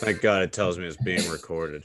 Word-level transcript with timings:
Thank 0.00 0.22
God 0.22 0.42
it 0.42 0.54
tells 0.54 0.78
me 0.78 0.86
it's 0.86 0.96
being 0.96 1.30
recorded. 1.30 1.84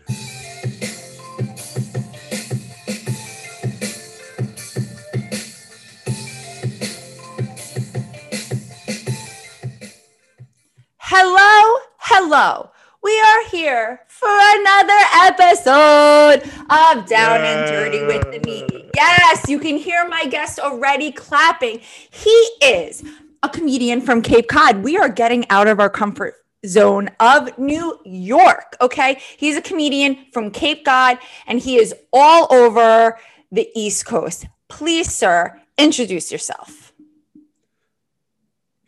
Hello, 10.98 11.80
hello. 11.98 12.72
We 13.04 13.20
are 13.20 13.50
here 13.50 14.00
for 14.08 14.30
another 14.30 14.94
episode 15.16 16.50
of 16.70 17.06
Down 17.06 17.42
and 17.42 17.68
Dirty 17.70 18.06
with 18.06 18.32
the 18.32 18.40
Meat. 18.46 18.92
Yes, 18.96 19.50
you 19.50 19.60
can 19.60 19.76
hear 19.76 20.08
my 20.08 20.26
guest 20.28 20.58
already 20.58 21.12
clapping. 21.12 21.82
He 22.12 22.30
is 22.62 23.04
a 23.44 23.50
comedian 23.50 24.00
from 24.00 24.22
Cape 24.22 24.48
Cod. 24.48 24.84
We 24.84 24.98
are 24.98 25.10
getting 25.10 25.46
out 25.50 25.68
of 25.68 25.82
our 25.82 25.90
comfort 25.90 26.45
zone 26.68 27.10
of 27.20 27.58
New 27.58 28.00
York. 28.06 28.76
Okay. 28.82 29.22
He's 29.38 29.58
a 29.58 29.62
comedian 29.62 30.26
from 30.32 30.52
Cape 30.52 30.86
Cod 30.86 31.18
and 31.48 31.60
he 31.60 31.78
is 31.78 31.94
all 32.14 32.48
over 32.54 33.18
the 33.52 33.70
East 33.76 34.06
Coast. 34.06 34.46
Please, 34.68 35.14
sir, 35.14 35.62
introduce 35.78 36.32
yourself. 36.32 36.94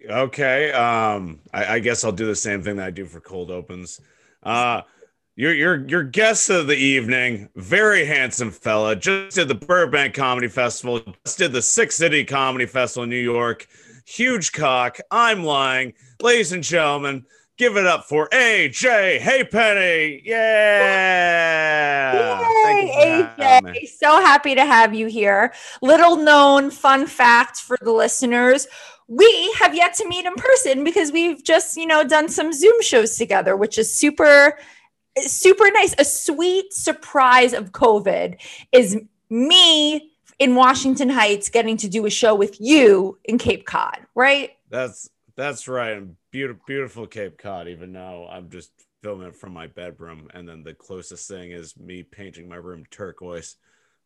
Okay. 0.10 0.72
Um, 0.72 1.40
I, 1.54 1.76
I 1.76 1.80
guess 1.80 2.04
I'll 2.04 2.12
do 2.12 2.26
the 2.26 2.36
same 2.36 2.64
thing 2.64 2.78
that 2.78 2.86
I 2.86 2.92
do 2.92 3.06
for 3.06 3.20
cold 3.20 3.52
opens. 3.52 4.02
Uh, 4.44 4.82
your 5.38 5.54
your 5.54 5.88
your 5.88 6.04
guest 6.04 6.50
of 6.50 6.66
the 6.66 6.76
evening, 6.76 7.48
very 7.56 8.06
handsome 8.06 8.50
fella, 8.50 8.96
just 8.96 9.36
did 9.36 9.48
the 9.48 9.56
Burbank 9.56 10.16
Comedy 10.16 10.48
Festival, 10.48 11.00
just 11.26 11.38
did 11.38 11.52
the 11.52 11.62
Six 11.62 11.96
City 11.96 12.26
Comedy 12.26 12.66
Festival 12.66 13.04
in 13.04 13.12
New 13.12 13.18
York. 13.18 13.68
Huge 14.06 14.52
cock. 14.52 14.98
I'm 15.12 15.44
lying, 15.44 15.94
ladies 16.22 16.54
and 16.54 16.64
gentlemen. 16.64 17.24
Give 17.58 17.76
it 17.76 17.88
up 17.88 18.06
for 18.06 18.30
AJ. 18.30 19.20
Hapenny, 19.20 20.22
yeah. 20.24 22.12
Thank 22.64 22.88
you 22.88 22.90
for 22.94 23.42
Yay. 23.42 23.74
AJ. 23.74 23.88
So 23.98 24.22
happy 24.22 24.54
to 24.54 24.64
have 24.64 24.94
you 24.94 25.08
here. 25.08 25.52
Little 25.82 26.18
known 26.18 26.70
fun 26.70 27.08
fact 27.08 27.58
for 27.58 27.76
the 27.82 27.92
listeners. 27.92 28.68
We 29.08 29.52
have 29.58 29.74
yet 29.74 29.96
to 29.96 30.08
meet 30.08 30.26
in 30.26 30.36
person 30.36 30.84
because 30.84 31.12
we've 31.12 31.44
just, 31.44 31.78
you 31.78 31.88
know, 31.88 32.04
done 32.04 32.30
some 32.30 32.54
Zoom 32.54 32.80
shows 32.82 33.18
together, 33.18 33.56
which 33.56 33.80
is 33.80 33.92
super, 33.92 34.60
super 35.20 35.72
nice. 35.72 35.96
A 35.98 36.06
sweet 36.06 36.74
surprise 36.74 37.54
of 37.54 37.72
COVID 37.72 38.38
is 38.72 38.98
me 39.30 40.12
in 40.38 40.54
Washington 40.54 41.10
Heights 41.10 41.50
getting 41.50 41.78
to 41.78 41.88
do 41.88 42.06
a 42.06 42.12
show 42.12 42.36
with 42.36 42.62
you 42.62 43.18
in 43.24 43.40
Cape 43.40 43.66
Cod, 43.66 43.98
right? 44.14 44.52
That's 44.70 45.10
that's 45.38 45.68
right. 45.68 45.92
And 45.94 46.16
beautiful, 46.32 46.64
beautiful 46.68 47.08
Cape 47.08 47.38
Cod. 47.38 47.68
Even 47.68 47.94
though 47.94 48.28
I'm 48.30 48.50
just 48.50 48.72
filming 49.04 49.28
it 49.28 49.36
from 49.36 49.54
my 49.54 49.68
bedroom, 49.68 50.28
and 50.34 50.48
then 50.50 50.64
the 50.64 50.74
closest 50.74 51.28
thing 51.30 51.52
is 51.52 51.78
me 51.78 52.04
painting 52.04 52.50
my 52.50 52.56
room 52.58 52.84
turquoise. 52.92 53.56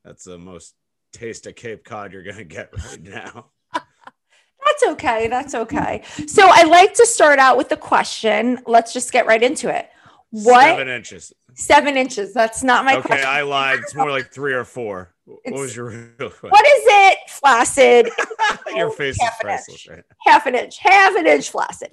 That's 0.05 0.25
the 0.25 0.37
most 0.37 0.75
taste 1.13 1.47
of 1.47 1.55
Cape 1.55 1.83
Cod 1.83 2.11
you're 2.13 2.23
gonna 2.23 2.43
get 2.43 2.69
right 2.77 3.01
now. 3.01 3.47
That's 3.73 4.83
okay. 4.93 5.27
That's 5.27 5.55
okay. 5.55 6.03
So 6.27 6.47
I 6.49 6.63
like 6.63 6.93
to 6.95 7.05
start 7.05 7.39
out 7.39 7.57
with 7.57 7.69
the 7.69 7.77
question. 7.77 8.59
Let's 8.67 8.93
just 8.93 9.11
get 9.11 9.25
right 9.25 9.41
into 9.41 9.75
it. 9.75 9.89
What 10.29 10.61
Seven 10.63 10.87
inches. 10.87 11.33
seven 11.55 11.97
inches? 11.97 12.33
That's 12.33 12.63
not 12.63 12.85
my 12.85 12.95
Okay, 12.97 13.07
question. 13.07 13.27
I 13.27 13.41
lied. 13.41 13.79
It's 13.79 13.95
more 13.95 14.09
like 14.11 14.31
three 14.31 14.53
or 14.53 14.63
four. 14.63 15.13
What 15.25 15.53
was 15.53 15.75
your 15.75 15.89
real 15.89 16.29
question? 16.29 16.49
What 16.51 16.65
is 16.65 16.83
it? 16.85 17.17
Flaccid. 17.41 18.09
Your 18.75 18.91
face 18.91 19.15
is 19.15 19.21
Half 19.21 19.39
an 19.41 19.45
priceless. 19.47 19.87
inch. 19.87 19.89
Right? 19.89 20.03
half 20.25 20.45
an 20.45 20.55
inch. 20.55 20.77
Half 20.77 21.15
an 21.15 21.27
inch 21.27 21.49
flaccid. 21.49 21.91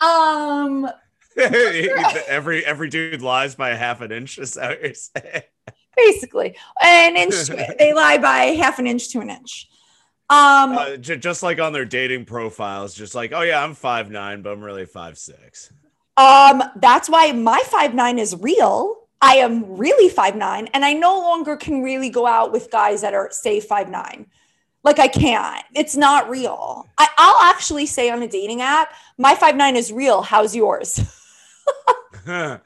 Um, 0.00 0.88
every 1.36 2.64
every 2.64 2.88
dude 2.88 3.22
lies 3.22 3.54
by 3.54 3.70
a 3.70 3.76
half 3.76 4.00
an 4.00 4.10
inch. 4.12 4.38
Is 4.38 4.54
that 4.54 4.70
what 4.70 4.82
you're 4.82 4.94
saying? 4.94 5.42
basically 5.96 6.54
an 6.82 7.16
inch. 7.16 7.34
They 7.78 7.92
lie 7.94 8.18
by 8.18 8.38
half 8.56 8.78
an 8.78 8.86
inch 8.86 9.10
to 9.12 9.20
an 9.20 9.30
inch. 9.30 9.68
Um, 10.28 10.76
Uh, 10.76 10.96
j- 10.96 11.16
just 11.18 11.42
like 11.42 11.60
on 11.60 11.72
their 11.72 11.84
dating 11.84 12.24
profiles, 12.24 12.94
just 12.94 13.14
like, 13.14 13.32
oh 13.32 13.42
yeah, 13.42 13.62
I'm 13.62 13.74
five 13.74 14.10
nine, 14.10 14.42
but 14.42 14.50
I'm 14.52 14.62
really 14.62 14.84
five 14.86 15.16
six. 15.18 15.72
Um, 16.16 16.62
that's 16.76 17.08
why 17.08 17.32
my 17.32 17.62
five 17.66 17.94
nine 17.94 18.18
is 18.18 18.34
real. 18.40 18.96
I 19.22 19.36
am 19.36 19.76
really 19.76 20.08
five 20.10 20.36
nine, 20.36 20.68
and 20.74 20.84
I 20.84 20.92
no 20.94 21.18
longer 21.20 21.56
can 21.56 21.82
really 21.82 22.10
go 22.10 22.26
out 22.26 22.52
with 22.52 22.70
guys 22.70 23.02
that 23.02 23.14
are 23.14 23.30
say 23.30 23.60
five 23.60 23.88
nine. 23.88 24.26
Like 24.86 25.00
I 25.00 25.08
can't. 25.08 25.64
It's 25.74 25.96
not 25.96 26.30
real. 26.30 26.86
I, 26.96 27.08
I'll 27.18 27.52
actually 27.52 27.86
say 27.86 28.08
on 28.08 28.22
a 28.22 28.28
dating 28.28 28.62
app, 28.62 28.94
my 29.18 29.34
five 29.34 29.56
nine 29.56 29.74
is 29.74 29.92
real. 29.92 30.22
How's 30.22 30.54
yours? 30.54 31.00
yeah, 32.26 32.58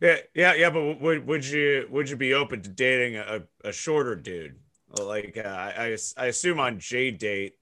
yeah, 0.00 0.54
yeah. 0.54 0.70
But 0.70 1.00
would 1.00 1.26
would 1.26 1.44
you 1.44 1.88
would 1.90 2.08
you 2.08 2.14
be 2.14 2.34
open 2.34 2.62
to 2.62 2.68
dating 2.68 3.16
a, 3.16 3.42
a 3.64 3.72
shorter 3.72 4.14
dude? 4.14 4.60
Like 4.96 5.36
uh, 5.36 5.48
I 5.48 5.72
I 5.76 5.96
I 6.16 6.26
assume 6.26 6.60
on 6.60 6.78
JDate, 6.78 7.54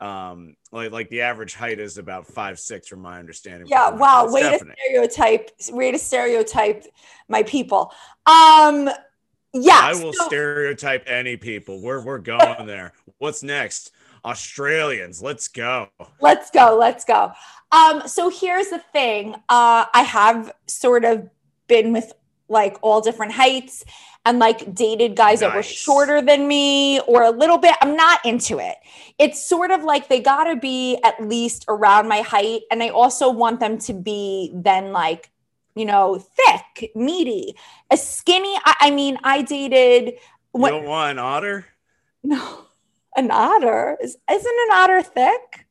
um, 0.00 0.56
like 0.72 0.90
like 0.90 1.08
the 1.08 1.20
average 1.20 1.54
height 1.54 1.78
is 1.78 1.96
about 1.96 2.26
five 2.26 2.58
six 2.58 2.88
from 2.88 3.02
my 3.02 3.20
understanding. 3.20 3.68
Yeah. 3.68 3.90
Wow. 3.90 4.32
Way 4.32 4.42
to 4.42 4.58
stereotype. 4.58 5.50
Way 5.70 5.92
to 5.92 5.98
stereotype 5.98 6.86
my 7.28 7.44
people. 7.44 7.92
Um. 8.26 8.90
Yeah. 9.62 9.80
I 9.82 9.94
will 9.94 10.12
so- 10.12 10.26
stereotype 10.26 11.04
any 11.06 11.36
people. 11.36 11.80
We're 11.82 12.02
we're 12.04 12.18
going 12.18 12.66
there. 12.66 12.92
What's 13.18 13.42
next? 13.42 13.92
Australians. 14.24 15.22
Let's 15.22 15.48
go. 15.48 15.88
let's 16.20 16.50
go 16.50 16.76
let's 16.78 17.04
go 17.04 17.32
um 17.72 18.02
so 18.06 18.30
here's 18.30 18.68
the 18.68 18.78
thing 18.92 19.34
uh 19.48 19.84
i 19.94 20.02
have 20.02 20.52
sort 20.66 21.04
of 21.04 21.28
been 21.66 21.92
with 21.92 22.12
like 22.48 22.76
all 22.82 23.00
different 23.00 23.32
heights 23.32 23.84
and 24.24 24.38
like 24.38 24.74
dated 24.74 25.14
guys 25.16 25.40
that 25.40 25.54
were 25.54 25.62
shorter 25.62 26.20
than 26.22 26.48
me 26.48 26.98
or 27.00 27.22
a 27.22 27.30
little 27.30 27.58
bit 27.58 27.74
i'm 27.82 27.94
not 27.96 28.24
into 28.24 28.58
it 28.58 28.76
it's 29.18 29.42
sort 29.42 29.70
of 29.70 29.84
like 29.84 30.08
they 30.08 30.20
got 30.20 30.44
to 30.44 30.56
be 30.56 30.98
at 31.04 31.20
least 31.22 31.64
around 31.68 32.08
my 32.08 32.20
height 32.22 32.62
and 32.70 32.82
i 32.82 32.88
also 32.88 33.30
want 33.30 33.60
them 33.60 33.78
to 33.78 33.92
be 33.92 34.50
then 34.54 34.92
like 34.92 35.30
you 35.78 35.86
know 35.86 36.18
thick 36.18 36.90
meaty 36.94 37.54
a 37.90 37.96
skinny 37.96 38.54
i, 38.64 38.74
I 38.80 38.90
mean 38.90 39.18
i 39.24 39.42
dated 39.42 40.14
You 40.14 40.20
what 40.50 40.70
don't 40.70 40.84
want 40.84 41.12
an 41.12 41.18
otter? 41.18 41.66
no 42.22 42.64
an 43.16 43.30
otter 43.30 43.96
is 44.02 44.16
isn't 44.30 44.58
an 44.68 44.72
otter 44.72 45.02
thick 45.02 45.66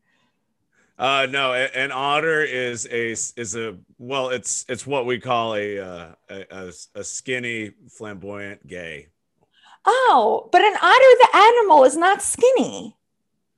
Uh, 1.00 1.28
no, 1.30 1.54
an 1.54 1.92
otter 1.92 2.42
is 2.42 2.88
a 2.92 3.12
is 3.12 3.56
a 3.56 3.78
well, 4.00 4.30
it's 4.30 4.66
it's 4.68 4.88
what 4.88 5.06
we 5.06 5.20
call 5.20 5.54
a 5.54 5.78
uh, 5.78 6.12
a, 6.28 6.74
a, 6.96 7.04
skinny, 7.04 7.72
flamboyant 7.88 8.66
gay. 8.66 9.10
Oh, 9.86 10.50
but 10.52 10.62
an 10.62 10.76
otter, 10.82 11.12
the 11.22 11.30
animal, 11.38 11.84
is 11.84 11.96
not 11.96 12.24
skinny. 12.24 12.98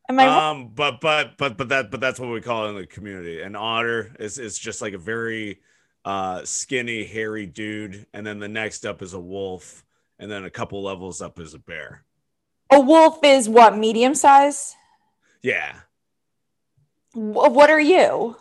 Am 0.10 0.20
I? 0.20 0.50
Um, 0.50 0.72
but 0.76 1.00
but 1.00 1.38
but 1.38 1.56
but 1.56 1.70
that 1.70 1.92
but 1.92 2.02
that's 2.02 2.20
what 2.20 2.30
we 2.30 2.42
call 2.42 2.66
it 2.66 2.70
in 2.72 2.76
the 2.76 2.86
community. 2.86 3.42
An 3.42 3.56
otter 3.56 4.14
is 4.20 4.38
is 4.38 4.60
just 4.60 4.82
like 4.82 4.94
a 4.94 4.98
very 4.98 5.62
uh 6.06 6.44
skinny, 6.46 7.04
hairy 7.04 7.46
dude, 7.46 8.06
and 8.14 8.26
then 8.26 8.40
the 8.40 8.48
next 8.48 8.86
up 8.86 9.02
is 9.02 9.14
a 9.14 9.20
wolf, 9.20 9.84
and 10.18 10.30
then 10.32 10.46
a 10.46 10.50
couple 10.50 10.82
levels 10.84 11.22
up 11.22 11.40
is 11.40 11.54
a 11.54 11.60
bear. 11.60 12.04
A 12.72 12.80
wolf 12.80 13.20
is 13.24 13.50
what, 13.50 13.78
medium 13.78 14.16
size? 14.16 14.76
Yeah, 15.42 15.76
Wh- 17.14 17.52
What 17.52 17.70
are 17.70 17.80
you? 17.80 18.36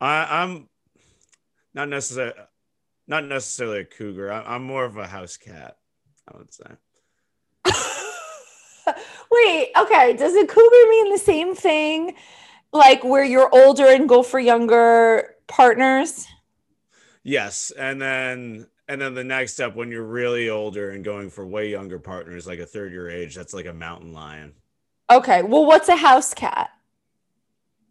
I, 0.00 0.42
I'm 0.42 0.68
not 1.74 1.88
necessarily 1.88 2.34
not 3.06 3.24
necessarily 3.24 3.80
a 3.80 3.84
cougar. 3.84 4.32
I, 4.32 4.42
I'm 4.54 4.62
more 4.64 4.84
of 4.84 4.96
a 4.96 5.06
house 5.06 5.36
cat. 5.36 5.76
I 6.32 6.36
would 6.38 6.52
say. 6.54 6.64
Wait, 9.30 9.70
okay. 9.76 10.14
Does 10.14 10.34
a 10.34 10.46
cougar 10.46 10.88
mean 10.88 11.10
the 11.12 11.18
same 11.18 11.54
thing? 11.54 12.14
Like 12.72 13.02
where 13.04 13.24
you're 13.24 13.52
older 13.54 13.86
and 13.86 14.08
go 14.08 14.22
for 14.22 14.38
younger 14.40 15.34
partners? 15.50 16.26
Yes, 17.22 17.70
and 17.78 18.00
then 18.00 18.66
and 18.88 19.00
then 19.00 19.14
the 19.14 19.22
next 19.24 19.52
step 19.52 19.74
when 19.76 19.90
you're 19.90 20.02
really 20.04 20.48
older 20.48 20.90
and 20.90 21.04
going 21.04 21.28
for 21.30 21.46
way 21.46 21.70
younger 21.70 21.98
partners, 21.98 22.46
like 22.46 22.58
a 22.58 22.66
third 22.66 22.92
year 22.92 23.10
age, 23.10 23.34
that's 23.34 23.52
like 23.54 23.66
a 23.66 23.72
mountain 23.74 24.12
lion. 24.12 24.54
Okay. 25.10 25.42
Well, 25.42 25.66
what's 25.66 25.88
a 25.88 25.96
house 25.96 26.32
cat? 26.34 26.70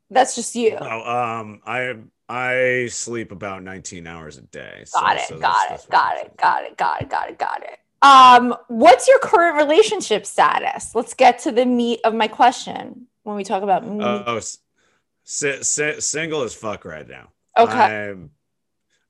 That's 0.10 0.36
just 0.36 0.56
you. 0.56 0.78
Oh, 0.80 1.40
um, 1.40 1.62
I 1.66 1.96
I 2.28 2.88
sleep 2.92 3.32
about 3.32 3.64
19 3.64 4.08
hours 4.08 4.38
a 4.38 4.42
day. 4.42 4.84
so- 4.86 5.00
Got 5.00 5.18
it. 5.18 5.22
so 5.28 5.40
got 5.40 5.56
that's- 5.70 5.86
it. 5.86 5.90
that's 5.92 6.02
Got 6.02 6.18
it. 6.26 6.38
Got 6.38 6.64
it. 6.64 6.78
Got 6.78 7.02
it. 7.02 7.10
Got 7.10 7.30
it. 7.30 7.38
Got 7.40 7.64
it. 7.64 7.80
Um, 8.02 8.56
what's 8.70 9.08
your 9.08 9.20
current 9.20 9.58
relationship 9.58 10.26
status? 10.26 10.96
Let's 10.96 11.14
get 11.14 11.40
to 11.40 11.52
the 11.52 11.66
meat 11.66 12.00
of 12.06 12.14
my 12.14 12.28
question 12.30 13.08
when 13.24 13.36
we 13.36 13.44
talk 13.44 13.62
about 13.62 13.86
meat. 13.86 14.02
Oh, 14.04 14.38
s- 14.38 14.60
si- 15.24 15.62
si- 15.64 16.00
single 16.00 16.44
as 16.44 16.54
fuck 16.54 16.86
right 16.86 17.08
now. 17.08 17.30
Okay. 17.58 18.10
I'm, 18.10 18.32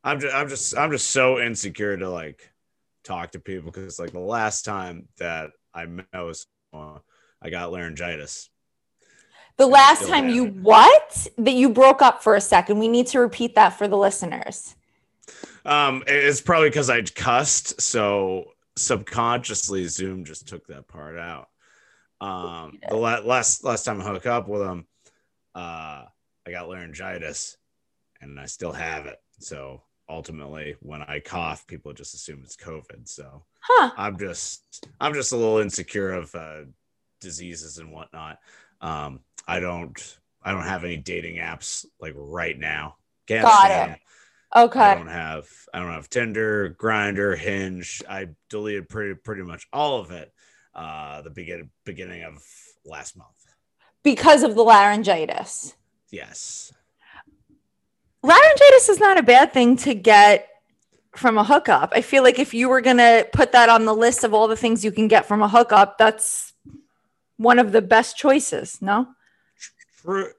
I'm 0.04 0.20
just, 0.20 0.36
I'm 0.36 0.50
just, 0.50 0.78
I'm 0.78 0.92
just 0.92 1.10
so 1.10 1.40
insecure 1.40 1.98
to 1.98 2.10
like 2.10 2.50
talk 3.04 3.32
to 3.32 3.40
people 3.40 3.72
because 3.72 4.00
like 4.00 4.12
the 4.12 4.20
last 4.20 4.66
time 4.66 5.08
that 5.18 5.52
I 5.74 5.86
met 5.86 6.06
was, 6.14 6.48
uh, 6.74 7.00
I 7.42 7.50
got 7.50 7.72
laryngitis. 7.72 8.50
The 9.58 9.66
I 9.66 9.72
last 9.72 10.08
time 10.08 10.30
you 10.30 10.46
haven't. 10.46 10.64
what? 10.64 11.28
That 11.38 11.54
you 11.54 11.70
broke 11.70 12.02
up 12.02 12.24
for 12.24 12.36
a 12.36 12.42
second. 12.42 12.80
We 12.80 12.88
need 12.88 13.08
to 13.08 13.20
repeat 13.20 13.56
that 13.56 13.72
for 13.72 13.88
the 13.88 13.98
listeners. 13.98 14.76
Um, 15.66 16.04
it's 16.08 16.42
probably 16.42 16.70
because 16.70 16.90
I 16.90 17.02
cussed, 17.02 17.82
so 17.82 18.54
subconsciously 18.78 19.86
Zoom 19.88 20.24
just 20.24 20.48
took 20.48 20.68
that 20.68 20.88
part 20.88 21.18
out. 21.18 21.50
Um, 22.22 22.80
the 22.88 22.96
la- 22.96 23.20
last 23.20 23.64
last 23.64 23.84
time 23.84 24.02
I 24.02 24.06
hooked 24.06 24.26
up 24.26 24.48
with 24.48 24.62
him, 24.62 24.86
uh, 25.56 26.06
I 26.48 26.52
got 26.52 26.70
laryngitis, 26.70 27.58
and 28.22 28.40
I 28.40 28.46
still 28.46 28.72
have 28.74 29.06
it. 29.06 29.18
So 29.40 29.82
ultimately, 30.08 30.76
when 30.82 31.02
I 31.04 31.20
cough, 31.20 31.66
people 31.68 31.94
just 31.94 32.14
assume 32.14 32.42
it's 32.44 32.56
COVID. 32.56 33.08
So 33.08 33.44
Huh. 33.62 33.92
I'm 33.98 34.18
just 34.18 34.88
I'm 35.00 35.14
just 35.14 35.32
a 35.32 35.38
little 35.38 35.60
insecure 35.60 36.12
of 36.14 36.34
uh, 36.36 36.62
diseases 37.22 37.78
and 37.78 37.92
whatnot. 37.92 38.40
Um, 38.82 39.20
I 39.48 39.60
don't 39.60 40.18
I 40.44 40.52
don't 40.52 40.64
have 40.64 40.84
any 40.84 40.98
dating 40.98 41.38
apps 41.38 41.86
like 42.00 42.14
right 42.16 42.58
now. 42.58 42.96
Can't 43.28 43.44
Got 43.44 43.66
stand 43.66 43.92
it. 43.92 43.94
'em. 43.94 44.00
I 44.56 44.62
Okay. 44.64 44.94
don't 44.96 45.08
have 45.08 45.48
I 45.74 45.80
don't 45.80 45.92
have 45.94 46.10
Tinder, 46.10 46.76
Grindr, 46.80 47.38
Hinge. 47.38 48.02
I 48.10 48.30
deleted 48.50 48.90
pretty 48.90 49.16
pretty 49.16 49.44
much 49.44 49.68
all 49.74 50.00
of 50.00 50.12
it 50.12 50.34
uh 50.74 51.22
the 51.22 51.30
begin, 51.30 51.70
beginning 51.86 52.24
of 52.24 52.42
last 52.86 53.18
month. 53.18 53.30
Because 54.04 54.44
of 54.44 54.56
the 54.56 54.64
laryngitis. 54.64 55.76
Yes. 56.10 56.72
Laryngitis 58.24 58.90
is 58.90 59.00
not 59.00 59.18
a 59.18 59.24
bad 59.24 59.54
thing 59.54 59.76
to 59.78 59.94
get 59.94 60.48
from 61.16 61.38
a 61.38 61.44
hookup. 61.44 61.92
I 61.96 62.02
feel 62.02 62.24
like 62.24 62.40
if 62.40 62.54
you 62.54 62.70
were 62.70 62.82
going 62.82 62.98
to 62.98 63.28
put 63.34 63.52
that 63.54 63.70
on 63.70 63.86
the 63.86 63.96
list 63.96 64.24
of 64.24 64.34
all 64.34 64.48
the 64.48 64.56
things 64.56 64.84
you 64.84 64.92
can 64.92 65.08
get 65.08 65.26
from 65.26 65.42
a 65.42 65.48
hookup, 65.48 65.98
that's 65.98 66.54
one 67.38 67.60
of 67.60 67.72
the 67.72 67.82
best 67.82 68.18
choices, 68.18 68.82
no? 68.82 69.08
True 70.02 70.32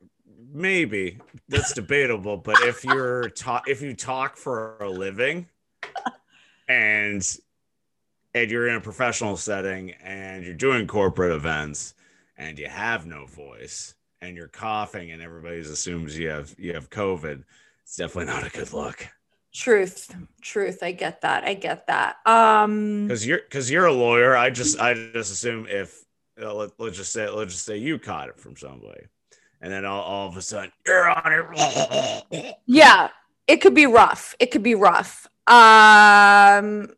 maybe 0.53 1.19
that's 1.49 1.73
debatable, 1.73 2.37
but 2.37 2.61
if 2.63 2.85
you're 2.85 3.31
ta- 3.31 3.63
if 3.67 3.83
you 3.83 3.95
talk 3.95 4.37
for 4.37 4.77
a 4.81 4.89
living 4.89 5.49
and 6.69 7.37
and 8.35 8.51
you're 8.51 8.69
in 8.69 8.77
a 8.77 8.81
professional 8.81 9.37
setting 9.37 9.93
and 10.03 10.45
you're 10.45 10.55
doing 10.55 10.87
corporate 10.87 11.33
events 11.33 11.95
and 12.37 12.59
you 12.59 12.69
have 12.69 13.07
no 13.07 13.27
voice 13.27 13.95
and 14.21 14.37
you're 14.37 14.49
coughing 14.49 15.11
and 15.11 15.23
everybody 15.23 15.59
assumes 15.59 16.19
you 16.19 16.29
have 16.29 16.55
you 16.59 16.75
have 16.75 16.91
COVID, 16.91 17.45
it's 17.91 17.97
definitely 17.97 18.33
not 18.33 18.47
a 18.47 18.51
good 18.51 18.73
look. 18.73 19.09
Truth. 19.53 20.15
Truth. 20.41 20.81
I 20.81 20.93
get 20.93 21.23
that. 21.23 21.43
I 21.43 21.55
get 21.55 21.89
that. 21.89 22.19
Um 22.25 23.09
because 23.09 23.27
you're 23.27 23.41
because 23.41 23.69
you're 23.69 23.87
a 23.87 23.93
lawyer 23.93 24.37
i 24.37 24.49
just 24.49 24.79
i 24.79 24.95
just 24.95 25.33
assume 25.33 25.67
if 25.69 26.05
uh, 26.41 26.55
let, 26.55 26.71
let's 26.79 26.97
just 26.97 27.13
say 27.13 27.29
let's 27.29 27.53
just 27.53 27.65
say 27.65 27.79
you 27.79 27.99
caught 27.99 28.29
it 28.29 28.39
from 28.39 28.55
somebody 28.55 29.07
and 29.61 29.73
then 29.73 29.85
all, 29.85 30.03
all 30.03 30.29
of 30.29 30.37
a 30.37 30.43
sudden 30.43 30.71
you're 30.87 31.11
on 31.11 31.33
it 32.31 32.57
yeah, 32.67 33.09
it 33.49 33.57
could 33.57 33.75
be 33.75 33.87
rough. 33.87 34.37
It 34.39 34.53
could 34.53 34.63
be 34.63 34.77
rough. 34.77 35.27
Um 35.49 36.91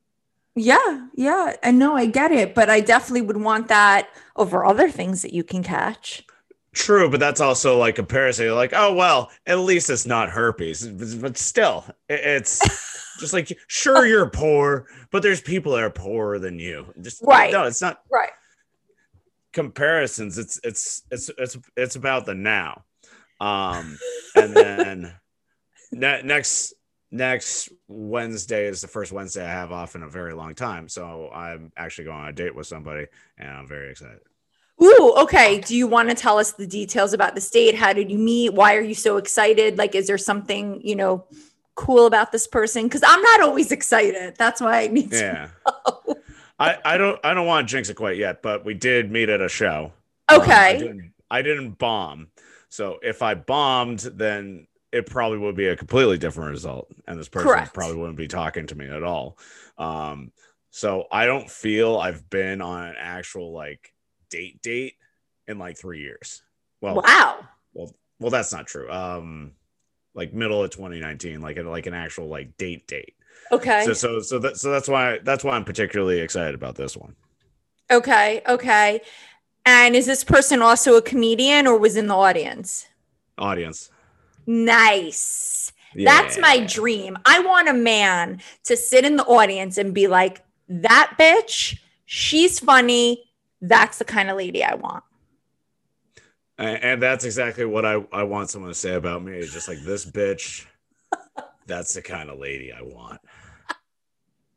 yeah, 0.54 1.06
yeah. 1.14 1.56
I 1.62 1.70
know 1.70 1.96
I 1.96 2.04
get 2.04 2.32
it, 2.32 2.54
but 2.54 2.68
I 2.68 2.80
definitely 2.80 3.22
would 3.22 3.38
want 3.38 3.68
that 3.68 4.10
over 4.36 4.62
other 4.66 4.90
things 4.90 5.22
that 5.22 5.32
you 5.32 5.42
can 5.42 5.62
catch. 5.62 6.26
True 6.74 7.10
but 7.10 7.20
that's 7.20 7.40
also 7.40 7.76
like 7.78 7.94
comparison 7.96 8.46
You're 8.46 8.54
like 8.54 8.72
oh 8.74 8.94
well 8.94 9.30
at 9.46 9.58
least 9.58 9.90
it's 9.90 10.06
not 10.06 10.30
herpes 10.30 10.86
but 10.88 11.08
but 11.20 11.36
still 11.38 11.84
it's 12.08 12.60
just 13.20 13.32
like 13.34 13.56
sure 13.66 14.06
you're 14.06 14.30
poor 14.30 14.86
but 15.10 15.22
there's 15.22 15.40
people 15.42 15.72
that 15.72 15.82
are 15.82 15.90
poorer 15.90 16.38
than 16.38 16.58
you 16.58 16.86
just 17.02 17.22
Right. 17.22 17.52
no 17.52 17.64
it's 17.64 17.82
not 17.82 18.00
Right. 18.10 18.30
comparisons 19.52 20.38
it's 20.38 20.58
it's 20.64 21.02
it's 21.10 21.30
it's 21.36 21.58
it's 21.76 21.96
about 21.96 22.24
the 22.24 22.34
now 22.34 22.84
um 23.40 23.98
and 24.34 24.56
then 24.56 25.14
ne- 25.92 26.22
next 26.22 26.72
next 27.10 27.68
wednesday 27.88 28.66
is 28.66 28.80
the 28.80 28.88
first 28.88 29.12
wednesday 29.12 29.44
i 29.44 29.50
have 29.50 29.72
off 29.72 29.94
in 29.94 30.02
a 30.02 30.08
very 30.08 30.32
long 30.32 30.54
time 30.54 30.88
so 30.88 31.28
i'm 31.34 31.70
actually 31.76 32.04
going 32.06 32.16
on 32.18 32.28
a 32.28 32.32
date 32.32 32.54
with 32.54 32.66
somebody 32.66 33.06
and 33.36 33.50
i'm 33.50 33.66
very 33.68 33.90
excited 33.90 34.20
Ooh, 34.82 35.14
okay. 35.18 35.60
Do 35.60 35.76
you 35.76 35.86
want 35.86 36.08
to 36.08 36.14
tell 36.14 36.38
us 36.38 36.52
the 36.52 36.66
details 36.66 37.12
about 37.12 37.34
the 37.36 37.40
state? 37.40 37.74
How 37.76 37.92
did 37.92 38.10
you 38.10 38.18
meet? 38.18 38.52
Why 38.54 38.74
are 38.76 38.80
you 38.80 38.94
so 38.94 39.16
excited? 39.16 39.78
Like, 39.78 39.94
is 39.94 40.08
there 40.08 40.18
something, 40.18 40.80
you 40.82 40.96
know, 40.96 41.24
cool 41.76 42.06
about 42.06 42.32
this 42.32 42.46
person? 42.48 42.84
Because 42.84 43.02
I'm 43.06 43.22
not 43.22 43.42
always 43.42 43.70
excited. 43.70 44.34
That's 44.36 44.60
why 44.60 44.82
I 44.82 44.86
need 44.88 45.12
to 45.12 45.24
yeah 45.24 45.48
know. 45.66 46.14
i 46.58 46.76
i 46.84 46.98
don't 46.98 47.18
i 47.24 47.32
don't 47.34 47.46
want 47.46 47.66
to 47.68 47.72
jinx 47.72 47.88
it 47.88 47.94
quite 47.94 48.16
yet 48.16 48.42
but 48.42 48.64
we 48.64 48.74
did 48.74 49.10
meet 49.10 49.28
at 49.28 49.40
a 49.40 49.48
show 49.48 49.92
Um, 50.28 50.40
I 50.40 50.42
Okay. 50.42 50.78
didn't, 50.78 51.12
I 51.30 51.42
didn't 51.42 51.72
bomb 51.78 52.28
so 52.68 52.98
if 53.02 53.22
i 53.22 53.34
bombed 53.34 54.00
then 54.00 54.66
it 54.92 55.06
probably 55.06 55.38
would 55.38 55.56
be 55.56 55.68
a 55.68 55.76
completely 55.76 56.18
different 56.18 56.50
result 56.50 56.88
and 57.06 57.18
this 57.18 57.28
person 57.28 57.50
Correct. 57.50 57.74
probably 57.74 57.96
wouldn't 57.96 58.18
be 58.18 58.28
talking 58.28 58.66
to 58.66 58.74
me 58.74 58.86
at 58.88 59.02
all 59.02 59.38
um 59.78 60.30
so 60.70 61.06
i 61.10 61.26
don't 61.26 61.50
feel 61.50 61.98
i've 61.98 62.28
been 62.30 62.60
on 62.60 62.88
an 62.88 62.94
actual 62.98 63.52
like 63.52 63.91
date 64.32 64.60
date 64.62 64.94
in 65.46 65.58
like 65.58 65.76
three 65.76 66.00
years 66.00 66.42
well 66.80 66.96
wow. 66.96 67.38
well 67.74 67.94
well, 68.18 68.30
that's 68.30 68.52
not 68.52 68.66
true 68.66 68.90
um 68.90 69.52
like 70.14 70.32
middle 70.32 70.62
of 70.62 70.70
2019 70.70 71.40
like 71.40 71.58
like 71.58 71.86
an 71.86 71.94
actual 71.94 72.26
like 72.26 72.56
date 72.56 72.86
date 72.88 73.14
Okay. 73.50 73.84
so 73.84 73.92
so 73.92 74.20
so 74.20 74.38
that, 74.38 74.56
so 74.56 74.70
that's 74.70 74.88
why 74.88 75.18
that's 75.22 75.44
why 75.44 75.54
i'm 75.54 75.64
particularly 75.64 76.18
excited 76.20 76.54
about 76.54 76.74
this 76.74 76.96
one 76.96 77.14
okay. 77.90 78.40
Okay. 78.48 79.02
And 79.64 79.94
is 79.94 80.06
this 80.06 80.24
person 80.24 80.62
also 80.62 80.96
a 80.96 81.02
comedian 81.02 81.66
or 81.66 81.78
was 81.78 81.96
in 81.96 82.06
the 82.08 82.14
audience? 82.14 82.86
audience 83.38 83.90
Nice. 84.46 85.72
That's 85.94 86.38
my 86.38 86.64
dream. 86.66 87.18
I 87.24 87.40
want 87.40 87.68
a 87.68 87.74
man 87.74 88.40
to 88.64 88.76
sit 88.76 89.04
in 89.04 89.16
the 89.16 89.24
audience 89.24 89.78
and 89.78 89.94
be 89.94 90.08
like, 90.08 90.42
that 90.68 91.14
bitch, 91.18 91.78
she's 92.06 92.58
funny. 92.58 93.22
That's 93.62 93.98
the 93.98 94.04
kind 94.04 94.28
of 94.28 94.36
lady 94.36 94.62
I 94.62 94.74
want. 94.74 95.04
And, 96.58 97.02
that's 97.02 97.24
exactly 97.24 97.64
what 97.64 97.86
I, 97.86 98.04
I 98.12 98.24
want 98.24 98.50
someone 98.50 98.70
to 98.70 98.74
say 98.74 98.94
about 98.94 99.22
me. 99.24 99.32
It's 99.32 99.52
just 99.52 99.68
like 99.68 99.80
this 99.80 100.04
bitch. 100.04 100.66
That's 101.66 101.94
the 101.94 102.02
kind 102.02 102.28
of 102.28 102.38
lady 102.38 102.72
I 102.72 102.82
want. 102.82 103.20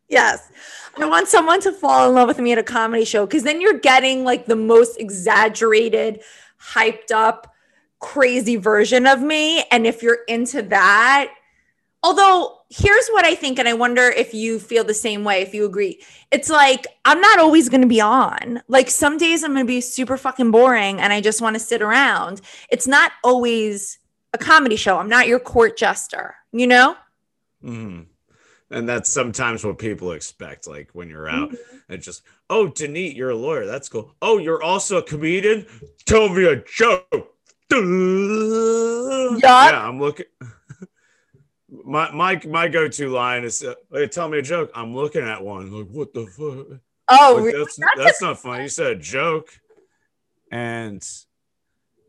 Yes. 0.10 0.52
I 0.98 1.06
want 1.06 1.28
someone 1.28 1.62
to 1.62 1.72
fall 1.72 2.10
in 2.10 2.16
love 2.16 2.28
with 2.28 2.40
me 2.40 2.52
at 2.52 2.58
a 2.58 2.64
comedy 2.64 3.06
show 3.06 3.26
because 3.26 3.44
then 3.44 3.62
you're 3.62 3.80
getting 3.80 4.24
like 4.24 4.46
the 4.46 4.56
most 4.56 5.00
exaggerated, 5.00 6.22
hyped 6.62 7.12
up, 7.12 7.54
crazy 8.00 8.56
version 8.56 9.08
of 9.08 9.22
me. 9.22 9.64
And 9.72 9.88
if 9.88 10.04
you're 10.04 10.20
into 10.28 10.62
that, 10.64 11.32
although 12.04 12.60
here's 12.78 13.08
what 13.08 13.24
I 13.26 13.36
think, 13.36 13.58
and 13.58 13.68
I 13.68 13.74
wonder 13.74 14.04
if 14.04 14.34
you 14.34 14.60
feel 14.60 14.84
the 14.84 14.94
same 14.94 15.24
way, 15.24 15.42
if 15.42 15.54
you 15.54 15.66
agree. 15.66 16.02
It's 16.32 16.50
like 16.50 16.86
I'm 17.06 17.22
not 17.22 17.40
always 17.40 17.70
going 17.70 17.82
to 17.82 17.88
be 17.88 18.02
on. 18.02 18.62
Like 18.68 18.90
some 18.90 19.18
days 19.18 19.44
I'm 19.44 19.54
going 19.54 19.66
to 19.66 19.68
be 19.68 19.82
super 19.82 20.18
fucking 20.18 20.52
boring 20.52 21.00
and 21.00 21.14
I 21.14 21.22
just 21.22 21.42
want 21.42 21.56
to 21.56 21.60
sit 21.60 21.82
around. 21.82 22.42
It's 22.70 22.88
not 22.88 23.14
always 23.24 24.00
a 24.34 24.38
comedy 24.38 24.76
show. 24.76 24.98
I'm 24.98 25.10
not 25.10 25.28
your 25.28 25.40
court 25.40 25.78
jester, 25.78 26.36
you 26.52 26.68
know? 26.68 26.98
Mm-hmm. 27.64 28.02
And 28.72 28.90
that's 28.90 29.10
sometimes 29.10 29.64
what 29.64 29.78
people 29.78 30.12
expect. 30.12 30.68
Like 30.68 30.90
when 30.92 31.08
you're 31.08 31.30
out, 31.30 31.56
it's 31.88 32.06
just, 32.06 32.24
oh, 32.50 32.68
Denise, 32.68 33.14
you're 33.14 33.30
a 33.30 33.36
lawyer. 33.36 33.66
That's 33.66 33.88
cool. 33.88 34.14
Oh, 34.22 34.38
you're 34.38 34.64
also 34.64 34.98
a 34.98 35.04
comedian. 35.04 35.66
Tell 36.06 36.28
me 36.30 36.46
a 36.46 36.58
joke. 36.58 37.32
Yeah, 39.42 39.88
I'm 39.88 40.00
looking. 40.00 40.28
My 41.70 42.12
my 42.12 42.42
my 42.48 42.68
go-to 42.68 43.10
line 43.10 43.44
is, 43.44 43.64
uh, 43.64 43.74
"Hey, 43.92 44.08
tell 44.08 44.30
me 44.30 44.38
a 44.40 44.42
joke." 44.42 44.70
I'm 44.76 44.94
looking 44.96 45.24
at 45.24 45.44
one. 45.44 45.72
Like, 45.72 45.88
what 45.88 46.14
the 46.14 46.28
fuck? 46.28 46.80
Oh, 47.08 47.36
Like, 47.38 47.46
re- 47.46 47.52
that's 47.58 47.80
that's 47.98 48.22
not 48.22 48.40
funny. 48.40 48.64
You 48.64 48.70
said 48.70 48.88
a 48.92 48.96
joke, 48.96 49.50
and 50.52 51.04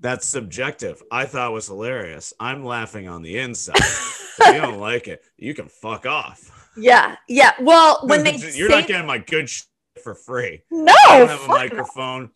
that's 0.00 0.26
subjective. 0.26 1.02
I 1.10 1.24
thought 1.24 1.50
it 1.50 1.54
was 1.54 1.66
hilarious. 1.68 2.34
I'm 2.38 2.64
laughing 2.64 3.08
on 3.08 3.22
the 3.22 3.38
inside. 3.38 3.76
if 3.78 4.38
you 4.40 4.60
don't 4.60 4.78
like 4.90 5.08
it, 5.08 5.22
you 5.38 5.54
can 5.54 5.68
fuck 5.68 6.04
off. 6.06 6.68
yeah, 6.76 7.16
yeah. 7.28 7.52
Well, 7.60 8.00
when 8.04 8.24
they 8.24 8.32
you're 8.36 8.68
say, 8.68 8.80
not 8.80 8.86
getting 8.86 9.06
my 9.06 9.18
good 9.18 9.48
shit 9.48 9.66
for 10.02 10.14
free. 10.14 10.62
no, 10.70 10.92
I 11.08 11.18
don't 11.18 11.28
have 11.28 11.40
a 11.40 11.42
fuck 11.42 11.48
no. 11.48 11.54
microphone. 11.54 12.30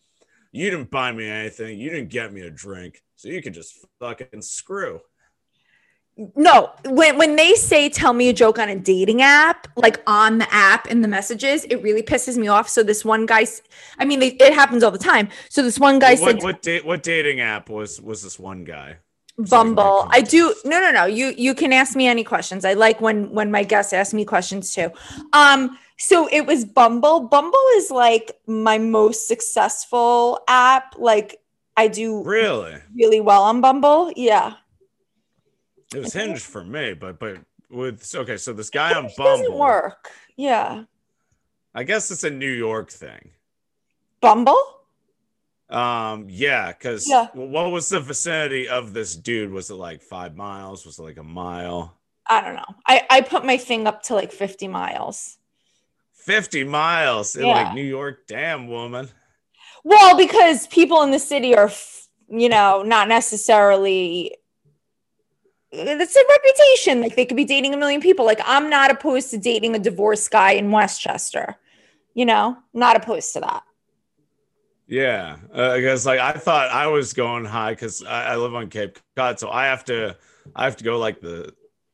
You 0.51 0.69
didn't 0.71 0.89
buy 0.91 1.11
me 1.11 1.29
anything. 1.29 1.79
You 1.79 1.91
didn't 1.91 2.09
get 2.09 2.33
me 2.33 2.41
a 2.41 2.49
drink, 2.49 3.01
so 3.15 3.29
you 3.29 3.41
can 3.43 3.53
just 3.53 3.77
fucking 3.99 4.41
screw. 4.41 4.99
No, 6.35 6.71
when 6.85 7.17
when 7.17 7.35
they 7.35 7.53
say 7.55 7.89
tell 7.89 8.13
me 8.13 8.29
a 8.29 8.33
joke 8.33 8.59
on 8.59 8.69
a 8.69 8.75
dating 8.75 9.21
app, 9.21 9.67
like 9.75 10.01
on 10.05 10.39
the 10.39 10.53
app 10.53 10.87
in 10.87 11.01
the 11.01 11.07
messages, 11.07 11.63
it 11.65 11.81
really 11.81 12.03
pisses 12.03 12.37
me 12.37 12.47
off. 12.47 12.67
So 12.67 12.83
this 12.83 13.05
one 13.05 13.25
guy, 13.25 13.47
i 13.97 14.05
mean, 14.05 14.19
they, 14.19 14.33
it 14.33 14.53
happens 14.53 14.83
all 14.83 14.91
the 14.91 14.97
time. 14.99 15.29
So 15.49 15.63
this 15.63 15.79
one 15.79 15.99
guy 15.99 16.15
what 16.15 16.19
said 16.19 16.43
what, 16.43 16.61
da- 16.61 16.81
what 16.81 17.01
dating 17.03 17.39
app 17.39 17.69
was 17.69 18.01
was 18.01 18.21
this 18.21 18.37
one 18.37 18.65
guy? 18.65 18.97
Bumble. 19.37 20.07
I 20.09 20.21
do 20.21 20.53
no 20.65 20.79
no 20.79 20.91
no. 20.91 21.05
You 21.05 21.33
you 21.37 21.55
can 21.55 21.71
ask 21.73 21.95
me 21.95 22.07
any 22.07 22.23
questions. 22.23 22.65
I 22.65 22.73
like 22.73 22.99
when 22.99 23.31
when 23.31 23.49
my 23.49 23.63
guests 23.63 23.93
ask 23.93 24.13
me 24.13 24.25
questions 24.25 24.73
too. 24.73 24.91
Um 25.33 25.77
so 25.97 26.27
it 26.31 26.45
was 26.45 26.65
Bumble. 26.65 27.21
Bumble 27.21 27.65
is 27.75 27.89
like 27.89 28.31
my 28.47 28.77
most 28.77 29.27
successful 29.27 30.39
app. 30.47 30.95
Like 30.97 31.39
I 31.77 31.87
do 31.87 32.21
Really? 32.23 32.75
really 32.93 33.21
well 33.21 33.43
on 33.43 33.61
Bumble. 33.61 34.11
Yeah. 34.15 34.55
It 35.93 35.99
was 35.99 36.13
hinged 36.13 36.43
for 36.43 36.63
me, 36.63 36.93
but 36.93 37.19
but 37.19 37.37
with 37.69 38.13
okay, 38.15 38.37
so 38.37 38.53
this 38.53 38.69
guy 38.69 38.93
on 38.93 39.09
Bumble, 39.17 39.57
work. 39.57 40.09
Yeah. 40.35 40.83
I 41.73 41.83
guess 41.83 42.11
it's 42.11 42.23
a 42.23 42.29
New 42.29 42.51
York 42.51 42.91
thing. 42.91 43.31
Bumble? 44.21 44.57
Um, 45.69 46.27
yeah, 46.29 46.67
because 46.73 47.07
Yeah. 47.09 47.27
what 47.33 47.71
was 47.71 47.87
the 47.89 47.99
vicinity 48.01 48.67
of 48.67 48.91
this 48.93 49.15
dude? 49.15 49.51
Was 49.51 49.69
it 49.69 49.75
like 49.75 50.01
five 50.01 50.35
miles? 50.35 50.85
Was 50.85 50.99
it 50.99 51.03
like 51.03 51.17
a 51.17 51.23
mile? 51.23 51.97
I 52.27 52.41
don't 52.41 52.55
know. 52.55 52.75
I, 52.85 53.05
I 53.09 53.21
put 53.21 53.45
my 53.45 53.57
thing 53.57 53.87
up 53.87 54.03
to 54.03 54.15
like 54.15 54.31
50 54.33 54.67
miles. 54.67 55.37
50 56.13 56.65
miles 56.65 57.35
in 57.35 57.45
Yeah. 57.47 57.53
like 57.63 57.73
New 57.73 57.83
York. 57.83 58.27
Damn, 58.27 58.67
woman. 58.67 59.09
Well, 59.83 60.15
because 60.17 60.67
people 60.67 61.01
in 61.03 61.11
the 61.11 61.19
city 61.19 61.55
are, 61.55 61.71
you 62.29 62.49
know, 62.49 62.83
not 62.83 63.07
necessarily. 63.07 64.35
It's 65.71 66.15
a 66.15 66.23
reputation. 66.29 67.01
Like 67.01 67.15
they 67.15 67.25
could 67.25 67.37
be 67.37 67.45
dating 67.45 67.73
a 67.73 67.77
million 67.77 68.01
people. 68.01 68.25
Like 68.25 68.41
I'm 68.45 68.69
not 68.69 68.91
opposed 68.91 69.31
to 69.31 69.37
dating 69.37 69.75
a 69.75 69.79
divorced 69.79 70.29
guy 70.31 70.51
in 70.51 70.71
Westchester. 70.71 71.55
You 72.13 72.25
know, 72.25 72.57
not 72.73 72.97
opposed 72.97 73.33
to 73.33 73.39
that. 73.41 73.63
Yeah, 74.87 75.37
because 75.53 76.05
like 76.05 76.19
I 76.19 76.33
thought 76.33 76.69
I 76.69 76.87
was 76.87 77.13
going 77.13 77.45
high 77.45 77.71
because 77.71 78.03
I, 78.03 78.33
I 78.33 78.35
live 78.35 78.53
on 78.53 78.69
Cape 78.69 78.99
Cod, 79.15 79.39
so 79.39 79.49
I 79.49 79.65
have 79.67 79.85
to 79.85 80.17
I 80.53 80.65
have 80.65 80.75
to 80.77 80.83
go 80.83 80.97
like 80.99 81.21
the 81.21 81.53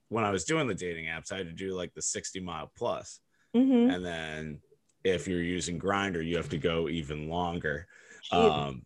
when 0.09 0.23
I 0.23 0.31
was 0.31 0.45
doing 0.45 0.67
the 0.67 0.73
dating 0.73 1.05
apps, 1.05 1.31
I 1.31 1.37
had 1.37 1.47
to 1.47 1.53
do 1.53 1.75
like 1.75 1.93
the 1.93 2.01
60 2.01 2.39
mile 2.39 2.71
plus. 2.75 3.19
hmm 3.53 3.89
and 3.91 4.03
then 4.03 4.59
if 5.03 5.27
you're 5.27 5.43
using 5.43 5.79
Grindr 5.79 6.25
you 6.25 6.37
have 6.37 6.49
to 6.49 6.57
go 6.57 6.89
even 6.89 7.29
longer 7.29 7.87
um 8.31 8.83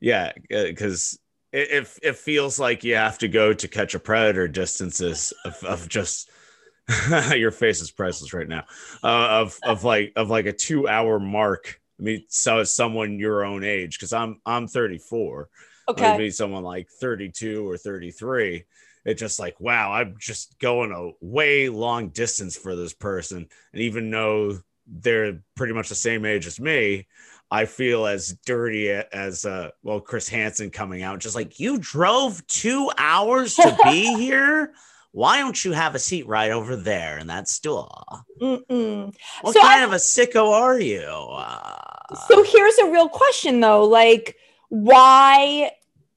yeah 0.00 0.32
because 0.48 1.18
it, 1.52 1.70
it, 1.70 1.98
it 2.02 2.16
feels 2.16 2.58
like 2.58 2.84
you 2.84 2.94
have 2.94 3.18
to 3.18 3.28
go 3.28 3.52
to 3.52 3.68
catch 3.68 3.94
a 3.94 3.98
predator 3.98 4.48
distances 4.48 5.32
of, 5.44 5.62
of 5.64 5.88
just 5.88 6.30
your 7.36 7.50
face 7.50 7.80
is 7.80 7.90
priceless 7.90 8.32
right 8.32 8.48
now 8.48 8.64
uh, 9.02 9.28
of 9.40 9.58
of 9.64 9.84
like 9.84 10.12
of 10.16 10.30
like 10.30 10.46
a 10.46 10.52
two 10.52 10.88
hour 10.88 11.18
mark 11.18 11.80
i 12.00 12.02
mean 12.02 12.24
so 12.28 12.64
someone 12.64 13.18
your 13.18 13.44
own 13.44 13.62
age 13.62 13.98
because 13.98 14.12
i'm 14.12 14.40
i'm 14.46 14.66
34 14.66 15.48
Okay. 15.88 16.18
Meet 16.18 16.34
someone 16.34 16.62
like 16.64 16.88
32 16.90 17.66
or 17.68 17.78
33, 17.78 18.64
it's 19.06 19.20
just 19.20 19.40
like, 19.40 19.58
wow, 19.58 19.92
I'm 19.92 20.16
just 20.18 20.58
going 20.58 20.92
a 20.92 21.12
way 21.24 21.70
long 21.70 22.10
distance 22.10 22.56
for 22.56 22.76
this 22.76 22.92
person. 22.92 23.48
And 23.72 23.82
even 23.82 24.10
though 24.10 24.58
they're 24.86 25.40
pretty 25.56 25.72
much 25.72 25.88
the 25.88 25.94
same 25.94 26.26
age 26.26 26.46
as 26.46 26.60
me, 26.60 27.06
I 27.50 27.64
feel 27.64 28.06
as 28.06 28.34
dirty 28.44 28.90
as, 28.90 29.44
uh, 29.46 29.70
well, 29.82 30.00
Chris 30.00 30.28
Hansen 30.28 30.70
coming 30.70 31.02
out, 31.02 31.18
just 31.20 31.34
like, 31.34 31.58
you 31.58 31.78
drove 31.78 32.46
two 32.46 32.90
hours 32.98 33.54
to 33.56 33.76
be 33.84 34.14
here. 34.18 34.72
Why 35.12 35.38
don't 35.38 35.64
you 35.64 35.72
have 35.72 35.94
a 35.94 35.98
seat 35.98 36.26
right 36.26 36.50
over 36.50 36.76
there 36.76 37.16
in 37.18 37.28
that 37.28 37.48
stool? 37.48 38.04
Mm-mm. 38.40 39.14
What 39.40 39.54
So 39.54 39.60
kind 39.62 39.80
I- 39.80 39.84
of 39.84 39.92
a 39.92 39.96
sicko 39.96 40.50
are 40.52 40.78
you? 40.78 41.00
Uh, 41.00 42.14
So 42.28 42.44
here's 42.44 42.76
a 42.78 42.90
real 42.90 43.08
question 43.08 43.60
though, 43.60 43.84
like 43.84 44.36
why 44.68 45.70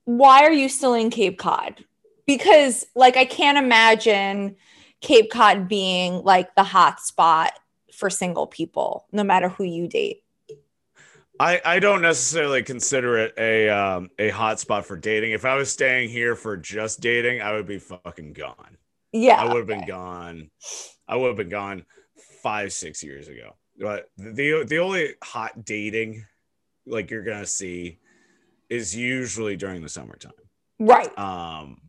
why 0.05 0.43
are 0.43 0.51
you 0.51 0.67
still 0.67 0.93
in 0.93 1.09
Cape 1.09 1.38
Cod? 1.39 1.85
Because 2.27 2.85
like 2.95 3.15
I 3.15 3.23
can't 3.25 3.57
imagine 3.57 4.57
Cape 5.00 5.31
Cod 5.31 5.67
being 5.69 6.21
like 6.23 6.53
the 6.55 6.63
hot 6.63 7.00
spot 7.00 7.53
for 7.93 8.09
single 8.09 8.47
people, 8.47 9.05
no 9.13 9.23
matter 9.23 9.47
who 9.50 9.63
you 9.63 9.88
date. 9.88 10.21
I, 11.41 11.60
I 11.65 11.79
don't 11.79 12.03
necessarily 12.03 12.62
consider 12.62 13.17
it 13.17 13.33
a 13.36 13.67
um, 13.69 14.12
a 14.19 14.29
hotspot 14.29 14.86
for 14.86 14.95
dating. 14.95 15.31
If 15.31 15.43
I 15.43 15.55
was 15.55 15.71
staying 15.71 16.10
here 16.10 16.36
for 16.36 16.55
just 16.55 17.01
dating, 17.01 17.41
I 17.41 17.53
would 17.53 17.65
be 17.65 17.79
fucking 17.79 18.33
gone. 18.33 18.77
Yeah. 19.12 19.41
I 19.41 19.45
would 19.45 19.57
have 19.57 19.67
been 19.67 19.88
gone. 19.88 20.51
I 21.07 21.15
would 21.15 21.29
have 21.29 21.38
been 21.38 21.50
gone 21.50 21.86
five 22.43 22.71
six 22.71 23.01
years 23.03 23.27
ago. 23.27 23.55
But 23.79 24.12
the 24.17 24.65
the 24.67 24.77
only 24.77 25.15
hot 25.24 25.65
dating 25.65 26.24
like 26.86 27.10
you're 27.10 27.24
gonna 27.24 27.48
see 27.48 27.98
is 28.69 28.95
usually 28.95 29.57
during 29.57 29.81
the 29.81 29.89
summertime. 29.89 30.31
Right. 30.77 31.17
Um, 31.17 31.81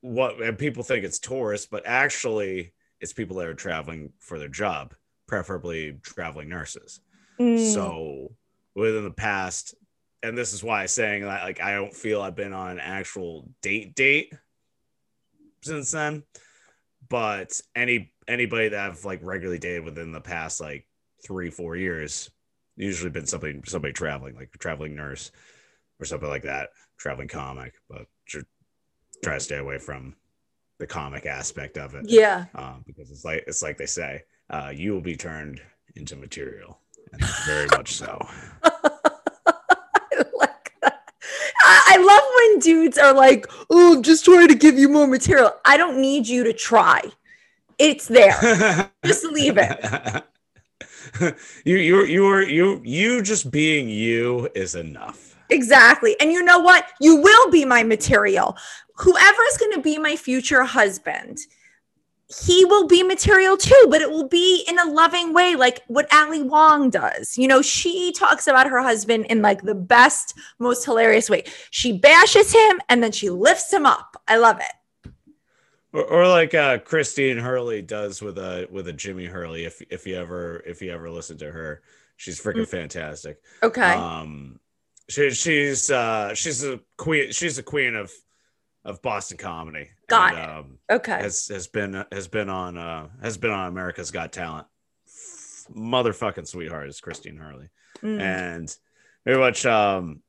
what 0.00 0.42
and 0.42 0.58
people 0.58 0.82
think 0.82 1.04
it's 1.04 1.20
tourists, 1.20 1.68
but 1.70 1.84
actually 1.86 2.72
it's 3.00 3.12
people 3.12 3.36
that 3.36 3.46
are 3.46 3.54
traveling 3.54 4.12
for 4.18 4.40
their 4.40 4.48
job, 4.48 4.94
preferably 5.28 5.96
traveling 6.02 6.48
nurses. 6.48 7.00
Mm, 7.38 7.72
So 7.72 8.32
within 8.74 9.04
the 9.04 9.10
past, 9.10 9.74
and 10.22 10.36
this 10.36 10.52
is 10.52 10.62
why 10.64 10.82
I'm 10.82 10.88
saying 10.88 11.22
that 11.22 11.42
like 11.42 11.60
I 11.60 11.74
don't 11.74 11.94
feel 11.94 12.22
I've 12.22 12.36
been 12.36 12.52
on 12.52 12.72
an 12.72 12.80
actual 12.80 13.48
date 13.62 13.94
date 13.94 14.32
since 15.62 15.90
then. 15.90 16.22
But 17.08 17.60
any 17.74 18.12
anybody 18.26 18.68
that 18.68 18.90
I've 18.90 19.04
like 19.04 19.20
regularly 19.22 19.58
dated 19.58 19.84
within 19.84 20.12
the 20.12 20.20
past 20.20 20.60
like 20.60 20.86
three, 21.24 21.50
four 21.50 21.76
years, 21.76 22.30
usually 22.76 23.10
been 23.10 23.26
somebody 23.26 23.60
somebody 23.66 23.92
traveling, 23.92 24.34
like 24.34 24.50
a 24.54 24.58
traveling 24.58 24.96
nurse 24.96 25.30
or 26.00 26.06
something 26.06 26.28
like 26.28 26.42
that, 26.42 26.70
traveling 26.98 27.28
comic, 27.28 27.74
but 27.88 28.06
tr- 28.26 28.40
try 29.22 29.34
to 29.34 29.40
stay 29.40 29.58
away 29.58 29.78
from 29.78 30.14
the 30.78 30.86
comic 30.86 31.24
aspect 31.24 31.78
of 31.78 31.94
it 31.94 32.04
yeah. 32.08 32.46
um, 32.54 32.82
because 32.86 33.10
it's 33.10 33.24
like 33.24 33.44
it's 33.46 33.62
like 33.62 33.76
they 33.76 33.86
say, 33.86 34.22
uh, 34.50 34.72
you 34.74 34.92
will 34.92 35.00
be 35.00 35.16
turned 35.16 35.60
into 35.96 36.16
material, 36.16 36.78
very 37.46 37.66
much 37.68 37.94
so. 37.94 38.26
I 38.62 38.70
like 40.38 40.72
that. 40.82 41.10
I 41.62 41.94
I 41.94 41.96
love 41.98 42.22
when 42.36 42.58
dudes 42.60 42.98
are 42.98 43.12
like, 43.12 43.46
"Oh, 43.70 43.96
I'm 43.96 44.02
just 44.02 44.24
trying 44.24 44.48
to 44.48 44.54
give 44.54 44.78
you 44.78 44.88
more 44.88 45.06
material." 45.06 45.52
I 45.64 45.76
don't 45.76 46.00
need 46.00 46.26
you 46.26 46.44
to 46.44 46.52
try. 46.52 47.02
It's 47.78 48.06
there. 48.08 48.90
Just 49.04 49.24
leave 49.24 49.58
it. 49.58 50.24
you 51.64 51.76
you 51.76 52.04
you 52.04 52.26
are 52.26 52.42
you 52.42 52.80
you 52.84 53.22
just 53.22 53.50
being 53.50 53.88
you 53.88 54.48
is 54.54 54.74
enough. 54.74 55.36
Exactly. 55.50 56.16
And 56.20 56.32
you 56.32 56.42
know 56.42 56.58
what? 56.58 56.86
You 57.00 57.16
will 57.16 57.50
be 57.50 57.64
my 57.64 57.82
material. 57.82 58.56
Whoever 58.96 59.42
is 59.50 59.58
going 59.58 59.72
to 59.72 59.80
be 59.80 59.98
my 59.98 60.16
future 60.16 60.64
husband, 60.64 61.38
he 62.28 62.64
will 62.64 62.86
be 62.86 63.02
material 63.02 63.56
too, 63.56 63.86
but 63.90 64.00
it 64.00 64.10
will 64.10 64.28
be 64.28 64.64
in 64.66 64.78
a 64.78 64.90
loving 64.90 65.32
way, 65.34 65.56
like 65.56 65.82
what 65.88 66.12
Ali 66.12 66.42
Wong 66.42 66.90
does. 66.90 67.36
You 67.36 67.46
know, 67.48 67.60
she 67.62 68.12
talks 68.12 68.46
about 68.46 68.68
her 68.68 68.82
husband 68.82 69.26
in 69.26 69.42
like 69.42 69.62
the 69.62 69.74
best, 69.74 70.34
most 70.58 70.84
hilarious 70.84 71.28
way. 71.28 71.44
She 71.70 71.92
bashes 71.98 72.52
him 72.52 72.80
and 72.88 73.02
then 73.02 73.12
she 73.12 73.30
lifts 73.30 73.72
him 73.72 73.84
up. 73.86 74.16
I 74.26 74.38
love 74.38 74.58
it. 74.58 75.12
Or, 75.92 76.04
or 76.04 76.28
like 76.28 76.54
uh, 76.54 76.78
Christine 76.78 77.36
Hurley 77.36 77.82
does 77.82 78.20
with 78.20 78.38
a 78.38 78.66
with 78.70 78.88
a 78.88 78.92
Jimmy 78.92 79.26
Hurley. 79.26 79.64
If 79.64 79.80
if 79.90 80.06
you 80.06 80.16
ever 80.16 80.62
if 80.66 80.82
you 80.82 80.90
ever 80.92 81.08
listen 81.10 81.38
to 81.38 81.52
her, 81.52 81.82
she's 82.16 82.40
freaking 82.40 82.62
Mm. 82.62 82.68
fantastic. 82.68 83.40
Okay. 83.62 83.92
Um, 83.92 84.58
she, 85.08 85.30
she's 85.30 85.90
uh, 85.90 86.34
she's 86.34 86.64
a 86.64 86.80
queen. 86.96 87.30
She's 87.30 87.58
a 87.58 87.62
queen 87.62 87.94
of 87.94 88.10
of 88.84 89.00
Boston 89.02 89.38
comedy. 89.38 89.88
Got 90.08 90.34
and, 90.34 90.38
it. 90.38 90.48
Um, 90.48 90.78
okay. 90.90 91.22
has 91.22 91.48
has 91.48 91.66
been 91.66 92.04
has 92.12 92.28
been 92.28 92.48
on 92.48 92.76
uh, 92.76 93.08
has 93.22 93.36
been 93.36 93.50
on 93.50 93.68
America's 93.68 94.10
Got 94.10 94.32
Talent. 94.32 94.66
Motherfucking 95.74 96.46
sweetheart 96.46 96.88
is 96.88 97.00
Christine 97.00 97.36
Hurley, 97.36 97.68
Mm. 98.02 98.20
and 98.20 98.76
very 99.24 99.38
much 99.38 99.64
um, 99.64 100.20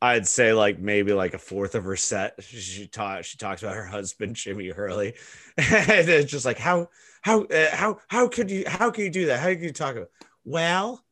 I'd 0.00 0.26
say 0.26 0.52
like 0.52 0.78
maybe 0.78 1.12
like 1.12 1.34
a 1.34 1.38
fourth 1.38 1.74
of 1.74 1.84
her 1.84 1.96
set. 1.96 2.34
She, 2.42 2.86
taught 2.86 3.24
she 3.24 3.38
talks 3.38 3.62
about 3.62 3.74
her 3.74 3.86
husband 3.86 4.36
Jimmy 4.36 4.68
Hurley, 4.68 5.14
and 5.56 6.08
it's 6.08 6.30
just 6.30 6.44
like 6.44 6.58
how 6.58 6.88
how 7.22 7.44
uh, 7.44 7.74
how 7.74 7.98
how 8.08 8.28
could 8.28 8.50
you 8.50 8.64
how 8.66 8.90
can 8.90 9.04
you 9.04 9.10
do 9.10 9.26
that? 9.26 9.40
How 9.40 9.48
can 9.48 9.62
you 9.62 9.72
talk 9.72 9.96
about? 9.96 10.10
Well, 10.44 11.04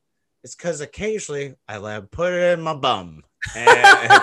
it's 0.44 0.54
because 0.54 0.80
occasionally 0.80 1.56
I 1.66 1.78
let 1.78 2.10
put 2.12 2.32
it 2.32 2.56
in 2.56 2.62
my 2.62 2.74
bum, 2.74 3.24
and 3.56 4.22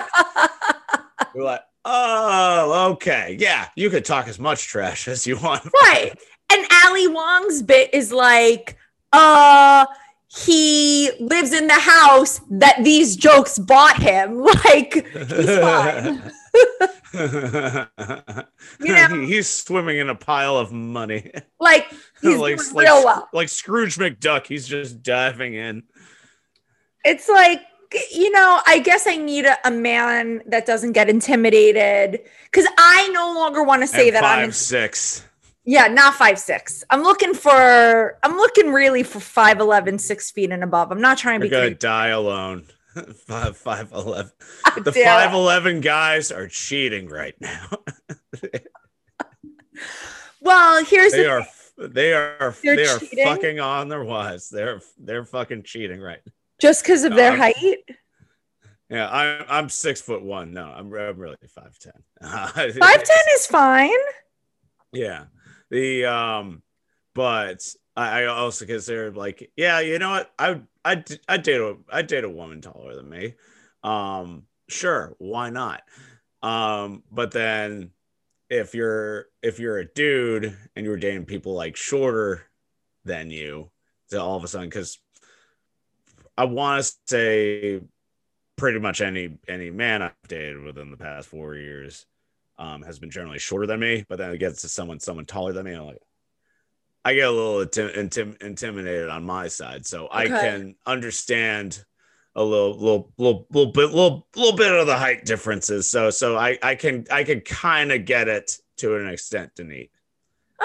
we're 1.34 1.44
like, 1.44 1.60
oh, 1.84 2.90
okay, 2.92 3.36
yeah, 3.38 3.68
you 3.76 3.90
could 3.90 4.04
talk 4.04 4.28
as 4.28 4.38
much 4.38 4.66
trash 4.66 5.08
as 5.08 5.26
you 5.26 5.38
want. 5.38 5.64
right. 5.82 6.12
And 6.52 6.66
Ali 6.84 7.08
Wong's 7.08 7.62
bit 7.62 7.92
is 7.94 8.12
like, 8.12 8.76
uh, 9.12 9.86
he 10.28 11.10
lives 11.20 11.52
in 11.52 11.66
the 11.66 11.74
house 11.74 12.40
that 12.50 12.82
these 12.82 13.16
jokes 13.16 13.58
bought 13.58 14.00
him. 14.02 14.42
Like, 14.64 15.06
he's 15.12 15.58
fine. 15.58 16.22
You 18.80 18.92
know- 18.94 19.20
he's 19.24 19.48
swimming 19.48 19.98
in 19.98 20.08
a 20.08 20.14
pile 20.14 20.56
of 20.56 20.72
money, 20.72 21.30
Like, 21.60 21.88
he's 22.20 22.36
like, 22.38 22.56
doing 22.58 22.74
like, 22.74 22.86
real 22.86 23.04
well. 23.04 23.28
like 23.32 23.48
Scrooge 23.48 23.96
McDuck. 23.96 24.46
He's 24.46 24.66
just 24.66 25.02
diving 25.02 25.54
in. 25.54 25.84
It's 27.04 27.28
like, 27.28 27.60
you 28.12 28.30
know, 28.30 28.60
I 28.66 28.78
guess 28.80 29.06
I 29.06 29.16
need 29.16 29.44
a, 29.44 29.56
a 29.66 29.70
man 29.70 30.42
that 30.46 30.66
doesn't 30.66 30.92
get 30.92 31.08
intimidated 31.08 32.20
because 32.44 32.66
I 32.78 33.08
no 33.12 33.32
longer 33.34 33.62
want 33.62 33.82
to 33.82 33.86
say 33.86 34.08
At 34.08 34.14
that 34.14 34.22
five 34.22 34.44
I'm, 34.44 34.52
six. 34.52 35.24
yeah, 35.64 35.86
not 35.88 36.14
five, 36.14 36.38
six. 36.38 36.84
I'm 36.90 37.02
looking 37.02 37.34
for, 37.34 38.18
I'm 38.22 38.36
looking 38.36 38.72
really 38.72 39.02
for 39.02 39.18
5'11, 39.18 40.00
six 40.00 40.30
feet 40.30 40.50
and 40.50 40.62
above. 40.64 40.90
I'm 40.90 41.00
not 41.00 41.18
trying 41.18 41.40
to 41.40 41.46
You're 41.46 41.50
be 41.50 41.56
gonna 41.56 41.66
creepy. 41.68 41.78
die 41.78 42.08
alone. 42.08 42.66
five 43.26 43.56
five 43.56 43.90
eleven. 43.92 44.30
God 44.64 44.84
The 44.84 44.92
five 44.92 45.32
eleven 45.34 45.80
guys 45.80 46.30
are 46.30 46.46
cheating 46.48 47.08
right 47.08 47.34
now. 47.40 47.68
Well, 50.40 50.84
here's 50.84 51.12
they 51.12 51.22
the 51.22 51.30
are 51.30 51.46
they 51.78 52.12
are 52.12 52.54
They're 52.62 52.76
they 52.76 52.86
are 52.86 52.98
cheating? 52.98 53.24
fucking 53.24 53.60
on 53.60 53.88
their 53.88 54.04
wives. 54.04 54.50
They're 54.50 54.80
they're 54.98 55.24
fucking 55.24 55.62
cheating 55.62 56.00
right. 56.00 56.20
now. 56.24 56.32
Just 56.60 56.82
because 56.82 57.04
of 57.04 57.14
their 57.14 57.32
I'm- 57.32 57.38
height. 57.40 57.78
Yeah, 58.90 59.08
I'm 59.10 59.44
I'm 59.48 59.68
six 59.70 60.00
foot 60.00 60.22
one. 60.22 60.52
No, 60.52 60.64
I'm, 60.66 60.92
I'm 60.94 61.18
really 61.18 61.36
five 61.48 61.78
ten. 61.78 61.92
Five 62.22 62.74
ten 62.74 63.24
is 63.34 63.46
fine. 63.46 63.90
Yeah. 64.92 65.24
The 65.70 66.04
um 66.04 66.62
but 67.14 67.66
I, 67.96 68.22
I 68.22 68.26
also 68.26 68.66
consider 68.66 69.10
like, 69.10 69.50
yeah, 69.56 69.80
you 69.80 69.98
know 69.98 70.10
what? 70.10 70.30
I 70.38 70.60
I 70.84 71.02
I 71.28 71.38
date 71.38 71.60
a 71.60 71.76
I 71.90 72.02
date 72.02 72.24
a 72.24 72.28
woman 72.30 72.60
taller 72.60 72.94
than 72.94 73.08
me. 73.08 73.34
Um 73.82 74.44
sure, 74.68 75.16
why 75.18 75.48
not? 75.50 75.82
Um 76.42 77.02
but 77.10 77.30
then 77.30 77.90
if 78.50 78.74
you're 78.74 79.26
if 79.42 79.58
you're 79.58 79.78
a 79.78 79.92
dude 79.94 80.56
and 80.76 80.84
you're 80.84 80.98
dating 80.98 81.24
people 81.24 81.54
like 81.54 81.74
shorter 81.76 82.42
than 83.04 83.30
you, 83.30 83.70
so 84.08 84.22
all 84.22 84.36
of 84.36 84.44
a 84.44 84.48
sudden 84.48 84.70
cuz 84.70 84.98
I 86.36 86.44
want 86.44 86.84
to 86.84 86.92
say 87.06 87.80
pretty 88.56 88.78
much 88.78 89.00
any 89.00 89.38
any 89.48 89.70
man 89.70 90.02
I've 90.02 90.12
dated 90.28 90.62
within 90.62 90.90
the 90.90 90.96
past 90.96 91.28
4 91.28 91.54
years 91.56 92.06
um, 92.58 92.82
has 92.82 92.98
been 92.98 93.10
generally 93.10 93.38
shorter 93.38 93.66
than 93.66 93.80
me, 93.80 94.04
but 94.08 94.18
then 94.18 94.30
it 94.30 94.38
gets 94.38 94.62
to 94.62 94.68
someone 94.68 95.00
someone 95.00 95.24
taller 95.24 95.52
than 95.52 95.64
me, 95.64 95.72
I'm 95.72 95.86
like, 95.86 95.98
I 97.04 97.14
get 97.14 97.28
a 97.28 97.30
little 97.30 97.66
intim- 97.66 97.96
intim- 97.96 98.42
intimidated 98.42 99.08
on 99.08 99.24
my 99.24 99.48
side, 99.48 99.86
so 99.86 100.08
I 100.10 100.26
can 100.26 100.74
understand 100.86 101.84
a 102.36 102.42
little 102.42 102.72
little 102.76 103.12
little 103.18 103.46
little 103.50 103.72
bit 103.72 103.90
little 103.90 104.26
little 104.34 104.56
bit 104.56 104.72
of 104.72 104.86
the 104.86 104.96
height 104.96 105.24
differences. 105.24 105.88
So 105.88 106.10
so 106.10 106.36
I 106.36 106.58
I 106.62 106.74
can 106.74 107.04
I 107.10 107.24
can 107.24 107.40
kind 107.40 107.92
of 107.92 108.04
get 108.04 108.28
it 108.28 108.58
to 108.78 108.96
an 108.96 109.08
extent, 109.08 109.52
Denise. 109.54 109.90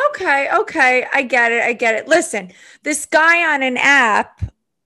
Okay, 0.10 0.50
okay, 0.54 1.06
I 1.14 1.24
get 1.24 1.52
it. 1.52 1.64
I 1.64 1.74
get 1.74 1.96
it. 1.96 2.08
Listen, 2.08 2.52
this 2.84 3.06
guy 3.06 3.54
on 3.54 3.62
an 3.64 3.78
app, 3.78 4.42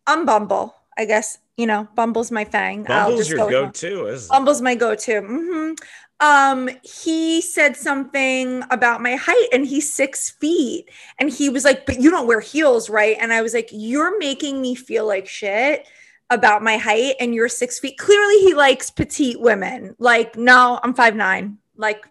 I'm 0.08 0.26
Bumble. 0.26 0.76
I 0.98 1.06
guess 1.06 1.38
you 1.58 1.66
know 1.66 1.88
Bumble's 1.96 2.32
my 2.32 2.44
thing. 2.44 2.86
I'll 2.90 3.10
Bumble's 3.10 3.20
just 3.20 3.30
your 3.30 3.38
go 3.38 3.50
go 3.50 3.72
to, 3.72 4.06
is 4.08 4.28
Bumble's 4.28 4.62
my 4.62 4.76
go-to. 4.76 5.22
Mm-hmm. 5.22 5.74
Um, 6.20 6.70
he 6.84 7.42
said 7.42 7.76
something 7.76 8.64
about 8.70 9.02
my 9.02 9.16
height, 9.16 9.48
and 9.52 9.66
he's 9.66 9.92
six 9.92 10.32
feet, 10.32 10.90
and 11.20 11.30
he 11.30 11.50
was 11.50 11.66
like, 11.66 11.86
"But 11.86 12.00
you 12.00 12.10
don't 12.12 12.28
wear 12.28 12.40
heels, 12.40 12.90
right?" 12.90 13.18
And 13.20 13.34
I 13.34 13.42
was 13.42 13.54
like, 13.54 13.70
"You're 13.72 14.18
making 14.18 14.62
me 14.62 14.76
feel 14.76 15.06
like 15.06 15.28
shit." 15.28 15.88
About 16.30 16.64
my 16.64 16.78
height, 16.78 17.16
and 17.20 17.36
you're 17.36 17.50
six 17.50 17.80
feet. 17.80 17.98
Clearly, 18.00 18.40
he 18.40 18.56
likes 18.56 18.90
petite 18.90 19.40
women. 19.40 19.96
Like, 20.00 20.36
no, 20.36 20.80
I'm 20.82 20.96
five 20.96 21.16
nine. 21.16 21.60
Like, 21.76 22.08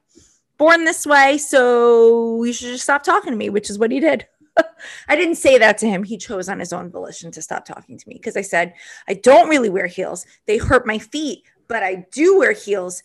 born 0.58 0.84
this 0.84 1.04
way, 1.06 1.38
so 1.38 2.44
you 2.44 2.52
should 2.52 2.68
just 2.68 2.84
stop 2.84 3.02
talking 3.02 3.32
to 3.32 3.37
me, 3.37 3.49
which 3.49 3.68
is 3.68 3.80
what 3.80 3.90
he 3.90 3.99
did. 3.99 4.26
I 5.09 5.16
didn't 5.16 5.37
say 5.37 5.59
that 5.59 5.78
to 5.78 5.87
him. 5.87 6.04
He 6.04 6.16
chose 6.18 6.49
on 6.49 6.61
his 6.61 6.73
own 6.73 6.90
volition 6.90 7.30
to 7.32 7.42
stop 7.42 7.64
talking 7.64 7.99
to 7.99 8.09
me 8.09 8.16
because 8.16 8.37
I 8.37 8.42
said, 8.42 8.75
I 9.09 9.14
don't 9.14 9.49
really 9.49 9.71
wear 9.71 9.87
heels. 9.87 10.26
They 10.47 10.59
hurt 10.59 10.87
my 10.87 10.99
feet, 10.99 11.42
but 11.68 11.82
I 11.82 12.06
do 12.12 12.38
wear 12.38 12.52
heels 12.52 13.02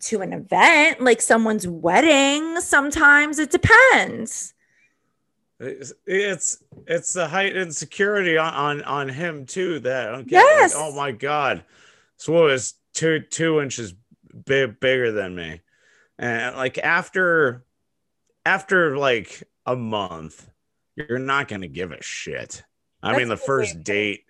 to 0.00 0.20
an 0.20 0.32
event, 0.32 1.00
like 1.00 1.22
someone's 1.22 1.66
wedding. 1.66 2.60
Sometimes 2.60 3.38
it 3.38 3.50
depends. 3.50 4.54
It's 5.60 5.92
it's, 6.06 6.62
it's 6.86 7.12
the 7.12 7.28
height 7.28 7.56
insecurity 7.56 8.36
on, 8.36 8.52
on 8.52 8.82
on 8.82 9.08
him 9.08 9.46
too 9.46 9.78
that 9.80 10.14
I. 10.14 10.24
Yes. 10.26 10.74
Like, 10.74 10.82
oh 10.82 10.94
my 10.94 11.12
god, 11.12 11.64
woman 12.28 12.50
is 12.50 12.74
two 12.92 13.20
two 13.20 13.60
inches 13.60 13.94
big, 14.44 14.80
bigger 14.80 15.12
than 15.12 15.34
me, 15.34 15.60
and 16.18 16.56
like 16.56 16.78
after 16.78 17.64
after 18.44 18.98
like 18.98 19.44
a 19.64 19.76
month, 19.76 20.50
you're 20.96 21.18
not 21.18 21.48
gonna 21.48 21.68
give 21.68 21.92
a 21.92 22.02
shit. 22.02 22.62
I 23.02 23.10
That's 23.12 23.18
mean, 23.18 23.28
the 23.28 23.34
a 23.34 23.36
good 23.36 23.42
way 23.42 23.46
first 23.46 23.82
date 23.84 24.24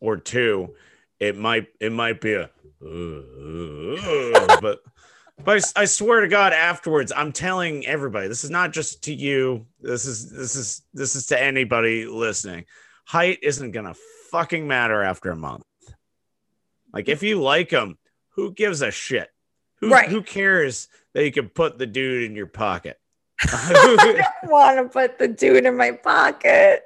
or 0.00 0.16
two, 0.16 0.74
it 1.20 1.36
might 1.36 1.68
it 1.80 1.92
might 1.92 2.20
be 2.20 2.34
a, 2.34 2.50
but 4.60 4.80
but 5.44 5.72
I 5.76 5.82
I, 5.82 5.84
swear 5.84 6.20
to 6.20 6.28
God, 6.28 6.52
afterwards, 6.52 7.12
I'm 7.14 7.32
telling 7.32 7.86
everybody, 7.86 8.28
this 8.28 8.44
is 8.44 8.50
not 8.50 8.72
just 8.72 9.04
to 9.04 9.14
you. 9.14 9.66
This 9.80 10.04
is 10.04 10.30
this 10.30 10.56
is 10.56 10.82
this 10.92 11.14
is 11.16 11.26
to 11.28 11.40
anybody 11.40 12.06
listening. 12.06 12.64
Height 13.06 13.38
isn't 13.42 13.70
gonna 13.72 13.94
fucking 14.30 14.66
matter 14.66 15.02
after 15.02 15.30
a 15.30 15.36
month. 15.36 15.64
Like 16.92 17.08
if 17.08 17.22
you 17.22 17.40
like 17.40 17.70
them, 17.70 17.98
who 18.30 18.52
gives 18.52 18.82
a 18.82 18.90
shit? 18.90 19.28
Who 19.80 19.90
Right. 19.90 20.08
who 20.08 20.22
cares 20.22 20.88
that 21.14 21.24
you 21.24 21.32
can 21.32 21.48
put 21.48 21.78
the 21.78 21.86
dude 21.86 22.24
in 22.24 22.34
your 22.36 22.46
pocket? 22.46 22.98
I 23.42 24.24
don't 24.42 24.50
want 24.50 24.78
to 24.78 24.84
put 24.92 25.18
the 25.18 25.28
dude 25.28 25.64
in 25.66 25.76
my 25.76 25.92
pocket. 25.92 26.84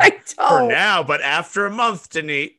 I 0.00 0.10
For 0.10 0.60
don't. 0.60 0.68
now, 0.68 1.02
but 1.02 1.20
after 1.22 1.66
a 1.66 1.70
month, 1.70 2.10
Denise, 2.10 2.52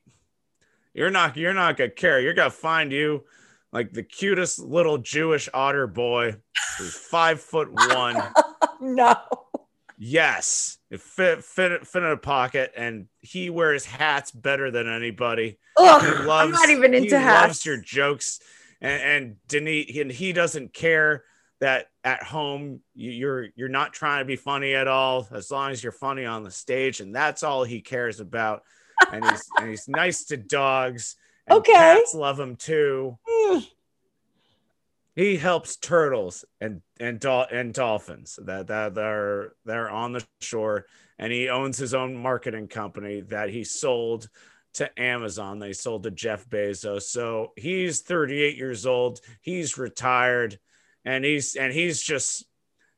you're 0.94 1.10
not 1.12 1.38
you're 1.38 1.54
not 1.54 1.78
gonna 1.78 1.90
care. 1.90 2.20
You're 2.20 2.34
gonna 2.34 2.50
find 2.50 2.92
you 2.92 3.24
like 3.72 3.94
the 3.94 4.04
cutest 4.04 4.60
little 4.60 4.98
Jewish 4.98 5.48
otter 5.54 5.88
boy 5.88 6.36
who's 6.78 6.96
five 6.96 7.40
foot 7.40 7.70
one. 7.72 8.22
no. 8.82 9.16
Yes, 9.98 10.78
it 10.90 11.02
fit 11.02 11.44
fit 11.44 11.86
fit 11.86 12.04
in 12.04 12.10
a 12.10 12.18
pocket, 12.18 12.72
and 12.76 13.08
he 13.20 13.50
wears 13.50 13.86
hats 13.86 14.32
better 14.32 14.72
than 14.72 14.88
anybody. 14.88 15.60
Ugh, 15.78 16.02
He 16.02 16.24
loves. 16.24 16.46
I'm 16.48 16.52
not 16.52 16.70
even 16.70 16.94
into 16.94 17.10
he 17.10 17.16
into 17.16 17.18
loves 17.18 17.48
hats. 17.48 17.66
your 17.66 17.78
jokes, 17.78 18.40
and 18.82 19.02
and 19.02 19.36
Denise, 19.48 19.98
and 19.98 20.12
he 20.12 20.32
doesn't 20.34 20.74
care 20.74 21.24
that 21.60 21.88
at 22.04 22.24
home 22.24 22.82
you- 22.96 23.12
you're 23.12 23.48
you're 23.56 23.70
not 23.70 23.94
trying 23.94 24.22
to 24.22 24.26
be 24.26 24.36
funny 24.36 24.74
at 24.76 24.88
all, 24.88 25.28
as 25.32 25.52
long 25.52 25.72
as 25.72 25.84
you're 25.84 25.92
funny 25.92 26.26
on 26.26 26.44
the 26.44 26.52
stage, 26.52 27.00
and 27.02 27.14
that's 27.14 27.44
all 27.44 27.64
he 27.64 27.82
cares 27.82 28.20
about. 28.20 28.64
And 29.12 29.24
he's 29.26 29.44
and 29.60 29.70
he's 29.70 29.88
nice 29.88 30.26
to 30.26 30.38
dogs. 30.38 31.16
And 31.48 31.58
Okay. 31.60 31.74
cats 31.74 32.14
love 32.14 32.40
him 32.40 32.56
too. 32.56 33.18
Mm. 33.28 33.68
He 35.16 35.36
helps 35.38 35.76
turtles 35.76 36.46
and 36.62 36.82
and 37.00 37.20
dol- 37.20 37.48
and 37.52 37.74
dolphins 37.74 38.40
that 38.44 38.68
that 38.68 38.94
they're 38.96 39.54
they're 39.66 39.90
on 39.90 40.14
the 40.14 40.26
shore, 40.40 40.86
and 41.18 41.32
he 41.34 41.50
owns 41.50 41.78
his 41.78 41.94
own 41.94 42.16
marketing 42.16 42.68
company 42.70 43.22
that 43.22 43.50
he 43.50 43.64
sold 43.66 44.30
to 44.76 45.02
Amazon. 45.02 45.60
They 45.60 45.74
sold 45.74 46.04
to 46.04 46.12
Jeff 46.12 46.48
Bezos. 46.48 47.02
So 47.04 47.52
he's 47.58 48.00
38 48.02 48.56
years 48.56 48.86
old. 48.86 49.20
He's 49.42 49.78
retired, 49.78 50.60
and 51.06 51.24
he's 51.24 51.56
and 51.56 51.72
he's 51.74 52.02
just 52.02 52.46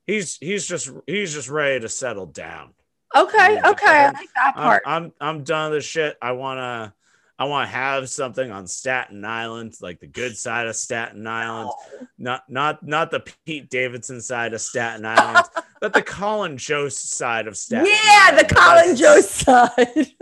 he's 0.08 0.38
he's 0.38 0.68
just 0.68 0.90
he's 1.08 1.34
just 1.34 1.50
ready 1.50 1.80
to 1.80 1.90
settle 1.90 2.26
down. 2.26 2.74
Okay, 3.16 3.60
okay, 3.66 3.86
I 3.86 4.04
I'm- 4.06 4.14
like 4.14 4.30
that 4.36 4.54
I'm, 4.56 4.64
part. 4.64 4.84
I'm 4.86 5.14
I'm 5.20 5.44
done 5.44 5.72
with 5.72 5.80
this 5.80 5.86
shit. 5.86 6.18
I 6.22 6.32
wanna 6.34 6.94
I 7.38 7.46
wanna 7.46 7.68
have 7.68 8.08
something 8.10 8.52
on 8.52 8.68
Staten 8.68 9.26
Island, 9.26 9.74
like 9.82 10.00
the 10.00 10.08
good 10.08 10.38
side 10.38 10.68
of 10.68 10.76
Staten 10.76 11.26
Island, 11.26 11.72
oh. 11.74 12.08
not 12.18 12.44
not 12.48 12.86
not 12.86 13.12
the 13.12 13.22
Pete 13.46 13.70
Davidson 13.70 14.22
side 14.22 14.54
of 14.54 14.62
Staten 14.62 15.06
Island, 15.06 15.46
but 15.82 15.94
the 15.94 16.04
Colin 16.04 16.58
Jost 16.58 17.12
side 17.12 17.48
of 17.48 17.58
Staten 17.58 17.88
yeah, 17.88 18.30
Island. 18.32 18.48
the 18.48 18.56
Colin 18.56 18.96
Jost 18.96 19.32
side. 19.32 20.08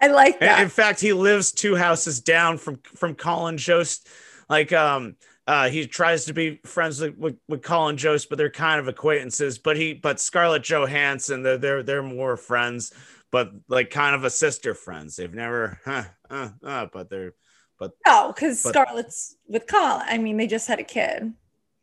I 0.00 0.06
like 0.08 0.38
that. 0.40 0.60
in 0.60 0.68
fact, 0.68 1.00
he 1.00 1.12
lives 1.12 1.52
two 1.52 1.74
houses 1.74 2.20
down 2.20 2.58
from 2.58 2.80
from 2.96 3.14
Colin 3.14 3.58
Jost. 3.58 4.08
Like 4.48 4.72
um 4.72 5.16
uh 5.46 5.68
he 5.68 5.86
tries 5.86 6.24
to 6.26 6.32
be 6.32 6.60
friends 6.64 7.00
with, 7.00 7.36
with, 7.48 7.62
Colin 7.62 7.96
Jost, 7.96 8.28
but 8.28 8.38
they're 8.38 8.50
kind 8.50 8.80
of 8.80 8.88
acquaintances. 8.88 9.58
But 9.58 9.76
he 9.76 9.94
but 9.94 10.20
Scarlett 10.20 10.62
Johansson, 10.62 11.42
they're 11.42 11.58
they're 11.58 11.82
they're 11.82 12.02
more 12.02 12.36
friends, 12.36 12.92
but 13.30 13.52
like 13.68 13.90
kind 13.90 14.14
of 14.14 14.24
a 14.24 14.30
sister 14.30 14.74
friends. 14.74 15.16
They've 15.16 15.32
never 15.32 15.78
huh, 15.84 16.04
uh, 16.30 16.50
uh, 16.62 16.86
but 16.92 17.10
they're 17.10 17.34
but 17.78 17.92
no, 18.06 18.32
because 18.34 18.60
Scarlett's 18.60 19.36
with 19.46 19.66
Colin. 19.66 20.02
I 20.06 20.18
mean, 20.18 20.36
they 20.36 20.46
just 20.46 20.66
had 20.66 20.80
a 20.80 20.84
kid. 20.84 21.32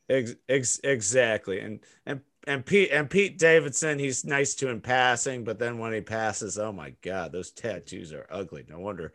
Ex- 0.09 0.35
ex- 0.49 0.79
exactly. 0.83 1.59
And 1.59 1.79
and 2.05 2.21
and 2.45 2.65
Pete 2.65 2.91
and 2.91 3.09
Pete 3.09 3.39
Davidson, 3.39 3.97
he's 3.97 4.25
nice 4.25 4.53
to 4.55 4.69
in 4.69 4.81
passing, 4.81 5.43
but 5.43 5.57
then 5.57 5.77
when 5.77 5.93
he 5.93 6.01
passes, 6.01 6.59
oh 6.59 6.71
my 6.71 6.93
god, 7.01 7.31
those 7.31 7.51
tattoos 7.51 8.13
are 8.13 8.27
ugly. 8.29 8.65
No 8.69 8.79
wonder, 8.79 9.13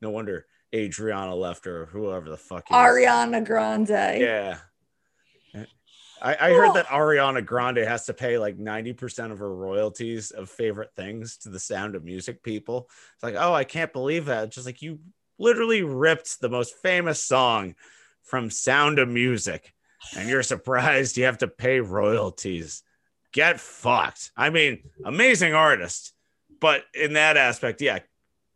no 0.00 0.10
wonder 0.10 0.46
Adriana 0.74 1.34
left 1.34 1.66
or 1.66 1.86
whoever 1.86 2.30
the 2.30 2.36
fuck. 2.36 2.70
is. 2.70 2.74
Ariana 2.74 3.44
Grande. 3.44 4.20
Yeah. 4.20 4.58
I, 6.22 6.36
I 6.40 6.50
heard 6.52 6.74
that 6.74 6.86
Ariana 6.86 7.44
Grande 7.44 7.78
has 7.78 8.06
to 8.06 8.14
pay 8.14 8.38
like 8.38 8.56
90% 8.56 9.32
of 9.32 9.40
her 9.40 9.52
royalties 9.52 10.30
of 10.30 10.48
favorite 10.48 10.92
things 10.94 11.36
to 11.38 11.48
the 11.48 11.58
sound 11.58 11.96
of 11.96 12.04
music 12.04 12.44
people. 12.44 12.88
It's 13.14 13.24
like, 13.24 13.34
oh, 13.36 13.52
I 13.52 13.64
can't 13.64 13.92
believe 13.92 14.26
that. 14.26 14.52
Just 14.52 14.64
like 14.64 14.82
you 14.82 15.00
literally 15.40 15.82
ripped 15.82 16.40
the 16.40 16.48
most 16.48 16.76
famous 16.76 17.24
song 17.24 17.74
from 18.22 18.50
Sound 18.50 19.00
of 19.00 19.08
Music 19.08 19.74
and 20.16 20.28
you're 20.28 20.42
surprised 20.42 21.16
you 21.16 21.24
have 21.24 21.38
to 21.38 21.48
pay 21.48 21.80
royalties. 21.80 22.82
Get 23.32 23.60
fucked. 23.60 24.30
I 24.36 24.50
mean, 24.50 24.82
amazing 25.04 25.54
artist, 25.54 26.12
but 26.60 26.84
in 26.94 27.14
that 27.14 27.36
aspect, 27.36 27.80
yeah, 27.80 28.00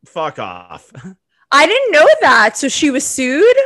fuck 0.05 0.39
off. 0.39 0.93
I 1.51 1.67
didn't 1.67 1.93
know 1.93 2.07
that. 2.23 2.57
So 2.57 2.69
she 2.69 2.91
was 2.91 3.07
sued. 3.07 3.57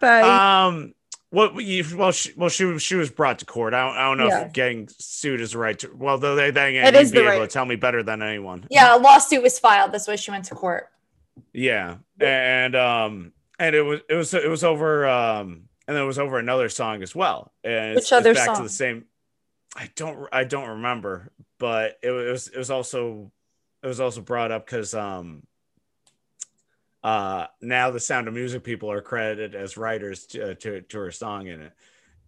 But 0.00 0.24
Um, 0.24 0.94
what 1.30 1.54
you 1.62 1.84
well, 1.96 2.12
she, 2.12 2.32
well, 2.36 2.48
she 2.50 2.64
was 2.64 2.82
she 2.82 2.94
was 2.96 3.10
brought 3.10 3.38
to 3.40 3.44
court. 3.46 3.74
I 3.74 3.86
don't, 3.86 3.96
I 3.96 4.02
don't 4.08 4.18
know 4.18 4.28
Yeah. 4.28 4.46
if 4.46 4.52
getting 4.52 4.88
sued 4.98 5.40
is 5.40 5.52
the 5.52 5.58
right. 5.58 5.78
To, 5.80 5.90
well, 5.96 6.18
though 6.18 6.36
they 6.36 6.50
they 6.50 6.76
It 6.78 6.94
you'd 6.94 7.12
be 7.12 7.18
the 7.18 7.18
able 7.20 7.30
right- 7.30 7.38
to 7.40 7.46
tell 7.48 7.64
me 7.64 7.76
better 7.76 8.02
than 8.02 8.22
anyone. 8.22 8.66
yeah, 8.70 8.94
a 8.94 8.98
lawsuit 8.98 9.42
was 9.42 9.58
filed. 9.58 9.92
That's 9.92 10.06
why 10.06 10.16
she 10.16 10.30
went 10.30 10.44
to 10.46 10.54
court. 10.54 10.88
Yeah, 11.52 11.96
and 12.20 12.76
um, 12.76 13.32
and 13.58 13.74
it 13.74 13.82
was 13.82 14.00
it 14.08 14.14
was 14.14 14.34
it 14.34 14.48
was 14.48 14.64
over 14.64 15.06
um, 15.08 15.64
and 15.88 15.96
it 15.96 16.02
was 16.02 16.18
over 16.18 16.38
another 16.38 16.68
song 16.68 17.02
as 17.02 17.14
well. 17.14 17.52
And 17.64 17.94
Which 17.94 18.04
it's, 18.04 18.12
other 18.12 18.30
it's 18.32 18.46
back 18.46 18.56
to 18.56 18.62
the 18.62 18.68
same. 18.68 19.06
I 19.74 19.90
don't 19.96 20.28
I 20.32 20.44
don't 20.44 20.68
remember, 20.68 21.32
but 21.58 21.98
it 22.02 22.10
was 22.10 22.48
it 22.48 22.56
was 22.58 22.70
also 22.70 23.30
it 23.82 23.86
was 23.86 23.98
also 24.00 24.20
brought 24.20 24.52
up 24.52 24.66
because 24.66 24.94
um. 24.94 25.42
Uh, 27.06 27.46
now 27.60 27.92
the 27.92 28.00
Sound 28.00 28.26
of 28.26 28.34
Music 28.34 28.64
people 28.64 28.90
are 28.90 29.00
credited 29.00 29.54
as 29.54 29.76
writers 29.76 30.26
to, 30.26 30.56
to 30.56 30.80
to 30.80 30.98
her 30.98 31.12
song 31.12 31.46
in 31.46 31.60
it. 31.60 31.72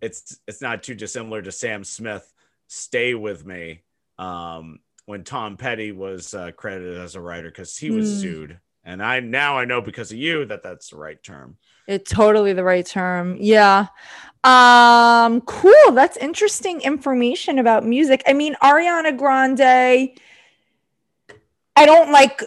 It's 0.00 0.38
it's 0.46 0.62
not 0.62 0.84
too 0.84 0.94
dissimilar 0.94 1.42
to 1.42 1.50
Sam 1.50 1.82
Smith, 1.82 2.32
"Stay 2.68 3.12
with 3.14 3.44
Me," 3.44 3.82
um, 4.20 4.78
when 5.04 5.24
Tom 5.24 5.56
Petty 5.56 5.90
was 5.90 6.32
uh, 6.32 6.52
credited 6.52 6.96
as 6.96 7.16
a 7.16 7.20
writer 7.20 7.48
because 7.48 7.76
he 7.76 7.90
was 7.90 8.06
Hmm. 8.06 8.20
sued. 8.20 8.60
And 8.84 9.02
I 9.02 9.18
now 9.18 9.58
I 9.58 9.64
know 9.64 9.80
because 9.80 10.12
of 10.12 10.18
you 10.18 10.44
that 10.44 10.62
that's 10.62 10.90
the 10.90 10.96
right 10.96 11.20
term. 11.24 11.56
It's 11.88 12.08
totally 12.08 12.52
the 12.52 12.62
right 12.62 12.86
term. 12.86 13.36
Yeah. 13.40 13.88
Um 14.44 15.40
cool. 15.40 15.90
That's 15.92 16.16
interesting 16.18 16.82
information 16.82 17.58
about 17.58 17.84
music. 17.84 18.22
I 18.28 18.32
mean, 18.32 18.54
Ariana 18.62 19.18
Grande 19.18 20.12
I 21.74 21.84
don't 21.84 22.12
like 22.12 22.44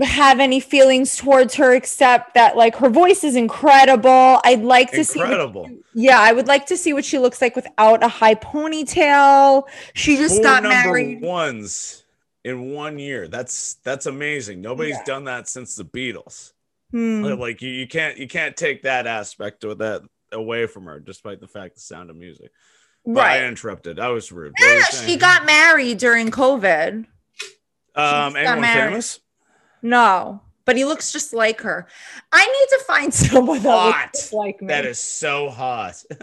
have 0.00 0.38
any 0.40 0.60
feelings 0.60 1.16
towards 1.16 1.54
her 1.54 1.74
except 1.74 2.34
that 2.34 2.56
like 2.56 2.76
her 2.76 2.88
voice 2.88 3.24
is 3.24 3.34
incredible. 3.36 4.40
I'd 4.44 4.62
like 4.62 4.90
to 4.92 5.04
see 5.04 5.20
Incredible. 5.20 5.66
she- 5.66 5.78
yeah, 5.94 6.20
I 6.20 6.32
would 6.32 6.46
like 6.46 6.66
to 6.66 6.76
see 6.76 6.92
what 6.92 7.04
she 7.04 7.18
looks 7.18 7.42
like 7.42 7.56
without 7.56 8.04
a 8.04 8.08
high 8.08 8.36
ponytail. 8.36 9.64
She 9.94 10.16
just 10.16 10.36
Four 10.36 10.42
got 10.44 10.62
married. 10.62 11.20
ones 11.20 12.04
in 12.44 12.70
one 12.72 12.98
year. 12.98 13.26
That's 13.28 13.74
that's 13.82 14.06
amazing. 14.06 14.60
Nobody's 14.60 14.96
Yeah. 14.96 15.04
done 15.04 15.24
that 15.24 15.48
since 15.48 15.74
the 15.74 15.84
Beatles. 15.84 16.52
Hmm. 16.92 17.24
Like 17.24 17.60
you, 17.60 17.70
you 17.70 17.86
can't 17.88 18.16
you 18.18 18.28
can't 18.28 18.56
take 18.56 18.82
that 18.82 19.06
aspect 19.06 19.64
of 19.64 19.78
that 19.78 20.02
away 20.32 20.66
from 20.66 20.84
her, 20.84 21.00
despite 21.00 21.40
the 21.40 21.48
fact 21.48 21.74
the 21.74 21.80
sound 21.80 22.10
of 22.10 22.16
music. 22.16 22.50
But 23.04 23.20
I 23.24 23.38
Right. 23.40 23.44
interrupted. 23.48 23.98
I 23.98 24.08
was 24.08 24.30
rude. 24.30 24.52
What 24.58 24.66
were 24.66 24.72
you 24.74 24.78
Yeah, 24.80 24.84
she 25.06 25.16
got 25.16 25.44
married 25.46 25.98
during 25.98 26.30
COVID. 26.30 27.06
um 27.94 28.36
anyone 28.36 28.62
famous? 28.62 29.18
No, 29.82 30.40
but 30.64 30.76
he 30.76 30.84
looks 30.84 31.12
just 31.12 31.32
like 31.32 31.60
her. 31.62 31.86
I 32.32 32.46
need 32.46 32.78
to 32.78 32.84
find 32.84 33.14
someone 33.14 33.62
that 33.62 33.70
Hot. 33.92 34.06
looks 34.14 34.32
like 34.32 34.60
me. 34.60 34.68
That 34.68 34.84
is 34.86 34.98
so 34.98 35.48
hot. 35.50 36.02
um, 36.10 36.18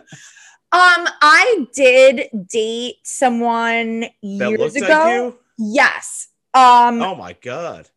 I 0.72 1.68
did 1.74 2.30
date 2.50 2.96
someone 3.04 4.02
that 4.02 4.50
years 4.50 4.76
ago. 4.76 4.88
like 4.88 5.13
you. 5.13 5.39
Yes. 5.58 6.28
Um, 6.54 7.02
Oh 7.02 7.15
my 7.15 7.34
god. 7.41 7.89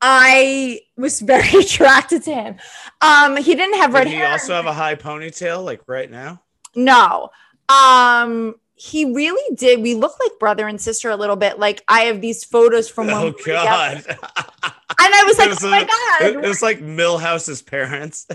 I 0.00 0.80
was 0.96 1.20
very 1.20 1.48
attracted 1.60 2.22
to 2.24 2.34
him. 2.34 2.56
Um, 3.00 3.36
he 3.36 3.54
didn't 3.54 3.78
have 3.80 3.94
red 3.94 4.04
Did 4.04 4.10
he 4.14 4.16
hair. 4.16 4.32
also 4.32 4.54
have 4.54 4.66
a 4.66 4.72
high 4.72 4.94
ponytail 4.96 5.64
like 5.64 5.80
right 5.86 6.10
now? 6.10 6.42
no. 6.74 7.30
Um, 7.68 8.56
he 8.82 9.04
really 9.04 9.54
did. 9.54 9.80
We 9.80 9.94
look 9.94 10.18
like 10.18 10.40
brother 10.40 10.66
and 10.66 10.80
sister 10.80 11.08
a 11.08 11.16
little 11.16 11.36
bit. 11.36 11.56
Like 11.56 11.84
I 11.86 12.00
have 12.02 12.20
these 12.20 12.42
photos 12.42 12.88
from 12.88 13.06
when 13.06 13.22
we 13.22 13.28
Oh 13.28 13.32
were 13.32 13.52
god. 13.52 14.04
and 14.08 14.16
I 14.98 15.22
was 15.24 15.38
like, 15.38 15.50
was 15.50 15.62
oh 15.64 15.70
my 15.70 15.84
god, 15.84 16.26
it, 16.26 16.44
it 16.44 16.48
was 16.48 16.62
like 16.62 16.80
Milhouse's 16.80 17.62
parents. 17.62 18.26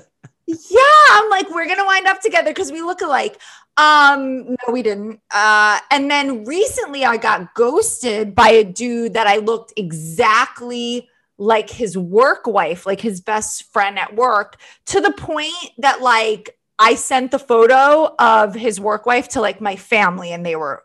Yeah, 0.45 0.79
I'm 1.11 1.29
like, 1.29 1.49
we're 1.49 1.67
gonna 1.67 1.85
wind 1.85 2.07
up 2.07 2.21
together 2.21 2.51
because 2.51 2.71
we 2.71 2.81
look 2.81 3.01
alike. 3.01 3.37
Um, 3.75 4.51
no, 4.51 4.71
we 4.71 4.81
didn't. 4.83 5.19
Uh, 5.31 5.79
and 5.91 6.09
then 6.09 6.45
recently 6.45 7.03
I 7.03 7.17
got 7.17 7.53
ghosted 7.53 8.33
by 8.33 8.47
a 8.51 8.63
dude 8.63 9.15
that 9.15 9.27
I 9.27 9.37
looked 9.37 9.73
exactly 9.75 11.09
like 11.37 11.69
his 11.69 11.97
work 11.97 12.47
wife, 12.47 12.85
like 12.85 13.01
his 13.01 13.19
best 13.19 13.71
friend 13.73 13.99
at 13.99 14.15
work, 14.15 14.57
to 14.85 15.01
the 15.01 15.11
point 15.11 15.53
that 15.79 16.01
like 16.01 16.56
I 16.79 16.95
sent 16.95 17.31
the 17.31 17.39
photo 17.39 18.13
of 18.19 18.53
his 18.53 18.79
work 18.79 19.05
wife 19.05 19.29
to 19.29 19.41
like 19.41 19.59
my 19.61 19.75
family, 19.75 20.31
and 20.31 20.45
they 20.45 20.55
were 20.55 20.83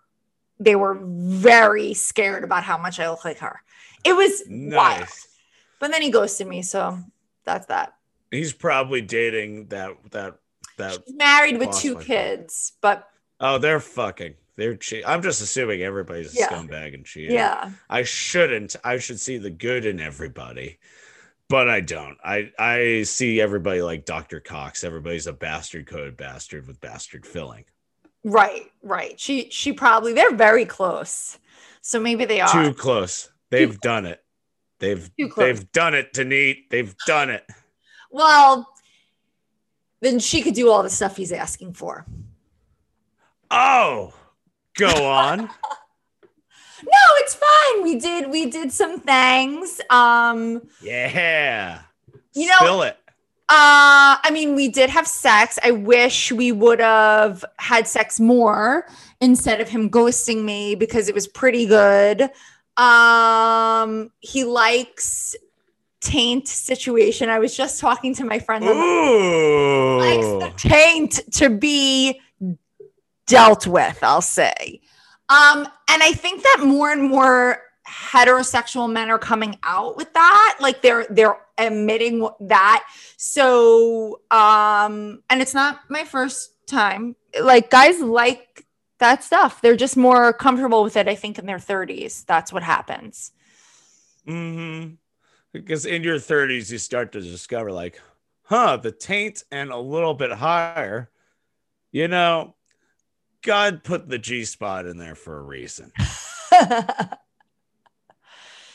they 0.59 0.77
were 0.77 0.99
very 1.03 1.93
scared 1.95 2.45
about 2.45 2.63
how 2.63 2.79
much 2.79 3.01
I 3.01 3.11
look 3.11 3.25
like 3.25 3.39
her. 3.39 3.61
It 4.05 4.15
was 4.15 4.43
wild. 4.49 5.01
nice. 5.01 5.29
But 5.81 5.91
then 5.91 6.03
he 6.03 6.11
ghosted 6.11 6.47
me, 6.47 6.63
so 6.63 6.99
that's 7.45 7.67
that. 7.67 7.95
He's 8.31 8.53
probably 8.53 9.01
dating 9.03 9.67
that 9.69 9.93
that 10.13 10.37
that. 10.79 10.99
He's 11.07 11.15
married 11.15 11.59
with 11.59 11.73
two 11.73 11.95
like 11.95 12.07
that. 12.07 12.07
kids, 12.07 12.73
but 12.81 13.09
Oh, 13.41 13.59
they're 13.59 13.81
fucking. 13.81 14.35
They're 14.57 14.77
cheat. 14.77 15.03
I'm 15.07 15.23
just 15.23 15.43
assuming 15.43 15.83
everybody's 15.83 16.35
a 16.35 16.39
Yeah. 16.39 16.49
scumbag 16.49 16.95
and 16.95 17.05
cheating. 17.05 17.35
yeah. 17.35 17.71
I 17.91 18.05
shouldn't. 18.05 18.77
I 18.85 18.99
should 18.99 19.19
see 19.19 19.39
the 19.39 19.51
good 19.51 19.85
in 19.85 19.99
everybody, 19.99 20.79
but 21.53 21.69
I 21.69 21.81
don't. 21.81 22.17
I 22.25 22.51
I 22.59 23.03
see 23.03 23.39
everybody 23.39 23.83
like 23.83 24.07
Dr. 24.07 24.41
Cox. 24.41 24.85
Everybody's 24.85 25.27
a 25.27 25.35
bastard 25.35 25.87
coded 25.87 26.17
bastard 26.17 26.67
with 26.67 26.81
bastard 26.81 27.27
filling. 27.27 27.67
Right, 28.25 28.73
right. 28.83 29.21
She 29.21 29.51
she 29.51 29.75
probably 29.75 30.15
they're 30.15 30.35
very 30.35 30.65
close. 30.65 31.39
So 31.83 32.01
maybe 32.01 32.25
they 32.25 32.41
are. 32.41 32.51
Too 32.51 32.73
close. 32.73 33.31
They've 33.51 33.79
done 33.83 34.07
it. 34.07 34.25
They've 34.79 35.11
they've 35.37 35.71
done 35.73 35.93
it, 35.93 36.15
Taneet. 36.15 36.71
They've 36.71 36.97
done 37.07 37.29
it. 37.29 37.45
Well, 38.11 38.67
then 40.01 40.21
she 40.21 40.41
could 40.41 40.55
do 40.55 40.71
all 40.71 40.83
the 40.83 40.89
stuff 40.89 41.19
he's 41.19 41.33
asking 41.33 41.75
for. 41.75 42.07
Oh, 43.51 44.15
go 44.79 45.07
on. 45.07 45.51
No, 46.83 46.91
it's 47.19 47.35
fine. 47.35 47.83
We 47.83 47.99
did 47.99 48.31
we 48.31 48.47
did 48.47 48.73
some 48.73 49.01
things. 49.01 49.81
Um 49.91 50.63
yeah. 50.83 51.83
You 52.35 52.49
know- 52.49 52.57
Spill 52.59 52.83
it. 52.83 52.97
Uh, 53.49 54.17
I 54.23 54.31
mean, 54.33 54.55
we 54.55 54.69
did 54.69 54.89
have 54.89 55.07
sex. 55.07 55.59
I 55.63 55.73
wish 55.73 56.33
we 56.33 56.53
would 56.53 56.81
have 56.81 57.45
had 57.59 57.87
sex 57.87 58.19
more 58.19 58.87
instead 59.21 59.61
of 59.61 59.69
him 59.69 59.91
ghosting 59.91 60.43
me 60.45 60.75
because 60.75 61.07
it 61.11 61.15
was 61.15 61.27
pretty 61.27 61.67
good. 61.67 62.31
Um, 62.79 64.11
he 64.21 64.45
likes 64.45 65.37
taint 66.01 66.49
situation. 66.49 67.29
I 67.29 67.41
was 67.41 67.55
just 67.55 67.79
talking 67.79 68.15
to 68.15 68.25
my 68.25 68.39
friend. 68.39 68.65
Ooh. 68.65 69.99
likes 69.99 70.27
the 70.27 70.69
taint 70.69 71.21
to 71.33 71.51
be 71.51 72.21
dealt 73.27 73.67
with, 73.67 73.99
I'll 74.03 74.23
say. 74.23 74.81
Um, 75.33 75.67
and 75.89 76.03
I 76.03 76.13
think 76.13 76.43
that 76.43 76.63
more 76.65 76.91
and 76.91 77.03
more 77.03 77.63
heterosexual 77.89 78.91
men 78.91 79.11
are 79.11 79.19
coming 79.19 79.59
out 79.63 79.97
with 79.97 80.13
that. 80.13 80.59
Like 80.61 80.83
they're 80.83 81.07
they're 81.09 81.39
admitting 81.59 82.29
that. 82.41 82.85
So 83.17 84.21
um, 84.31 85.23
and 85.31 85.41
it's 85.41 85.55
not 85.55 85.81
my 85.89 86.05
first 86.05 86.51
time. 86.67 87.17
Like 87.41 87.71
guys 87.71 88.01
like 88.01 88.67
that 89.03 89.23
stuff. 89.23 89.61
They're 89.61 89.77
just 89.77 89.97
more 89.97 90.33
comfortable 90.33 90.83
with 90.83 90.97
it, 90.97 91.09
I 91.09 91.15
think, 91.15 91.39
in 91.39 91.45
their 91.45 91.59
30s. 91.59 92.25
That's 92.25 92.53
what 92.53 92.63
happens. 92.63 93.33
Mm-hmm. 94.27 94.95
Because 95.53 95.85
in 95.85 96.03
your 96.03 96.17
30s, 96.17 96.71
you 96.71 96.79
start 96.79 97.13
to 97.13 97.21
discover, 97.21 97.73
like, 97.73 98.01
huh, 98.45 98.79
the 98.79 98.93
taint 98.93 99.45
and 99.51 99.71
a 99.71 99.77
little 99.77 100.15
bit 100.15 100.31
higher. 100.31 101.11
You 101.91 102.09
know, 102.09 102.55
God 103.43 103.85
put 103.85 104.09
the 104.09 104.19
G 104.19 104.45
spot 104.45 104.87
in 104.87 104.99
there 104.99 105.15
for 105.15 105.39
a 105.39 105.43
reason. 105.43 105.93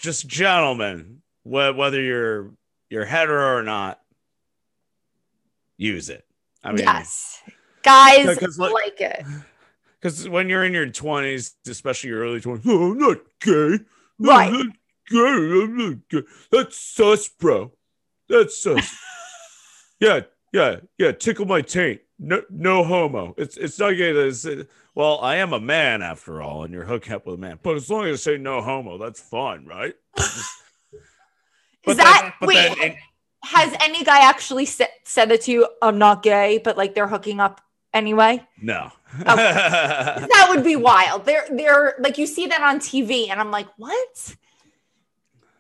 Just 0.02 0.28
gentlemen, 0.28 1.22
wh- 1.44 1.76
whether 1.76 2.02
you're 2.02 2.52
you're 2.90 3.06
hetero 3.06 3.56
or 3.58 3.64
not, 3.64 4.00
use 5.78 6.10
it. 6.10 6.26
I 6.64 6.70
mean, 6.72 6.80
yes. 6.80 7.42
Guys 7.84 8.26
like- 8.58 8.72
like 8.74 9.02
it. 9.02 9.24
because 10.00 10.28
when 10.30 10.50
you're 10.50 10.64
in 10.66 10.74
your 10.74 10.88
20s, 10.88 11.54
especially 11.68 12.10
your 12.10 12.22
early 12.22 12.42
20s, 12.42 12.62
oh, 12.68 12.92
I'm 12.92 12.98
not 12.98 13.18
gay. 13.42 13.80
Right. 14.20 14.52
I'm 14.54 14.58
not 14.58 14.76
gay. 15.10 15.64
I'm 15.64 15.78
not 15.78 16.10
gay. 16.10 16.24
That's 16.52 16.78
sus, 16.80 17.28
bro. 17.30 17.72
That's 18.30 18.58
sus. 18.58 18.96
yeah, 20.00 20.22
yeah, 20.52 20.78
yeah. 20.98 21.12
Tickle 21.14 21.46
my 21.46 21.62
taint. 21.62 22.02
No, 22.20 22.42
no 22.50 22.84
homo. 22.84 23.36
It's 23.38 23.58
it's 23.58 23.78
not 23.78 23.92
gay. 23.92 24.10
It's, 24.12 24.46
well, 24.96 25.20
I 25.22 25.36
am 25.36 25.54
a 25.54 25.60
man 25.60 26.02
after 26.02 26.42
all, 26.42 26.64
and 26.64 26.74
you're 26.74 26.86
hooking 26.86 27.14
up 27.14 27.26
with 27.26 27.36
a 27.36 27.38
man. 27.38 27.60
But 27.62 27.76
as 27.76 27.90
long 27.90 28.06
as 28.06 28.28
I 28.28 28.32
say 28.32 28.38
no 28.38 28.62
homo, 28.62 28.98
that's 28.98 29.22
fine, 29.22 29.66
right? 29.66 29.94
Is 31.88 31.98
that 31.98 32.34
wait? 32.42 32.98
has 33.44 33.74
any 33.82 34.04
guy 34.04 34.28
actually 34.28 34.66
sa- 34.66 34.86
said 35.04 35.32
it 35.32 35.42
to 35.44 35.52
you? 35.52 35.68
I'm 35.82 35.98
not 35.98 36.24
gay, 36.24 36.58
but 36.58 36.78
like 36.78 36.96
they're 36.96 37.08
hooking 37.08 37.40
up 37.40 37.62
anyway. 37.94 38.46
No. 38.62 38.92
That 39.24 40.48
would 40.50 40.64
be 40.64 40.76
wild. 40.76 41.26
They're 41.26 41.46
they're 41.50 41.96
like 42.00 42.18
you 42.18 42.28
see 42.28 42.48
that 42.48 42.62
on 42.62 42.80
TV, 42.80 43.30
and 43.30 43.40
I'm 43.40 43.52
like, 43.52 43.68
what? 43.78 44.36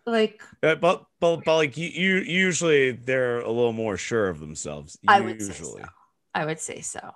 Like 0.06 0.41
Uh, 0.62 0.76
but, 0.76 1.06
but 1.20 1.43
but 1.46 1.56
like 1.56 1.78
you, 1.78 1.88
you 1.88 2.15
usually 2.17 2.91
they're 2.91 3.39
a 3.39 3.52
little 3.52 3.74
more 3.74 3.98
sure 3.98 4.28
of 4.28 4.39
themselves. 4.39 4.98
I 5.08 5.22
would 5.22 5.41
say 5.41 5.48
usually, 5.48 5.82
so. 5.82 5.89
I 6.38 6.45
would 6.45 6.60
say 6.60 6.82
so. 6.82 7.15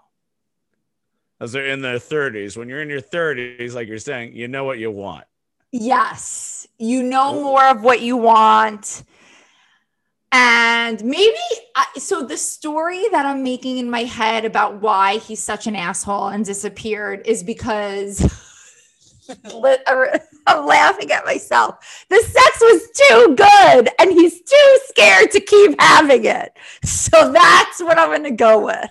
as 1.39 1.51
they're 1.51 1.67
in 1.67 1.83
their 1.83 1.99
thirties. 1.99 2.57
When 2.57 2.67
you're 2.67 2.81
in 2.81 2.89
your 2.89 3.01
thirties, 3.01 3.75
like 3.75 3.87
you're 3.87 3.99
saying, 3.99 4.35
you 4.35 4.47
know 4.47 4.63
what 4.63 4.79
you 4.79 4.89
want. 4.89 5.25
Yes, 5.71 6.67
you 6.79 7.03
know 7.03 7.35
more 7.35 7.63
of 7.65 7.83
what 7.83 8.01
you 8.01 8.17
want. 8.17 9.03
And 10.31 11.03
maybe 11.03 11.37
I, 11.75 11.85
so 11.99 12.23
the 12.23 12.37
story 12.37 13.03
that 13.11 13.27
I'm 13.27 13.43
making 13.43 13.77
in 13.77 13.91
my 13.91 14.05
head 14.05 14.43
about 14.43 14.81
why 14.81 15.17
he's 15.17 15.43
such 15.43 15.67
an 15.67 15.75
asshole 15.75 16.29
and 16.29 16.43
disappeared 16.43 17.21
is 17.25 17.43
because 17.43 18.21
I'm 20.47 20.65
laughing 20.65 21.11
at 21.11 21.25
myself. 21.25 22.05
The 22.09 22.17
sex 22.17 22.61
was 22.61 22.89
too 23.07 23.35
good 23.35 23.89
and 23.99 24.11
he's 24.11 24.41
too 24.41 24.79
scared 24.87 25.29
to 25.31 25.39
keep 25.41 25.79
having 25.79 26.25
it. 26.25 26.53
So 26.83 27.31
that's 27.31 27.81
what 27.81 27.99
I'm 27.99 28.09
going 28.09 28.23
to 28.23 28.31
go 28.31 28.65
with. 28.65 28.89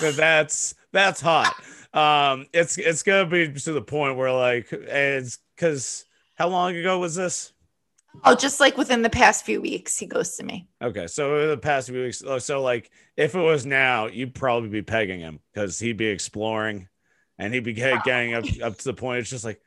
That's 0.00 0.74
that's 0.92 1.20
hot. 1.20 1.54
Um, 1.92 2.46
it's 2.52 2.78
it's 2.78 3.02
gonna 3.02 3.26
be 3.26 3.52
to 3.52 3.72
the 3.72 3.82
point 3.82 4.16
where 4.16 4.32
like 4.32 4.68
it's 4.72 5.38
because 5.56 6.04
how 6.36 6.48
long 6.48 6.76
ago 6.76 6.98
was 6.98 7.14
this? 7.14 7.52
Oh, 8.24 8.34
just 8.34 8.58
like 8.58 8.76
within 8.76 9.02
the 9.02 9.10
past 9.10 9.44
few 9.44 9.60
weeks, 9.60 9.96
he 9.96 10.06
goes 10.06 10.36
to 10.36 10.44
me. 10.44 10.68
Okay, 10.82 11.06
so 11.06 11.46
the 11.48 11.56
past 11.56 11.88
few 11.88 12.02
weeks. 12.02 12.22
oh, 12.26 12.38
So 12.38 12.60
like, 12.60 12.90
if 13.16 13.34
it 13.36 13.40
was 13.40 13.64
now, 13.64 14.06
you'd 14.06 14.34
probably 14.34 14.68
be 14.68 14.82
pegging 14.82 15.20
him 15.20 15.38
because 15.52 15.78
he'd 15.78 15.96
be 15.96 16.06
exploring, 16.06 16.88
and 17.38 17.54
he'd 17.54 17.62
be 17.64 17.72
get- 17.72 18.02
getting 18.04 18.34
up 18.34 18.44
up 18.62 18.78
to 18.78 18.84
the 18.84 18.94
point. 18.94 19.20
It's 19.20 19.30
just 19.30 19.44
like, 19.44 19.60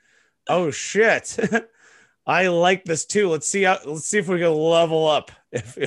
oh 0.50 0.72
shit, 0.72 1.38
I 2.28 2.48
like 2.48 2.84
this 2.86 3.06
too. 3.06 3.30
Let's 3.30 3.48
see 3.48 3.64
how. 3.64 3.80
Let's 3.86 4.06
see 4.06 4.18
if 4.20 4.28
we 4.28 4.40
can 4.40 4.54
level 4.54 5.08
up. 5.08 5.32
If 5.52 5.78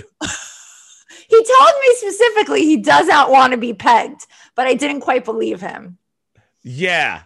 He 1.29 1.37
told 1.37 1.71
me 1.81 1.95
specifically 1.97 2.65
he 2.65 2.77
does 2.77 3.07
not 3.07 3.31
want 3.31 3.53
to 3.53 3.59
be 3.59 3.75
pegged, 3.75 4.27
but 4.55 4.67
I 4.67 4.75
didn't 4.75 5.01
quite 5.01 5.25
believe 5.25 5.61
him. 5.61 5.99
yeah, 6.63 7.23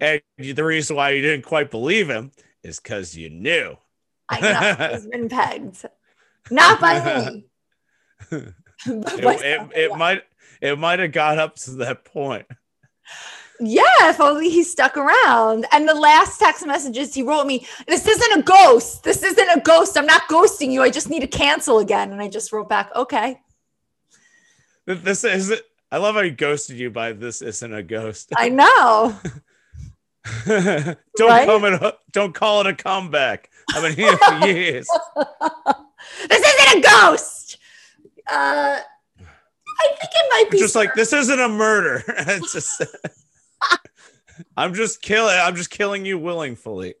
and 0.00 0.20
the 0.38 0.64
reason 0.64 0.96
why 0.96 1.10
you 1.10 1.22
didn't 1.22 1.44
quite 1.44 1.70
believe 1.70 2.08
him 2.08 2.32
is 2.62 2.80
because 2.80 3.16
you 3.16 3.30
knew. 3.30 3.76
I 4.28 4.40
know 4.40 4.88
he's 4.92 5.06
been 5.06 5.28
pegged, 5.28 5.84
not 6.50 6.80
by 6.80 7.30
me. 7.30 7.46
It, 8.86 9.22
by 9.22 9.34
it, 9.34 9.70
it 9.76 9.96
might 9.96 10.22
it 10.60 10.76
might 10.76 10.98
have 10.98 11.12
got 11.12 11.38
up 11.38 11.54
to 11.56 11.70
that 11.72 12.04
point. 12.04 12.46
Yeah, 13.66 13.82
if 14.10 14.20
only 14.20 14.50
he 14.50 14.62
stuck 14.62 14.96
around. 14.96 15.66
And 15.72 15.88
the 15.88 15.94
last 15.94 16.38
text 16.38 16.66
messages 16.66 17.14
he 17.14 17.22
wrote 17.22 17.46
me, 17.46 17.66
this 17.86 18.06
isn't 18.06 18.38
a 18.40 18.42
ghost. 18.42 19.04
This 19.04 19.22
isn't 19.22 19.48
a 19.48 19.60
ghost. 19.60 19.96
I'm 19.96 20.06
not 20.06 20.22
ghosting 20.28 20.70
you. 20.70 20.82
I 20.82 20.90
just 20.90 21.10
need 21.10 21.20
to 21.20 21.26
cancel 21.26 21.78
again. 21.78 22.12
And 22.12 22.20
I 22.20 22.28
just 22.28 22.52
wrote 22.52 22.68
back, 22.68 22.90
okay. 22.94 23.40
This 24.86 25.24
is 25.24 25.52
I 25.90 25.98
love 25.98 26.14
how 26.14 26.22
he 26.22 26.30
ghosted 26.30 26.78
you 26.78 26.90
by 26.90 27.12
this 27.12 27.42
isn't 27.42 27.72
a 27.72 27.82
ghost. 27.82 28.32
I 28.36 28.48
know. 28.48 29.16
don't 30.46 30.96
Right? 31.20 31.46
come 31.46 31.64
it 31.64 31.98
don't 32.12 32.34
call 32.34 32.60
it 32.60 32.66
a 32.66 32.74
comeback. 32.74 33.50
I've 33.74 33.82
been 33.82 33.94
here 33.94 34.16
for 34.16 34.46
years. 34.46 34.88
this 36.28 36.46
isn't 36.46 36.78
a 36.78 36.88
ghost. 36.88 37.58
Uh, 38.30 38.78
I 38.78 39.88
think 40.00 40.12
it 40.14 40.26
might 40.30 40.50
be 40.50 40.58
just 40.58 40.74
like 40.74 40.94
this 40.94 41.12
isn't 41.12 41.40
a 41.40 41.48
murder. 41.48 42.02
it's 42.08 42.52
just 42.52 42.82
I'm 44.56 44.74
just 44.74 45.02
killing 45.02 45.36
I'm 45.38 45.56
just 45.56 45.70
killing 45.70 46.04
you 46.04 46.18
willingly. 46.18 46.94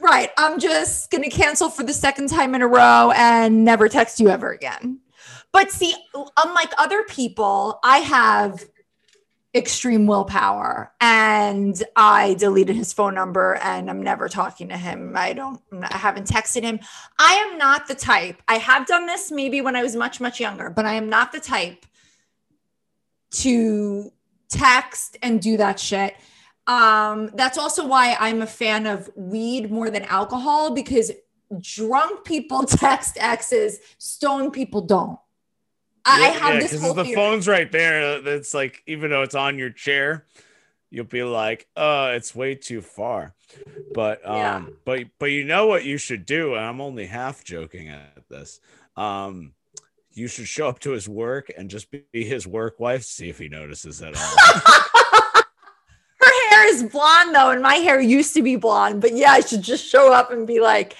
Right. 0.00 0.30
I'm 0.38 0.58
just 0.58 1.10
going 1.10 1.24
to 1.24 1.30
cancel 1.30 1.68
for 1.68 1.82
the 1.82 1.92
second 1.92 2.28
time 2.30 2.54
in 2.54 2.62
a 2.62 2.66
row 2.66 3.12
and 3.14 3.64
never 3.64 3.88
text 3.88 4.18
you 4.18 4.30
ever 4.30 4.50
again. 4.50 5.00
But 5.52 5.70
see, 5.70 5.94
unlike 6.42 6.72
other 6.78 7.02
people, 7.04 7.78
I 7.84 7.98
have 7.98 8.64
extreme 9.54 10.06
willpower 10.06 10.92
and 11.00 11.82
I 11.96 12.34
deleted 12.34 12.76
his 12.76 12.92
phone 12.92 13.14
number 13.14 13.56
and 13.56 13.90
I'm 13.90 14.02
never 14.02 14.28
talking 14.28 14.68
to 14.68 14.76
him. 14.76 15.14
I 15.16 15.32
don't, 15.32 15.60
I 15.72 15.96
haven't 15.96 16.28
texted 16.28 16.62
him. 16.62 16.78
I 17.18 17.34
am 17.34 17.58
not 17.58 17.88
the 17.88 17.96
type, 17.96 18.40
I 18.46 18.58
have 18.58 18.86
done 18.86 19.06
this 19.06 19.32
maybe 19.32 19.60
when 19.60 19.74
I 19.74 19.82
was 19.82 19.96
much, 19.96 20.20
much 20.20 20.38
younger, 20.38 20.70
but 20.70 20.86
I 20.86 20.94
am 20.94 21.08
not 21.08 21.32
the 21.32 21.40
type 21.40 21.84
to 23.32 24.12
text 24.50 25.16
and 25.22 25.40
do 25.40 25.56
that 25.56 25.80
shit. 25.80 26.16
Um, 26.66 27.30
that's 27.34 27.58
also 27.58 27.86
why 27.86 28.16
I'm 28.20 28.42
a 28.42 28.46
fan 28.46 28.86
of 28.86 29.10
weed 29.16 29.70
more 29.70 29.90
than 29.90 30.04
alcohol 30.04 30.72
because 30.72 31.12
drunk 31.60 32.24
people 32.24 32.64
text 32.66 33.16
exes, 33.20 33.80
stone 33.98 34.50
people 34.50 34.82
don't. 34.82 35.18
I 36.04 36.26
Yeah, 36.26 36.34
have 36.42 36.58
yeah, 36.58 36.60
this 36.60 36.76
whole 36.78 36.94
the 36.94 37.04
theory. 37.04 37.14
phone's 37.14 37.46
right 37.46 37.70
there. 37.70 38.26
It's 38.26 38.52
like 38.54 38.82
even 38.86 39.10
though 39.10 39.22
it's 39.22 39.34
on 39.36 39.58
your 39.58 39.70
chair, 39.70 40.26
you'll 40.90 41.04
be 41.06 41.22
like, 41.24 41.68
"Uh, 41.76 42.12
it's 42.16 42.34
way 42.34 42.54
too 42.56 42.82
far." 42.82 43.34
But 43.94 44.26
um, 44.28 44.70
Yeah. 44.70 44.70
but 44.84 45.04
but 45.18 45.26
you 45.26 45.44
know 45.44 45.66
what 45.66 45.84
you 45.84 45.98
should 45.98 46.26
do, 46.26 46.54
and 46.54 46.64
I'm 46.64 46.80
only 46.80 47.06
half 47.06 47.44
joking 47.44 47.88
at 47.88 48.28
this. 48.30 48.60
Um, 48.96 49.54
you 50.20 50.28
should 50.28 50.46
show 50.46 50.68
up 50.68 50.78
to 50.80 50.90
his 50.90 51.08
work 51.08 51.50
and 51.56 51.70
just 51.70 51.90
be 51.90 52.04
his 52.12 52.46
work 52.46 52.78
wife, 52.78 53.02
see 53.02 53.30
if 53.30 53.38
he 53.38 53.48
notices 53.48 54.02
at 54.02 54.14
all. 54.14 54.22
Her 56.22 56.50
hair 56.50 56.68
is 56.68 56.82
blonde 56.84 57.34
though, 57.34 57.50
and 57.50 57.62
my 57.62 57.76
hair 57.76 57.98
used 57.98 58.34
to 58.34 58.42
be 58.42 58.56
blonde. 58.56 59.00
But 59.00 59.16
yeah, 59.16 59.32
I 59.32 59.40
should 59.40 59.62
just 59.62 59.86
show 59.86 60.12
up 60.12 60.30
and 60.30 60.46
be 60.46 60.60
like, 60.60 60.94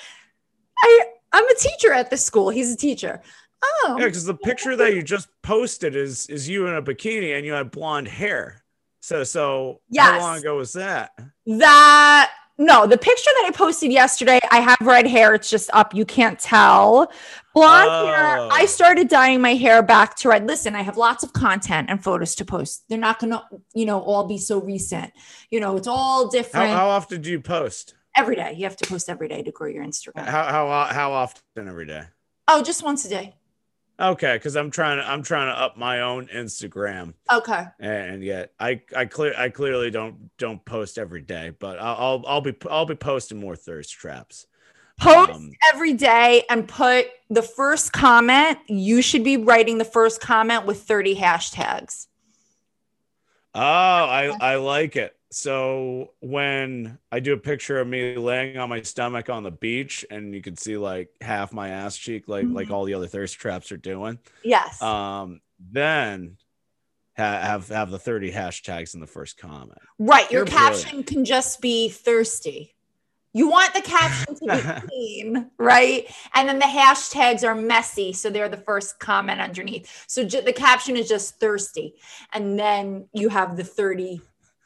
I 0.79 1.05
I'm 1.33 1.47
a 1.47 1.55
teacher 1.55 1.93
at 1.93 2.09
this 2.09 2.25
school. 2.25 2.49
He's 2.49 2.73
a 2.73 2.77
teacher. 2.77 3.21
Oh, 3.63 3.97
yeah, 3.99 4.07
because 4.07 4.25
the 4.25 4.35
picture 4.35 4.75
that 4.77 4.95
you 4.95 5.03
just 5.03 5.29
posted 5.43 5.95
is 5.95 6.27
is 6.29 6.49
you 6.49 6.67
in 6.67 6.75
a 6.75 6.83
bikini 6.83 7.37
and 7.37 7.45
you 7.45 7.53
had 7.53 7.71
blonde 7.71 8.09
hair. 8.09 8.65
So 9.03 9.23
so 9.25 9.83
Yes. 9.91 10.07
how 10.09 10.19
long 10.21 10.39
ago 10.39 10.57
was 10.57 10.73
that? 10.73 11.11
that 11.47 12.33
no, 12.61 12.87
the 12.87 12.99
picture 12.99 13.31
that 13.41 13.47
I 13.49 13.51
posted 13.53 13.91
yesterday, 13.91 14.39
I 14.51 14.61
have 14.61 14.77
red 14.83 15.07
hair. 15.07 15.35
It's 15.35 15.49
just 15.49 15.71
up. 15.73 15.95
You 15.95 16.05
can't 16.05 16.39
tell. 16.39 17.11
Blonde 17.55 18.07
hair. 18.07 18.39
Oh. 18.39 18.49
I 18.53 18.67
started 18.67 19.09
dyeing 19.09 19.41
my 19.41 19.55
hair 19.55 19.83
back 19.83 20.15
to 20.17 20.29
red. 20.29 20.47
Listen, 20.47 20.75
I 20.75 20.83
have 20.83 20.99
lots 20.99 21.25
of 21.25 21.33
content 21.33 21.89
and 21.89 22.05
photos 22.05 22.35
to 22.35 22.45
post. 22.45 22.85
They're 22.91 22.99
not 22.99 23.19
gonna, 23.19 23.43
you 23.75 23.87
know, 23.87 24.01
all 24.01 24.27
be 24.27 24.37
so 24.37 24.61
recent. 24.61 25.11
You 25.51 25.61
know, 25.61 25.77
it's 25.79 25.89
all 25.89 26.25
How, 26.25 26.31
different 26.31 26.71
how 26.71 26.91
often 26.91 27.23
do 27.23 27.31
you 27.31 27.41
post? 27.41 27.95
every 28.15 28.37
day. 28.37 28.53
You 28.55 28.65
have 28.65 28.77
to 28.77 28.89
post 28.89 29.09
every 29.09 29.29
day 29.29 29.43
to 29.43 29.51
grow 29.51 29.69
your 29.69 29.85
Instagram. 29.85 30.27
How 30.27 30.45
how 30.45 30.85
how 30.93 31.13
often 31.13 31.67
every 31.67 31.87
day? 31.87 32.05
Oh, 32.47 32.63
just 32.63 32.83
once 32.83 33.07
a 33.07 33.09
day. 33.09 33.37
Okay, 34.01 34.37
because 34.37 34.57
I'm 34.57 34.71
trying 34.71 34.97
to 34.97 35.07
I'm 35.07 35.23
trying 35.23 35.55
to 35.55 35.61
up 35.61 35.77
my 35.77 36.01
own 36.01 36.27
Instagram, 36.29 37.13
Okay. 37.31 37.65
and 37.79 38.25
yet 38.25 38.53
I 38.59 38.81
I 38.97 39.05
clear 39.05 39.35
I 39.37 39.51
clearly 39.51 39.91
don't 39.91 40.31
don't 40.39 40.65
post 40.65 40.97
every 40.97 41.21
day, 41.21 41.53
but 41.59 41.79
I'll 41.79 41.97
I'll, 41.97 42.25
I'll 42.27 42.41
be 42.41 42.55
I'll 42.71 42.87
be 42.87 42.95
posting 42.95 43.39
more 43.39 43.57
thirst 43.57 43.93
traps. 43.93 44.47
Post 44.99 45.31
Um, 45.33 45.53
every 45.73 45.93
day 45.95 46.45
and 46.49 46.67
put 46.67 47.07
the 47.29 47.43
first 47.43 47.93
comment. 47.93 48.59
You 48.69 49.03
should 49.03 49.25
be 49.25 49.37
writing 49.37 49.79
the 49.79 49.85
first 49.85 50.21
comment 50.21 50.65
with 50.67 50.83
30 50.83 51.17
hashtags. 51.17 52.07
Oh, 53.55 53.61
I 53.61 54.35
I 54.41 54.55
like 54.57 54.97
it. 54.97 55.15
So 55.33 56.13
when 56.21 56.99
I 57.13 57.21
do 57.21 57.33
a 57.35 57.39
picture 57.39 57.79
of 57.81 57.87
me 57.87 58.17
laying 58.17 58.59
on 58.59 58.69
my 58.69 58.83
stomach 58.83 59.31
on 59.31 59.45
the 59.45 59.51
beach, 59.53 60.05
and 60.11 60.35
you 60.35 60.43
can 60.43 60.57
see 60.57 60.77
like 60.77 61.09
half 61.21 61.53
my 61.53 61.69
ass 61.69 61.97
cheek, 61.97 62.27
like 62.27 62.47
like 62.49 62.69
Mhm. 62.69 62.73
all 62.73 62.85
the 62.85 62.95
other 62.95 63.07
thirst 63.07 63.39
traps 63.39 63.71
are 63.71 63.77
doing, 63.77 64.19
Yes. 64.43 64.83
um, 64.83 65.41
then 65.61 66.37
ha- 67.17 67.41
have 67.43 67.69
have 67.69 67.91
the 67.93 67.99
thirty 67.99 68.33
hashtags 68.33 68.95
in 68.95 69.01
the 69.01 69.07
first 69.07 69.39
comment. 69.39 69.79
Right. 70.01 70.29
Your 70.33 70.41
You're 70.41 70.47
caption 70.47 71.05
can 71.05 71.25
just 71.25 71.61
be 71.61 71.89
thirsty. 71.89 72.75
You 73.33 73.49
want 73.49 73.73
the 73.75 73.83
caption 73.83 74.35
to 74.35 74.81
be 74.81 74.89
clean, 74.89 75.51
right? 75.59 76.13
And 76.35 76.49
then 76.49 76.59
the 76.59 76.65
hashtags 76.65 77.45
are 77.45 77.55
messy. 77.55 78.13
So 78.13 78.29
they're 78.31 78.49
the 78.49 78.57
first 78.57 78.99
comment 78.99 79.41
underneath. 79.41 80.05
So 80.09 80.25
ju- 80.25 80.41
the 80.41 80.53
caption 80.53 80.97
is 80.97 81.09
just 81.09 81.39
thirsty. 81.39 81.95
And 82.33 82.59
then 82.59 83.09
you 83.13 83.29
have 83.29 83.57
the 83.57 83.63
30 83.63 84.21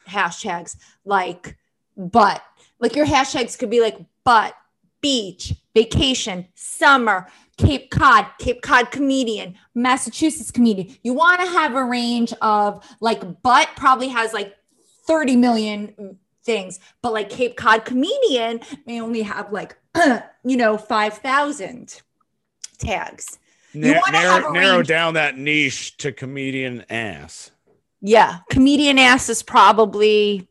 hashtags 0.08 0.76
like 1.04 1.56
but. 1.96 2.42
Like 2.80 2.96
your 2.96 3.06
hashtags 3.06 3.58
could 3.58 3.70
be 3.70 3.80
like 3.80 3.98
but, 4.24 4.54
beach, 5.00 5.54
vacation, 5.74 6.46
summer, 6.54 7.28
Cape 7.56 7.90
Cod, 7.90 8.26
Cape 8.38 8.62
Cod 8.62 8.90
comedian, 8.90 9.54
Massachusetts 9.74 10.50
comedian. 10.50 10.96
You 11.02 11.12
want 11.12 11.40
to 11.40 11.46
have 11.46 11.74
a 11.74 11.84
range 11.84 12.32
of 12.40 12.84
like, 13.00 13.42
but 13.42 13.68
probably 13.76 14.08
has 14.08 14.32
like 14.32 14.54
30 15.06 15.36
million 15.36 16.18
things, 16.42 16.80
but 17.02 17.12
like 17.12 17.30
Cape 17.30 17.56
Cod 17.56 17.84
comedian 17.84 18.60
may 18.86 19.00
only 19.00 19.22
have 19.22 19.52
like, 19.52 19.76
you 20.44 20.56
know, 20.56 20.76
5,000 20.76 22.02
tags. 22.78 23.38
You 23.72 23.94
Na- 23.94 24.00
narrow, 24.10 24.52
narrow 24.52 24.82
down 24.82 25.14
that 25.14 25.36
niche 25.36 25.96
to 25.98 26.12
comedian 26.12 26.84
ass. 26.88 27.50
Yeah. 28.06 28.40
Comedian 28.50 28.98
ass 28.98 29.30
is 29.30 29.42
probably 29.42 30.46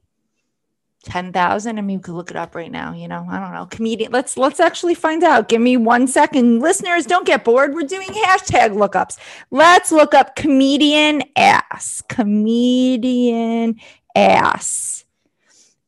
10,000. 1.04 1.78
I 1.78 1.82
mean, 1.82 1.98
you 1.98 2.02
could 2.02 2.16
look 2.16 2.32
it 2.32 2.36
up 2.36 2.56
right 2.56 2.72
now, 2.72 2.96
you 2.96 3.08
know. 3.08 3.28
I 3.30 3.40
don't 3.40 3.54
know. 3.54 3.68
Comedian. 3.68 4.12
Let's 4.12 4.38
let's 4.38 4.60
actually 4.60 4.96
find 4.96 5.24
out. 5.24 5.50
Give 5.50 5.62
me 5.62 5.78
1 5.78 6.08
second. 6.08 6.62
Listeners, 6.62 7.06
don't 7.06 7.28
get 7.28 7.44
bored. 7.44 7.76
We're 7.76 7.84
doing 7.84 8.10
hashtag 8.10 8.72
lookups. 8.72 9.20
Let's 9.52 9.92
look 9.92 10.16
up 10.16 10.36
comedian 10.36 11.22
ass. 11.36 12.02
Comedian 12.10 13.80
ass. 14.16 15.06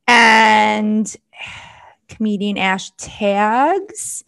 And 0.08 1.16
comedian 2.08 2.60
ass 2.60 2.92
tags. 2.98 4.24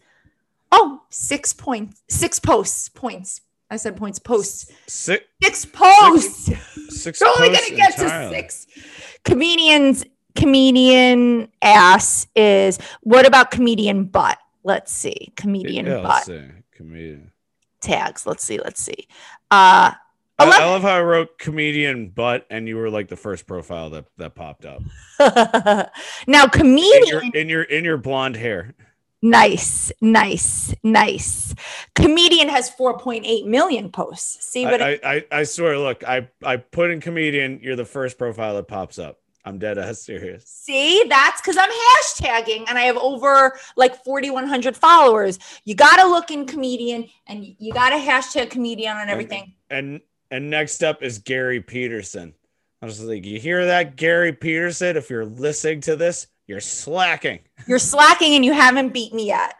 Oh, 0.72 1.04
six 1.12 1.54
points. 1.54 2.02
Six 2.10 2.40
posts. 2.40 2.90
Points. 2.90 3.42
I 3.70 3.76
said 3.78 3.98
points. 3.98 4.20
Posts. 4.20 4.72
Six, 4.88 5.26
Six 5.44 5.66
posts. 5.66 6.50
six 6.90 7.20
You're 7.22 7.30
only 7.30 7.50
posts 7.50 7.70
gonna 7.70 7.78
get 7.82 8.00
entirely. 8.00 8.36
to 8.36 8.42
six. 8.42 8.68
Comedians, 9.26 10.06
comedian 10.36 11.50
ass 11.62 12.28
is 12.36 12.80
what 13.02 13.26
about 13.26 13.52
comedian 13.52 14.06
butt? 14.06 14.38
Let's 14.64 14.92
see. 14.92 15.32
Comedian 15.36 15.86
Yeah, 15.86 16.02
butt 16.02 16.24
see. 16.26 16.44
Comedian. 16.74 17.32
tags. 17.82 18.26
Let's 18.26 18.44
see. 18.44 18.58
Let's 18.60 18.82
see. 18.82 19.08
Uh 19.52 19.92
I, 20.40 20.46
I 20.46 20.66
love 20.68 20.84
how 20.84 20.94
I 20.94 21.02
wrote 21.02 21.40
comedian 21.40 22.10
butt, 22.10 22.46
and 22.52 22.68
you 22.68 22.76
were 22.78 22.92
like 22.92 23.08
the 23.08 23.16
first 23.16 23.48
profile 23.48 23.90
that 23.90 24.06
that 24.18 24.36
popped 24.36 24.66
up. 24.66 24.84
now 26.28 26.44
In 26.44 26.50
comedian 26.52 27.08
your 27.08 27.24
in 27.34 27.50
your 27.50 27.64
in 27.64 27.84
your 27.84 27.98
blonde 27.98 28.36
hair. 28.36 28.76
Nice, 29.22 29.92
nice, 30.02 30.74
nice. 30.84 31.54
Comedian 31.96 32.50
has 32.50 32.70
4.8 32.72 33.46
million 33.46 33.92
posts. 33.92 34.46
See 34.46 34.66
what 34.66 34.82
I, 34.82 35.00
I, 35.04 35.16
I 35.16 35.26
I 35.40 35.44
swear. 35.44 35.78
Look, 35.78 36.04
I 36.08 36.28
I 36.44 36.58
put 36.58 36.92
in 36.92 37.02
comedian. 37.02 37.60
You're 37.62 37.76
the 37.76 37.86
first 37.86 38.18
profile 38.18 38.56
that 38.56 38.68
pops 38.68 39.00
up. 39.00 39.20
I'm 39.46 39.60
dead 39.60 39.78
ass 39.78 40.02
serious. 40.02 40.44
See, 40.46 41.04
that's 41.08 41.40
because 41.40 41.56
I'm 41.58 41.70
hashtagging 41.70 42.66
and 42.68 42.78
I 42.78 42.82
have 42.82 42.98
over 42.98 43.58
like 43.78 44.04
4,100 44.04 44.76
followers. 44.76 45.40
You 45.64 45.74
got 45.74 46.02
to 46.02 46.08
look 46.10 46.32
in 46.32 46.46
comedian 46.46 47.08
and 47.28 47.46
you- 47.46 47.56
you 47.58 47.74
got 47.74 47.92
to 47.92 47.96
hashtag 47.96 48.50
comedian 48.50 48.98
on 48.98 49.08
everything. 49.08 49.54
And 49.70 50.02
and 50.30 50.50
next 50.50 50.84
up 50.84 51.02
is 51.02 51.20
Gary 51.20 51.62
Peterson. 51.62 52.34
I 52.82 52.86
was 52.86 53.02
like, 53.02 53.26
you 53.26 53.40
hear 53.40 53.66
that, 53.68 53.96
Gary 53.96 54.34
Peterson? 54.34 54.98
If 54.98 55.10
you're 55.10 55.26
listening 55.26 55.80
to 55.82 55.96
this, 55.96 56.28
you're 56.48 56.62
slacking. 56.62 57.40
You're 57.68 57.80
slacking 57.80 58.34
and 58.36 58.44
you 58.44 58.54
haven't 58.54 58.94
beat 58.94 59.14
me 59.14 59.28
yet. 59.28 59.56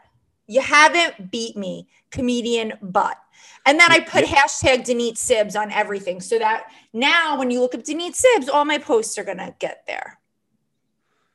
You 0.46 0.62
haven't 0.62 1.30
beat 1.30 1.56
me, 1.56 1.88
comedian 2.10 2.72
butt. 2.80 3.18
And 3.66 3.78
then 3.78 3.92
I 3.92 4.00
put 4.00 4.24
hashtag 4.24 4.84
Denise 4.84 5.22
Sibs 5.22 5.54
on 5.54 5.70
everything 5.70 6.22
so 6.22 6.38
that 6.38 6.64
now 6.94 7.38
when 7.38 7.50
you 7.50 7.60
look 7.60 7.74
up 7.74 7.84
Denise 7.84 8.24
Sibs, 8.24 8.48
all 8.48 8.64
my 8.64 8.78
posts 8.78 9.18
are 9.18 9.24
gonna 9.24 9.54
get 9.58 9.84
there. 9.86 10.18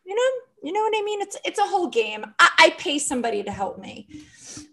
You 0.03 0.15
know, 0.15 0.67
you 0.67 0.73
know 0.73 0.81
what 0.81 0.93
I 0.97 1.03
mean? 1.03 1.21
It's 1.21 1.37
it's 1.45 1.59
a 1.59 1.63
whole 1.63 1.89
game. 1.89 2.25
I, 2.39 2.49
I 2.57 2.69
pay 2.79 2.97
somebody 2.97 3.43
to 3.43 3.51
help 3.51 3.77
me. 3.77 4.07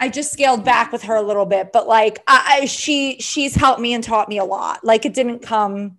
I 0.01 0.09
just 0.09 0.33
scaled 0.33 0.65
back 0.65 0.93
with 0.93 1.03
her 1.03 1.17
a 1.17 1.23
little 1.23 1.45
bit, 1.45 1.71
but 1.73 1.87
like 1.87 2.23
I, 2.27 2.61
I 2.63 2.65
she 2.65 3.19
she's 3.21 3.55
helped 3.55 3.81
me 3.81 3.93
and 3.93 4.03
taught 4.03 4.31
me 4.31 4.39
a 4.39 4.45
lot. 4.45 4.83
Like 4.83 5.05
it 5.05 5.13
didn't 5.13 5.41
come, 5.41 5.99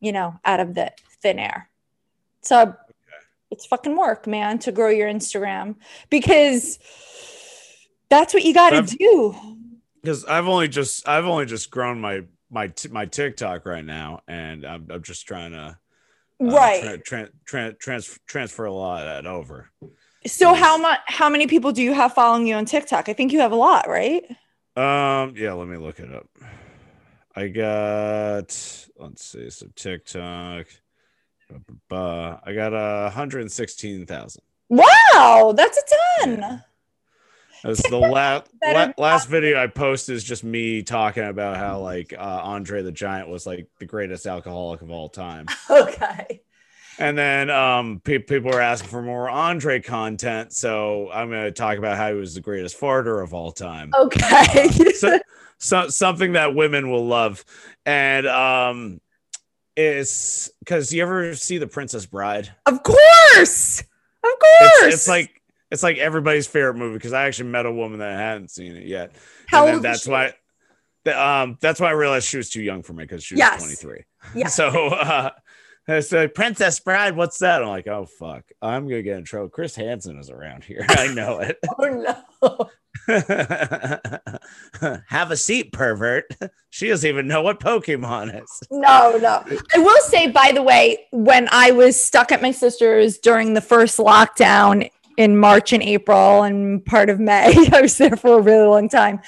you 0.00 0.12
know, 0.12 0.40
out 0.44 0.60
of 0.60 0.74
the 0.74 0.92
thin 1.20 1.38
air. 1.38 1.68
So 2.40 2.74
it's 3.50 3.66
fucking 3.66 3.96
work, 3.96 4.26
man, 4.26 4.58
to 4.60 4.72
grow 4.72 4.88
your 4.88 5.08
Instagram 5.08 5.76
because 6.08 6.78
that's 8.08 8.34
what 8.34 8.44
you 8.44 8.54
got 8.54 8.70
to 8.70 8.96
do. 8.96 9.34
Because 10.02 10.24
I've 10.24 10.48
only 10.48 10.68
just 10.68 11.08
I've 11.08 11.26
only 11.26 11.46
just 11.46 11.70
grown 11.70 12.00
my 12.00 12.22
my 12.50 12.68
t- 12.68 12.88
my 12.88 13.06
TikTok 13.06 13.66
right 13.66 13.84
now, 13.84 14.22
and 14.28 14.64
I'm 14.64 14.86
I'm 14.90 15.02
just 15.02 15.26
trying 15.26 15.52
to 15.52 15.78
uh, 16.40 16.46
right. 16.46 17.04
tra- 17.04 17.28
tra- 17.44 17.74
trans- 17.74 18.18
transfer 18.26 18.64
a 18.64 18.72
lot 18.72 19.02
of 19.02 19.08
that 19.08 19.26
over. 19.26 19.70
so 20.26 20.54
how 20.54 20.78
much 20.78 21.00
how 21.06 21.28
many 21.28 21.46
people 21.46 21.72
do 21.72 21.82
you 21.82 21.92
have 21.92 22.14
following 22.14 22.46
you 22.46 22.54
on 22.54 22.64
TikTok? 22.64 23.08
I 23.08 23.12
think 23.12 23.32
you 23.32 23.40
have 23.40 23.52
a 23.52 23.56
lot, 23.56 23.88
right? 23.88 24.24
Um, 24.76 25.34
yeah, 25.36 25.52
let 25.52 25.68
me 25.68 25.76
look 25.76 26.00
it 26.00 26.12
up. 26.12 26.28
I 27.34 27.48
got 27.48 28.86
let's 28.96 29.24
see, 29.24 29.50
so 29.50 29.66
TikTok. 29.74 30.66
Uh, 31.90 32.36
I 32.44 32.52
got 32.52 32.72
a 32.72 32.76
uh, 32.76 33.10
hundred 33.10 33.50
sixteen 33.50 34.06
thousand. 34.06 34.42
Wow, 34.68 35.52
that's 35.56 35.78
a 35.78 36.24
ton. 36.26 36.62
That's 37.62 37.88
the 37.90 37.98
last 37.98 38.48
la- 38.64 38.92
last 38.96 39.28
video 39.28 39.62
I 39.62 39.66
posted 39.66 40.16
is 40.16 40.24
just 40.24 40.44
me 40.44 40.82
talking 40.82 41.24
about 41.24 41.56
how 41.56 41.80
like 41.80 42.12
uh, 42.16 42.40
Andre 42.42 42.82
the 42.82 42.92
Giant 42.92 43.28
was 43.28 43.46
like 43.46 43.66
the 43.78 43.86
greatest 43.86 44.26
alcoholic 44.26 44.82
of 44.82 44.90
all 44.90 45.08
time, 45.08 45.46
Okay. 45.70 46.40
and 46.98 47.18
then 47.18 47.50
um 47.50 48.00
pe- 48.02 48.18
people 48.18 48.50
were 48.52 48.60
asking 48.60 48.90
for 48.90 49.02
more 49.02 49.28
Andre 49.28 49.80
content, 49.80 50.52
so 50.52 51.10
I'm 51.12 51.28
gonna 51.28 51.50
talk 51.50 51.76
about 51.78 51.96
how 51.96 52.12
he 52.12 52.18
was 52.18 52.34
the 52.34 52.40
greatest 52.40 52.80
farter 52.80 53.22
of 53.22 53.34
all 53.34 53.52
time. 53.52 53.90
Okay. 53.98 54.68
so, 54.94 55.18
so 55.58 55.88
something 55.88 56.32
that 56.32 56.54
women 56.54 56.90
will 56.90 57.06
love 57.06 57.44
and 57.84 58.26
um 58.26 59.00
is 59.76 60.50
because 60.58 60.92
you 60.92 61.02
ever 61.02 61.34
see 61.34 61.58
the 61.58 61.66
princess 61.66 62.06
bride 62.06 62.52
of 62.66 62.82
course. 62.82 63.80
Of 63.80 64.30
course. 64.38 64.72
it's, 64.82 64.94
it's 64.94 65.08
like 65.08 65.40
it's 65.70 65.82
like 65.82 65.98
everybody's 65.98 66.46
favorite 66.46 66.74
movie 66.74 66.94
because 66.98 67.12
i 67.12 67.24
actually 67.26 67.48
met 67.50 67.66
a 67.66 67.72
woman 67.72 68.00
that 68.00 68.18
hadn't 68.18 68.50
seen 68.50 68.76
it 68.76 68.86
yet 68.86 69.14
How 69.46 69.66
and 69.66 69.76
old 69.76 69.82
that's 69.82 70.06
why 70.06 70.34
um 71.14 71.56
that's 71.60 71.80
why 71.80 71.88
i 71.88 71.92
realized 71.92 72.26
she 72.26 72.36
was 72.36 72.50
too 72.50 72.62
young 72.62 72.82
for 72.82 72.92
me 72.92 73.04
because 73.04 73.24
she 73.24 73.34
was 73.34 73.38
Yes. 73.38 73.62
23 73.62 74.04
Yeah. 74.34 74.48
so 74.48 74.68
uh 74.88 75.30
I 75.88 76.00
said, 76.00 76.34
Princess 76.34 76.78
Bride, 76.78 77.16
what's 77.16 77.38
that? 77.38 77.62
I'm 77.62 77.68
like, 77.68 77.88
oh 77.88 78.06
fuck, 78.06 78.44
I'm 78.62 78.86
gonna 78.86 79.02
get 79.02 79.16
in 79.16 79.24
trouble. 79.24 79.48
Chris 79.48 79.74
Hansen 79.74 80.18
is 80.20 80.30
around 80.30 80.62
here. 80.62 80.84
I 80.88 81.12
know 81.12 81.40
it. 81.40 81.58
Oh 81.78 82.68
no. 83.08 84.19
Have 85.08 85.30
a 85.30 85.36
seat, 85.36 85.72
pervert. 85.72 86.26
She 86.72 86.86
doesn't 86.86 87.08
even 87.08 87.26
know 87.26 87.42
what 87.42 87.58
Pokemon 87.58 88.40
is. 88.40 88.62
No, 88.70 89.18
no. 89.20 89.44
I 89.74 89.78
will 89.78 90.00
say, 90.02 90.28
by 90.28 90.52
the 90.52 90.62
way, 90.62 91.08
when 91.10 91.48
I 91.50 91.72
was 91.72 92.00
stuck 92.00 92.30
at 92.30 92.40
my 92.40 92.52
sister's 92.52 93.18
during 93.18 93.54
the 93.54 93.60
first 93.60 93.98
lockdown 93.98 94.88
in 95.16 95.36
March 95.36 95.72
and 95.72 95.82
April 95.82 96.44
and 96.44 96.84
part 96.84 97.10
of 97.10 97.18
May, 97.18 97.52
I 97.72 97.80
was 97.80 97.98
there 97.98 98.14
for 98.16 98.38
a 98.38 98.40
really 98.40 98.68
long 98.68 98.88
time. 98.88 99.20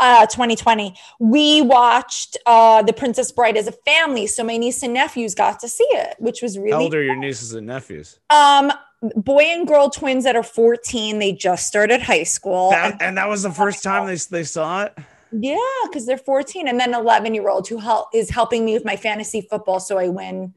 Uh, 0.00 0.26
2020, 0.26 0.96
we 1.20 1.62
watched 1.62 2.36
uh, 2.46 2.82
The 2.82 2.92
Princess 2.92 3.30
Bride 3.30 3.56
as 3.56 3.68
a 3.68 3.72
family. 3.86 4.26
So 4.26 4.42
my 4.42 4.56
niece 4.56 4.82
and 4.82 4.92
nephews 4.92 5.36
got 5.36 5.60
to 5.60 5.68
see 5.68 5.86
it, 5.90 6.16
which 6.18 6.42
was 6.42 6.58
really. 6.58 6.72
How 6.72 6.80
old 6.80 6.94
are 6.94 7.02
your 7.02 7.16
nieces 7.16 7.52
and 7.52 7.68
nephews? 7.68 8.18
um 8.30 8.72
boy 9.02 9.42
and 9.42 9.66
girl 9.66 9.90
twins 9.90 10.24
that 10.24 10.36
are 10.36 10.42
14. 10.42 11.18
They 11.18 11.32
just 11.32 11.66
started 11.66 12.02
high 12.02 12.24
school. 12.24 12.70
That, 12.70 13.00
and 13.00 13.16
that 13.16 13.28
was 13.28 13.42
the 13.42 13.50
first 13.50 13.82
time 13.82 14.06
they, 14.06 14.16
they 14.16 14.44
saw 14.44 14.84
it. 14.84 14.98
Yeah, 15.32 15.56
because 15.84 16.06
they're 16.06 16.18
14. 16.18 16.68
And 16.68 16.78
then 16.78 16.94
11 16.94 17.34
year 17.34 17.48
old 17.48 17.68
who 17.68 17.78
help 17.78 18.08
is 18.12 18.30
helping 18.30 18.64
me 18.64 18.74
with 18.74 18.84
my 18.84 18.96
fantasy 18.96 19.40
football. 19.40 19.80
So 19.80 19.98
I 19.98 20.08
win. 20.08 20.54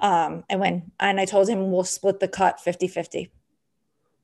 Um, 0.00 0.44
I 0.50 0.56
win. 0.56 0.90
And 1.00 1.20
I 1.20 1.24
told 1.24 1.48
him 1.48 1.70
we'll 1.70 1.84
split 1.84 2.20
the 2.20 2.28
cut 2.28 2.60
50 2.60 2.88
50. 2.88 3.30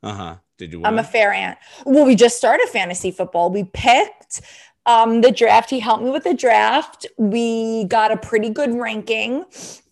Uh 0.03 0.13
huh. 0.13 0.37
Did 0.59 0.73
you? 0.73 0.81
Win? 0.81 0.87
I'm 0.87 0.99
a 0.99 1.05
fair 1.05 1.33
aunt. 1.33 1.59
Well, 1.85 2.07
we 2.07 2.15
just 2.15 2.37
started 2.37 2.69
fantasy 2.69 3.11
football. 3.11 3.51
We 3.51 3.65
picked 3.65 4.43
um, 4.87 5.23
the 5.23 5.31
draft. 5.31 5.71
He 5.71 5.81
helped 5.81 6.03
me 6.03 6.11
with 6.11 6.25
the 6.25 6.35
draft. 6.35 7.07
We 7.17 7.85
got 7.85 8.13
a 8.13 8.17
pretty 8.17 8.51
good 8.51 8.75
ranking 8.75 9.45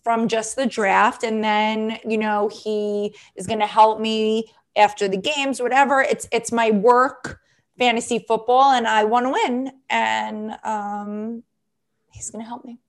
from 0.09 0.27
just 0.27 0.55
the 0.55 0.65
draft. 0.65 1.21
And 1.21 1.43
then, 1.43 1.99
you 2.03 2.17
know, 2.17 2.47
he 2.47 3.15
is 3.35 3.45
going 3.45 3.59
to 3.59 3.67
help 3.67 3.99
me 3.99 4.51
after 4.75 5.07
the 5.07 5.17
games, 5.17 5.61
whatever. 5.61 6.01
It's 6.01 6.27
it's 6.31 6.51
my 6.51 6.71
work 6.71 7.39
fantasy 7.77 8.17
football 8.27 8.71
and 8.71 8.87
I 8.87 9.03
want 9.03 9.27
to 9.27 9.29
win. 9.29 9.71
And 9.87 10.57
um, 10.63 11.43
he's 12.11 12.31
going 12.31 12.43
to 12.43 12.47
help 12.47 12.65
me. 12.65 12.79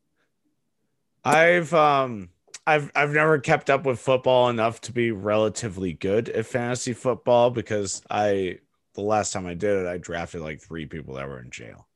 I've 1.22 1.74
um 1.74 2.30
I've 2.66 2.90
I've 2.94 3.12
never 3.12 3.38
kept 3.38 3.68
up 3.68 3.84
with 3.84 4.00
football 4.00 4.48
enough 4.48 4.80
to 4.82 4.92
be 4.92 5.10
relatively 5.10 5.92
good 5.92 6.30
at 6.30 6.46
fantasy 6.46 6.94
football 6.94 7.50
because 7.50 8.00
I 8.08 8.60
the 8.94 9.02
last 9.02 9.34
time 9.34 9.46
I 9.46 9.52
did 9.52 9.76
it 9.76 9.86
I 9.86 9.98
drafted 9.98 10.40
like 10.40 10.62
three 10.62 10.86
people 10.86 11.16
that 11.16 11.28
were 11.28 11.42
in 11.42 11.50
jail. 11.50 11.86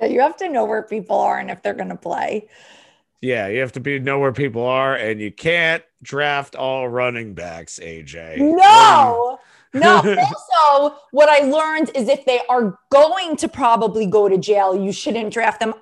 Yeah, 0.00 0.08
you 0.08 0.20
have 0.20 0.36
to 0.38 0.48
know 0.48 0.64
where 0.64 0.82
people 0.82 1.20
are 1.20 1.38
and 1.38 1.48
if 1.48 1.62
they're 1.62 1.74
going 1.74 1.90
to 1.90 1.96
play. 1.96 2.48
Yeah, 3.20 3.48
you 3.48 3.60
have 3.60 3.72
to 3.72 3.80
be 3.80 3.98
know 3.98 4.18
where 4.18 4.32
people 4.32 4.64
are, 4.64 4.94
and 4.94 5.20
you 5.20 5.30
can't 5.30 5.82
draft 6.02 6.56
all 6.56 6.88
running 6.88 7.34
backs. 7.34 7.78
AJ. 7.82 8.38
No. 8.38 9.38
No. 9.74 9.96
also, 10.58 10.96
what 11.10 11.28
I 11.28 11.40
learned 11.46 11.90
is 11.94 12.08
if 12.08 12.24
they 12.24 12.40
are 12.48 12.78
going 12.90 13.36
to 13.36 13.48
probably 13.48 14.06
go 14.06 14.28
to 14.28 14.38
jail, 14.38 14.74
you 14.74 14.90
shouldn't 14.92 15.32
draft 15.32 15.60
them 15.60 15.74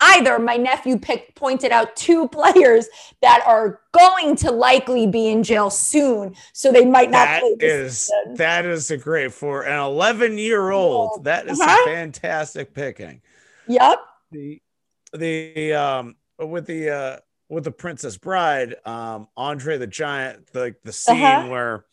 either. 0.00 0.38
My 0.38 0.56
nephew 0.56 0.98
picked 0.98 1.34
pointed 1.36 1.70
out 1.70 1.94
two 1.96 2.28
players 2.38 2.88
that 3.20 3.42
are 3.46 3.80
going 3.92 4.34
to 4.36 4.50
likely 4.50 5.06
be 5.06 5.28
in 5.28 5.42
jail 5.42 5.68
soon, 5.70 6.34
so 6.54 6.72
they 6.72 6.86
might 6.86 7.10
not 7.10 7.26
That 7.26 7.40
play 7.42 7.54
this 7.60 7.72
is 7.92 7.98
season. 7.98 8.34
that 8.36 8.64
is 8.64 8.90
a 8.90 8.96
great 8.96 9.32
for 9.34 9.62
an 9.66 9.78
11 9.78 10.38
year 10.38 10.70
old. 10.70 11.24
That 11.24 11.46
is 11.46 11.60
Uh-huh. 11.60 11.82
a 11.90 11.94
fantastic 11.94 12.72
picking. 12.74 13.20
Yep. 13.68 13.98
The 14.32 14.62
the 15.12 15.72
um 15.74 16.16
with 16.38 16.66
the 16.66 16.90
uh 16.90 17.16
with 17.48 17.64
the 17.64 17.70
Princess 17.70 18.16
Bride, 18.16 18.74
um, 18.84 19.28
Andre 19.36 19.78
the 19.78 19.86
Giant, 19.86 20.46
the 20.52 20.74
the 20.84 20.92
scene 20.92 21.22
Uh-huh. 21.22 21.48
where 21.48 21.84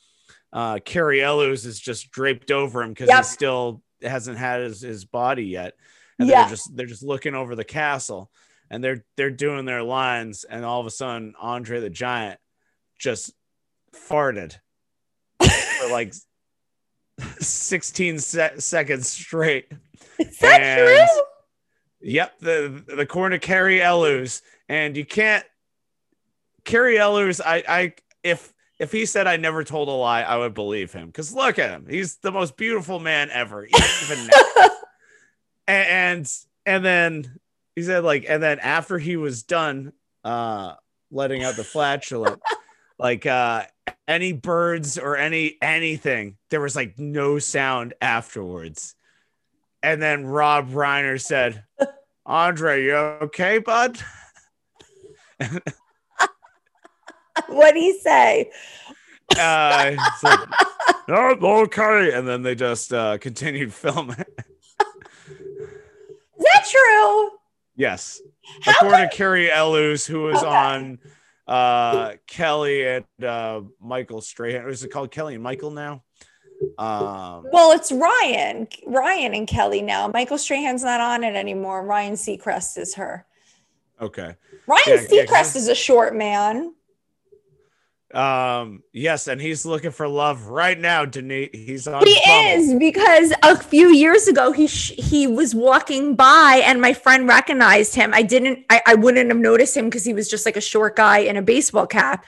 uh, 0.51 0.79
Cary 0.85 1.21
Elwes 1.23 1.65
is 1.65 1.79
just 1.79 2.11
draped 2.11 2.51
over 2.51 2.81
him 2.83 2.89
because 2.89 3.09
Yep. 3.09 3.17
he 3.17 3.23
still 3.23 3.81
hasn't 4.03 4.37
had 4.37 4.61
his, 4.61 4.81
his 4.81 5.05
body 5.05 5.45
yet, 5.45 5.73
and 6.19 6.27
Yeah. 6.29 6.41
they're 6.43 6.49
just 6.49 6.75
they're 6.75 6.85
just 6.85 7.03
looking 7.03 7.33
over 7.35 7.55
the 7.55 7.63
castle, 7.63 8.31
and 8.69 8.83
they're 8.83 9.05
they're 9.17 9.31
doing 9.31 9.65
their 9.65 9.81
lines, 9.83 10.43
and 10.43 10.63
all 10.65 10.79
of 10.79 10.85
a 10.87 10.91
sudden 10.91 11.33
Andre 11.39 11.79
the 11.79 11.89
Giant 11.89 12.39
just 12.99 13.33
farted 14.09 14.55
for 15.39 15.89
like 15.91 16.13
16 17.39 18.19
se- 18.19 18.53
seconds 18.59 19.09
straight. 19.09 19.71
Is 20.19 20.37
that 20.39 20.61
And- 20.61 21.09
true? 21.09 21.23
Yep, 22.03 22.39
the 22.39 22.83
the 22.95 23.05
corner 23.05 23.39
Cary 23.39 23.81
Elwes, 23.81 24.41
and 24.67 24.95
you 24.97 25.05
can't 25.05 25.45
Cary 26.65 26.99
Elwes. 26.99 27.39
I 27.39 27.63
I 27.67 27.93
if 28.23 28.53
if 28.77 28.91
he 28.91 29.05
said 29.05 29.25
I 29.25 29.37
never 29.37 29.63
told 29.63 29.87
a 29.87 29.91
lie, 29.91 30.23
I 30.23 30.37
would 30.37 30.53
believe 30.53 30.91
him. 30.91 31.07
Because 31.07 31.33
look 31.33 31.57
at 31.59 31.69
him, 31.69 31.87
he's 31.89 32.17
the 32.17 32.31
most 32.31 32.57
beautiful 32.57 32.99
man 32.99 33.29
ever, 33.31 33.65
even 33.65 34.27
now. 34.27 34.65
and, 35.67 35.87
and 35.87 36.33
and 36.65 36.85
then 36.85 37.39
he 37.75 37.83
said 37.83 38.03
like, 38.03 38.25
and 38.27 38.43
then 38.43 38.59
after 38.59 38.97
he 38.97 39.15
was 39.15 39.43
done, 39.43 39.93
uh, 40.25 40.73
letting 41.09 41.43
out 41.43 41.55
the 41.55 41.63
flatulent, 41.63 42.41
like 42.99 43.25
uh, 43.25 43.63
any 44.09 44.33
birds 44.33 44.97
or 44.97 45.15
any 45.15 45.57
anything, 45.61 46.35
there 46.49 46.61
was 46.61 46.75
like 46.75 46.99
no 46.99 47.39
sound 47.39 47.93
afterwards. 48.01 48.95
And 49.83 50.01
then 50.01 50.25
Rob 50.25 50.71
Reiner 50.71 51.21
said, 51.21 51.63
Andre, 52.25 52.83
you 52.85 52.95
okay, 52.95 53.57
bud? 53.59 53.99
What'd 57.47 57.75
he 57.75 57.99
say? 57.99 58.49
Uh, 59.37 59.95
like, 60.23 60.39
"Oh, 61.09 61.63
okay. 61.63 62.13
And 62.13 62.27
then 62.27 62.43
they 62.43 62.55
just 62.55 62.93
uh, 62.93 63.17
continued 63.17 63.73
filming. 63.81 64.15
Is 65.29 66.45
that 66.53 66.65
true? 66.69 67.29
yes. 67.75 68.21
How 68.61 68.71
According 68.73 69.09
to 69.09 69.15
Cary 69.15 69.51
Elwes, 69.51 70.05
who 70.05 70.21
was 70.23 70.37
Okay. 70.43 70.47
on 70.47 70.99
uh, 71.47 72.13
Kelly 72.27 72.85
and 72.87 73.05
uh, 73.25 73.61
Michael 73.81 74.21
Strahan. 74.21 74.69
Is 74.69 74.83
it 74.83 74.91
called 74.91 75.11
Kelly 75.11 75.33
and 75.33 75.43
Michael 75.43 75.71
now? 75.71 76.03
Um, 76.77 77.45
Well, 77.51 77.71
it's 77.71 77.91
Ryan, 77.91 78.67
Ryan 78.85 79.33
and 79.33 79.47
Kelly 79.47 79.81
now. 79.81 80.07
Michael 80.07 80.37
Strahan's 80.37 80.83
not 80.83 80.99
on 81.01 81.23
it 81.23 81.35
anymore. 81.35 81.85
Ryan 81.85 82.13
Seacrest 82.13 82.77
is 82.77 82.95
her. 82.95 83.25
okay. 84.01 84.35
Ryan 84.67 84.83
Yeah, 84.87 85.01
yeah, 85.09 85.25
Seacrest 85.25 85.55
is 85.55 85.67
a 85.67 85.75
short 85.75 86.15
man. 86.15 86.73
Um, 88.13 88.83
yes, 88.91 89.27
and 89.27 89.41
he's 89.41 89.65
looking 89.65 89.89
for 89.89 90.07
love 90.07 90.47
right 90.47 90.79
now, 90.79 91.03
Denise. 91.03 91.49
He's 91.51 91.87
on 91.87 92.05
He 92.05 92.11
is 92.13 92.75
because 92.75 93.33
a 93.41 93.57
few 93.57 93.89
years 93.89 94.27
ago 94.27 94.51
he 94.51 94.67
sh- 94.67 94.93
he 94.97 95.25
was 95.25 95.55
walking 95.55 96.15
by 96.15 96.61
and 96.63 96.79
my 96.79 96.93
friend 96.93 97.27
recognized 97.27 97.95
him. 97.95 98.13
I 98.13 98.21
didn't 98.21 98.65
I, 98.69 98.81
I 98.85 98.95
wouldn't 98.95 99.29
have 99.29 99.37
noticed 99.39 99.75
him 99.75 99.85
because 99.85 100.03
he 100.03 100.13
was 100.13 100.29
just 100.29 100.45
like 100.45 100.55
a 100.55 100.61
short 100.61 100.95
guy 100.95 101.19
in 101.19 101.37
a 101.37 101.41
baseball 101.41 101.87
cap. 101.87 102.23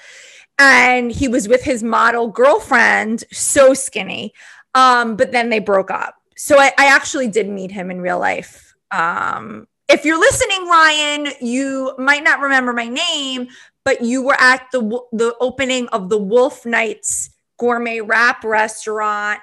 And 0.58 1.12
he 1.12 1.28
was 1.28 1.47
with 1.47 1.64
his 1.64 1.84
model 1.84 2.30
girlfriend, 2.30 3.24
so 3.32 3.74
skinny. 3.74 4.34
Um, 4.74 5.16
but 5.16 5.32
then 5.32 5.49
they 5.49 5.60
broke 5.60 5.91
up. 5.91 6.16
So 6.38 6.60
I, 6.60 6.72
I 6.78 6.88
actually 6.88 7.28
did 7.28 7.49
meet 7.49 7.72
him 7.72 7.91
in 7.91 8.01
real 8.01 8.20
life. 8.20 8.76
Um, 8.91 9.68
if 9.88 10.06
you're 10.06 10.20
listening, 10.20 10.68
Ryan, 10.68 11.28
you 11.41 11.93
might 11.97 12.24
not 12.24 12.39
remember 12.39 12.74
my 12.74 12.88
name, 12.88 13.47
but 13.84 14.01
you 14.01 14.24
were 14.24 14.39
at 14.39 14.68
the 14.72 14.82
the 15.12 15.36
opening 15.39 15.88
of 15.89 16.10
the 16.10 16.20
Wolfnights 16.20 17.30
gourmet 17.58 18.01
wrap 18.01 18.43
restaurant 18.43 19.39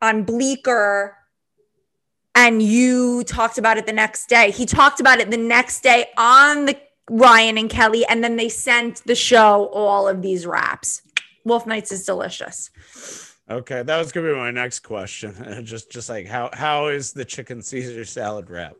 on 0.00 0.24
Bleecker 0.24 1.16
and 2.34 2.62
you 2.62 3.22
talked 3.24 3.58
about 3.58 3.76
it 3.76 3.86
the 3.86 3.92
next 3.92 4.28
day. 4.28 4.50
He 4.50 4.66
talked 4.66 5.00
about 5.00 5.20
it 5.20 5.30
the 5.30 5.36
next 5.36 5.82
day 5.82 6.06
on 6.16 6.64
the 6.66 6.76
Ryan 7.10 7.58
and 7.58 7.70
Kelly 7.70 8.04
and 8.06 8.24
then 8.24 8.36
they 8.36 8.48
sent 8.48 9.04
the 9.04 9.14
show 9.14 9.66
all 9.72 10.08
of 10.08 10.22
these 10.22 10.46
wraps. 10.46 11.02
Wolfnights 11.46 11.92
is 11.92 12.04
delicious. 12.04 12.70
Okay, 13.50 13.82
that 13.82 13.98
was 13.98 14.12
gonna 14.12 14.28
be 14.28 14.34
my 14.34 14.50
next 14.50 14.80
question. 14.80 15.62
just 15.64 15.90
just 15.90 16.08
like 16.08 16.26
how 16.26 16.50
how 16.52 16.86
is 16.86 17.12
the 17.12 17.24
chicken 17.24 17.62
Caesar 17.62 18.04
salad 18.04 18.48
wrap? 18.48 18.74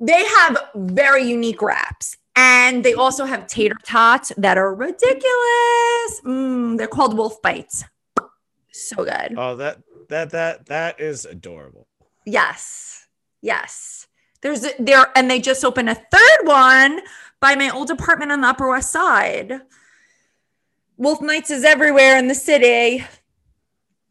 They 0.00 0.24
have 0.24 0.58
very 0.74 1.24
unique 1.24 1.62
wraps. 1.62 2.16
And 2.36 2.84
they 2.84 2.94
also 2.94 3.24
have 3.24 3.46
tater 3.46 3.76
tots 3.84 4.32
that 4.36 4.58
are 4.58 4.74
ridiculous. 4.74 6.20
Mm, 6.24 6.76
they're 6.76 6.88
called 6.88 7.16
Wolf 7.16 7.40
Bites. 7.40 7.84
So 8.72 9.04
good. 9.04 9.34
Oh, 9.36 9.54
that 9.56 9.78
that 10.08 10.30
that 10.30 10.66
that 10.66 11.00
is 11.00 11.24
adorable. 11.24 11.86
Yes. 12.26 13.06
Yes. 13.40 14.08
There's 14.44 14.66
there 14.78 15.06
and 15.16 15.30
they 15.30 15.40
just 15.40 15.64
opened 15.64 15.88
a 15.88 15.94
third 15.94 16.46
one 16.46 17.00
by 17.40 17.54
my 17.54 17.70
old 17.70 17.90
apartment 17.90 18.30
on 18.30 18.42
the 18.42 18.48
Upper 18.48 18.68
West 18.68 18.92
Side. 18.92 19.62
Wolfnights 21.00 21.50
is 21.50 21.64
everywhere 21.64 22.18
in 22.18 22.28
the 22.28 22.34
city. 22.34 23.06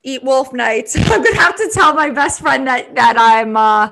Eat 0.02 0.24
Wolfnights. 0.24 0.98
I'm 1.12 1.24
gonna 1.24 1.36
have 1.36 1.56
to 1.58 1.70
tell 1.72 1.94
my 1.94 2.10
best 2.10 2.42
friend 2.42 2.66
that 2.66 2.96
that 2.96 3.16
I'm 3.16 3.56
uh 3.56 3.92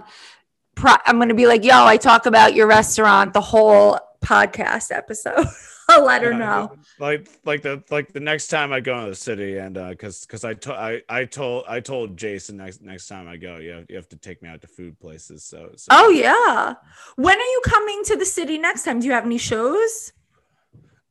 pro- 0.74 0.98
I'm 1.06 1.20
gonna 1.20 1.36
be 1.36 1.46
like, 1.46 1.64
yo, 1.64 1.86
I 1.86 1.98
talk 1.98 2.26
about 2.26 2.56
your 2.56 2.66
restaurant 2.66 3.34
the 3.34 3.42
whole 3.42 4.00
podcast 4.26 4.92
episode. 4.92 5.46
I'll 5.98 6.06
let 6.06 6.24
her 6.24 6.34
know. 6.34 6.76
Like 7.00 7.30
like 7.46 7.62
the 7.62 7.84
like 7.89 8.14
the 8.14 8.20
next 8.20 8.48
time 8.48 8.72
I 8.72 8.80
go 8.80 9.04
to 9.04 9.10
the 9.10 9.16
city 9.16 9.58
and 9.58 9.78
uh 9.78 9.96
cuz 9.96 10.26
cuz 10.26 10.44
I 10.44 10.54
to- 10.56 10.74
I 10.74 11.02
I 11.10 11.26
told 11.26 11.66
I 11.68 11.80
told 11.80 12.18
Jason 12.18 12.58
next 12.58 12.82
next 12.82 13.08
time 13.08 13.28
I 13.28 13.38
go, 13.38 13.58
you 13.58 13.72
have, 13.72 13.86
you 13.89 13.96
have 13.96 14.10
to 14.10 14.18
take 14.18 14.42
me 14.42 14.50
out 14.50 14.62
to 14.62 14.68
food 14.68 15.00
places. 15.00 15.44
So, 15.44 15.72
so 15.76 15.88
Oh 15.92 16.10
yeah. 16.10 16.74
When 17.16 17.38
are 17.38 17.52
you 17.56 17.62
coming 17.66 18.04
to 18.06 18.16
the 18.16 18.26
city 18.26 18.58
next 18.58 18.84
time? 18.84 19.00
Do 19.00 19.08
you 19.08 19.14
have 19.14 19.26
any 19.26 19.38
shows? 19.38 20.14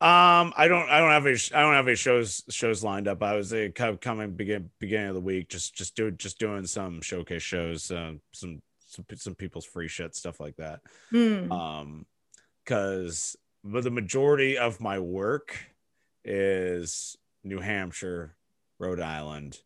Um, 0.01 0.51
I 0.57 0.67
don't, 0.67 0.89
I 0.89 0.99
don't 0.99 1.11
have 1.11 1.27
any, 1.27 1.37
I 1.53 1.61
don't 1.61 1.75
have 1.75 1.87
any 1.87 1.95
shows, 1.95 2.43
shows 2.49 2.83
lined 2.83 3.07
up. 3.07 3.21
I 3.21 3.35
was 3.35 3.53
uh, 3.53 3.67
kind 3.75 3.91
of 3.91 3.99
coming 3.99 4.31
begin, 4.31 4.71
beginning 4.79 5.09
of 5.09 5.13
the 5.13 5.21
week, 5.21 5.47
just, 5.47 5.75
just 5.75 5.95
do, 5.95 6.09
just 6.09 6.39
doing 6.39 6.65
some 6.65 7.03
showcase 7.03 7.43
shows, 7.43 7.91
uh, 7.91 8.13
some, 8.31 8.63
some, 8.87 9.05
some 9.13 9.35
people's 9.35 9.63
free 9.63 9.87
shit, 9.87 10.15
stuff 10.15 10.39
like 10.39 10.55
that. 10.55 10.79
Hmm. 11.11 11.51
Um, 11.51 12.05
because 12.65 13.35
but 13.63 13.83
the 13.83 13.91
majority 13.91 14.57
of 14.57 14.81
my 14.81 14.99
work 14.99 15.57
is 16.23 17.17
New 17.43 17.59
Hampshire, 17.59 18.35
Rhode 18.79 18.99
Island, 18.99 19.59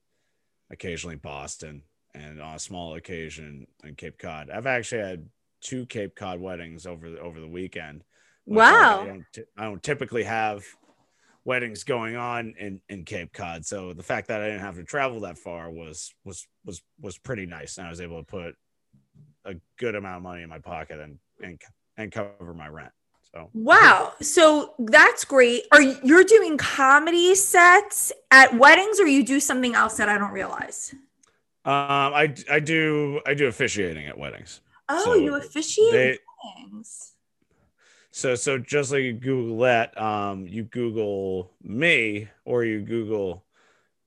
occasionally 0.69 1.15
Boston, 1.15 1.83
and 2.13 2.41
on 2.41 2.55
a 2.55 2.59
small 2.59 2.95
occasion 2.95 3.67
in 3.83 3.95
Cape 3.95 4.17
Cod. 4.17 4.49
I've 4.49 4.67
actually 4.67 5.01
had 5.01 5.29
two 5.61 5.85
Cape 5.85 6.15
Cod 6.15 6.39
weddings 6.39 6.85
over 6.85 7.09
the, 7.09 7.19
over 7.19 7.39
the 7.39 7.47
weekend. 7.47 8.03
Wow. 8.45 9.01
I 9.01 9.05
don't, 9.05 9.25
I 9.57 9.63
don't 9.63 9.83
typically 9.83 10.23
have 10.23 10.63
weddings 11.43 11.83
going 11.83 12.15
on 12.15 12.53
in, 12.59 12.81
in 12.89 13.05
Cape 13.05 13.33
Cod. 13.33 13.65
So 13.65 13.93
the 13.93 14.03
fact 14.03 14.27
that 14.27 14.41
I 14.41 14.47
didn't 14.47 14.61
have 14.61 14.75
to 14.75 14.83
travel 14.83 15.21
that 15.21 15.37
far 15.37 15.69
was 15.69 16.13
was 16.23 16.47
was 16.63 16.81
was 16.99 17.17
pretty 17.17 17.45
nice. 17.45 17.77
And 17.77 17.87
I 17.87 17.89
was 17.89 18.01
able 18.01 18.19
to 18.19 18.25
put 18.25 18.55
a 19.45 19.55
good 19.77 19.95
amount 19.95 20.17
of 20.17 20.23
money 20.23 20.43
in 20.43 20.49
my 20.49 20.59
pocket 20.59 20.99
and 20.99 21.19
and, 21.41 21.61
and 21.97 22.11
cover 22.11 22.53
my 22.53 22.67
rent. 22.67 22.91
So 23.36 23.49
Wow. 23.53 24.13
So 24.21 24.73
that's 24.79 25.25
great. 25.25 25.63
Are 25.71 25.81
you 25.81 25.97
you're 26.03 26.23
doing 26.23 26.57
comedy 26.57 27.36
sets 27.36 28.11
at 28.31 28.57
weddings 28.57 28.99
or 28.99 29.07
you 29.07 29.23
do 29.25 29.39
something 29.39 29.75
else 29.75 29.97
that 29.97 30.07
I 30.07 30.17
don't 30.17 30.31
realize? 30.31 30.93
um 31.65 32.13
I 32.13 32.33
I 32.49 32.59
do 32.59 33.19
I 33.25 33.33
do 33.33 33.47
officiating 33.47 34.07
at 34.07 34.17
weddings. 34.17 34.61
Oh, 34.88 35.03
So 35.03 35.15
you 35.15 35.36
officiate 35.36 35.91
They 35.91 36.19
weddings. 36.45 37.13
so 38.11 38.36
so 38.36 38.57
just 38.57 38.91
like 38.91 39.03
you 39.03 39.13
Google 39.13 39.57
that, 39.59 39.99
um 40.01 40.47
you 40.47 40.63
Google 40.63 41.51
me 41.61 42.29
or 42.45 42.63
you 42.63 42.81
Google 42.81 43.43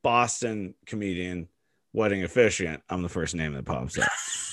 Boston 0.03 0.75
comedian 0.87 1.49
wedding 1.93 2.23
officiant. 2.23 2.83
I'm 2.89 3.03
the 3.03 3.09
first 3.11 3.35
name 3.35 3.53
that 3.53 3.67
pops 3.67 3.99
up. 3.99 4.09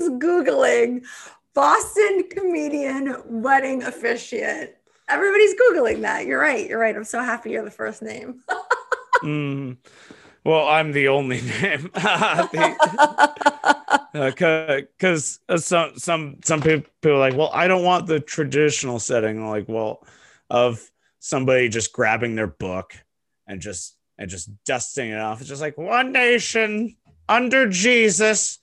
Googling 0.00 1.04
Boston 1.54 2.24
comedian 2.30 3.16
wedding 3.26 3.82
officiant. 3.82 4.70
Everybody's 5.08 5.54
Googling 5.54 6.02
that. 6.02 6.26
You're 6.26 6.40
right. 6.40 6.68
You're 6.68 6.78
right. 6.78 6.94
I'm 6.94 7.04
so 7.04 7.22
happy 7.22 7.50
you're 7.50 7.64
the 7.64 7.70
first 7.70 8.02
name. 8.02 8.42
Mm, 9.22 9.76
well, 10.44 10.66
I'm 10.66 10.92
the 10.92 11.08
only 11.08 11.42
name. 11.42 11.90
Because 14.12 15.40
uh, 15.48 15.58
some 15.58 15.98
some 15.98 16.38
some 16.42 16.62
people 16.62 16.86
are 17.04 17.18
like, 17.18 17.36
well, 17.36 17.50
I 17.52 17.68
don't 17.68 17.84
want 17.84 18.06
the 18.06 18.18
traditional 18.18 18.98
setting. 18.98 19.46
Like, 19.46 19.68
well, 19.68 20.06
of 20.48 20.90
somebody 21.18 21.68
just 21.68 21.92
grabbing 21.92 22.34
their 22.34 22.46
book 22.46 22.94
and 23.46 23.60
just 23.60 23.96
and 24.18 24.30
just 24.30 24.50
dusting 24.64 25.10
it 25.10 25.20
off. 25.20 25.40
It's 25.40 25.48
just 25.48 25.60
like 25.60 25.78
one 25.78 26.12
nation 26.12 26.96
under 27.28 27.68
Jesus, 27.68 28.58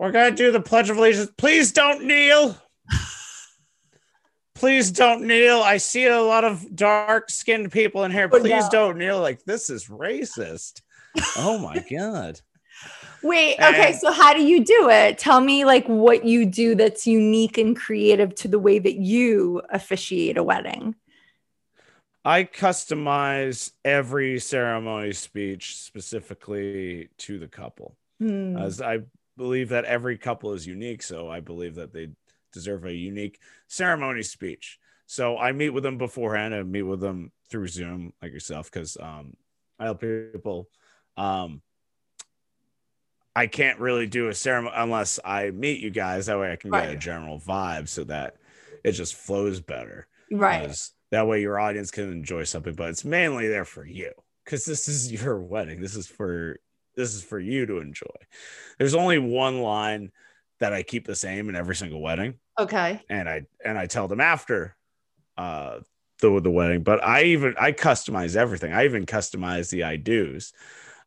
we're 0.00 0.10
gonna 0.12 0.30
do 0.34 0.50
the 0.50 0.60
Pledge 0.60 0.88
of 0.90 0.96
Allegiance. 0.96 1.30
Please 1.36 1.72
don't 1.72 2.04
kneel. 2.04 2.56
Please 4.54 4.90
don't 4.90 5.22
kneel. 5.26 5.60
I 5.62 5.76
see 5.78 6.06
a 6.06 6.20
lot 6.20 6.44
of 6.44 6.74
dark 6.74 7.30
skinned 7.30 7.72
people 7.72 8.04
in 8.04 8.10
here. 8.10 8.28
Oh, 8.30 8.40
Please 8.40 8.68
don't 8.68 8.98
kneel. 8.98 9.20
Like, 9.20 9.42
this 9.44 9.70
is 9.70 9.86
racist. 9.86 10.82
Oh 11.36 11.58
my 11.58 11.84
God. 11.90 12.40
Wait, 13.22 13.54
okay, 13.54 13.88
And- 13.88 13.96
so 13.96 14.10
how 14.10 14.32
do 14.34 14.42
you 14.42 14.64
do 14.64 14.88
it? 14.90 15.18
Tell 15.18 15.40
me 15.40 15.64
like 15.64 15.86
what 15.86 16.24
you 16.24 16.46
do 16.46 16.74
that's 16.74 17.06
unique 17.06 17.58
and 17.58 17.76
creative 17.76 18.34
to 18.36 18.48
the 18.48 18.58
way 18.58 18.78
that 18.78 18.96
you 18.96 19.62
officiate 19.70 20.36
a 20.38 20.42
wedding. 20.42 20.94
I 22.24 22.44
customize 22.44 23.72
every 23.84 24.38
ceremony 24.40 25.12
speech 25.12 25.76
specifically 25.76 27.08
to 27.18 27.38
the 27.38 27.48
couple, 27.48 27.96
Hmm. 28.18 28.56
as 28.58 28.80
I 28.82 29.00
believe 29.40 29.70
that 29.70 29.86
every 29.86 30.18
couple 30.18 30.52
is 30.52 30.66
unique. 30.66 31.02
So 31.02 31.30
I 31.30 31.40
believe 31.40 31.76
that 31.76 31.94
they 31.94 32.08
deserve 32.52 32.84
a 32.84 32.92
unique 32.92 33.40
ceremony 33.68 34.22
speech. 34.22 34.78
So 35.06 35.38
I 35.38 35.52
meet 35.52 35.70
with 35.70 35.82
them 35.82 35.96
beforehand. 35.96 36.54
I 36.54 36.62
meet 36.62 36.82
with 36.82 37.00
them 37.00 37.32
through 37.48 37.68
Zoom, 37.68 38.12
like 38.20 38.32
yourself, 38.32 38.70
because 38.70 38.98
um, 39.00 39.32
I 39.78 39.84
help 39.84 40.02
people. 40.02 40.68
Um, 41.16 41.62
I 43.34 43.46
can't 43.46 43.80
really 43.80 44.06
do 44.06 44.28
a 44.28 44.34
ceremony 44.34 44.74
unless 44.76 45.18
I 45.24 45.50
meet 45.52 45.80
you 45.80 45.88
guys. 45.88 46.26
That 46.26 46.38
way 46.38 46.52
I 46.52 46.56
can 46.56 46.70
get 46.70 46.90
a 46.90 46.96
general 46.96 47.40
vibe 47.40 47.88
so 47.88 48.04
that 48.04 48.36
it 48.84 48.92
just 48.92 49.14
flows 49.14 49.60
better. 49.60 50.06
right. 50.30 50.76
That 51.12 51.26
way 51.26 51.40
your 51.40 51.58
audience 51.58 51.90
can 51.90 52.12
enjoy 52.12 52.44
something, 52.44 52.74
but 52.74 52.90
it's 52.90 53.04
mainly 53.04 53.48
there 53.48 53.64
for 53.64 53.84
you 53.84 54.12
because 54.44 54.64
this 54.66 54.86
is 54.86 55.10
your 55.10 55.40
wedding. 55.40 55.80
This 55.80 55.96
is 55.96 56.06
for 56.06 56.60
this 56.96 57.14
is 57.14 57.22
for 57.22 57.38
you 57.38 57.66
to 57.66 57.78
enjoy. 57.78 58.06
There's 58.78 58.94
only 58.94 59.18
one 59.18 59.60
line 59.60 60.10
that 60.58 60.72
I 60.72 60.82
keep 60.82 61.06
the 61.06 61.14
same 61.16 61.48
in 61.48 61.56
every 61.56 61.74
single 61.76 62.00
wedding, 62.02 62.34
Okay. 62.58 63.00
and 63.08 63.28
I 63.28 63.42
and 63.64 63.78
I 63.78 63.86
tell 63.86 64.08
them 64.08 64.20
after 64.20 64.76
uh 65.36 65.80
the 66.20 66.40
the 66.40 66.50
wedding, 66.50 66.82
but 66.82 67.02
I 67.02 67.22
even 67.24 67.54
I 67.58 67.72
customize 67.72 68.36
everything. 68.36 68.72
I 68.72 68.84
even 68.84 69.06
customize 69.06 69.70
the 69.70 69.84
I 69.84 69.96
do's. 69.96 70.52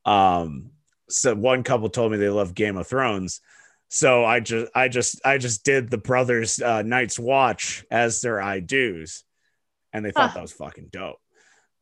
Um 0.06 0.72
so 1.10 1.36
one 1.36 1.64
couple 1.64 1.90
told 1.90 2.12
me 2.12 2.18
they 2.18 2.30
love 2.30 2.56
Game 2.56 2.78
of 2.78 2.88
Thrones. 2.88 3.42
So 3.90 4.26
I 4.26 4.40
just 4.40 4.72
I 4.74 4.88
just 4.88 5.22
I 5.24 5.38
just 5.38 5.64
did 5.64 5.92
the 5.92 6.00
brothers 6.00 6.60
uh 6.62 6.82
Night's 6.82 7.20
Watch 7.20 7.86
as 7.92 8.22
their 8.22 8.42
I 8.42 8.60
do's 8.60 9.24
and 9.92 10.04
they 10.04 10.10
thought 10.12 10.30
Huh. 10.30 10.36
that 10.36 10.42
was 10.42 10.54
fucking 10.54 10.90
dope. 10.92 11.20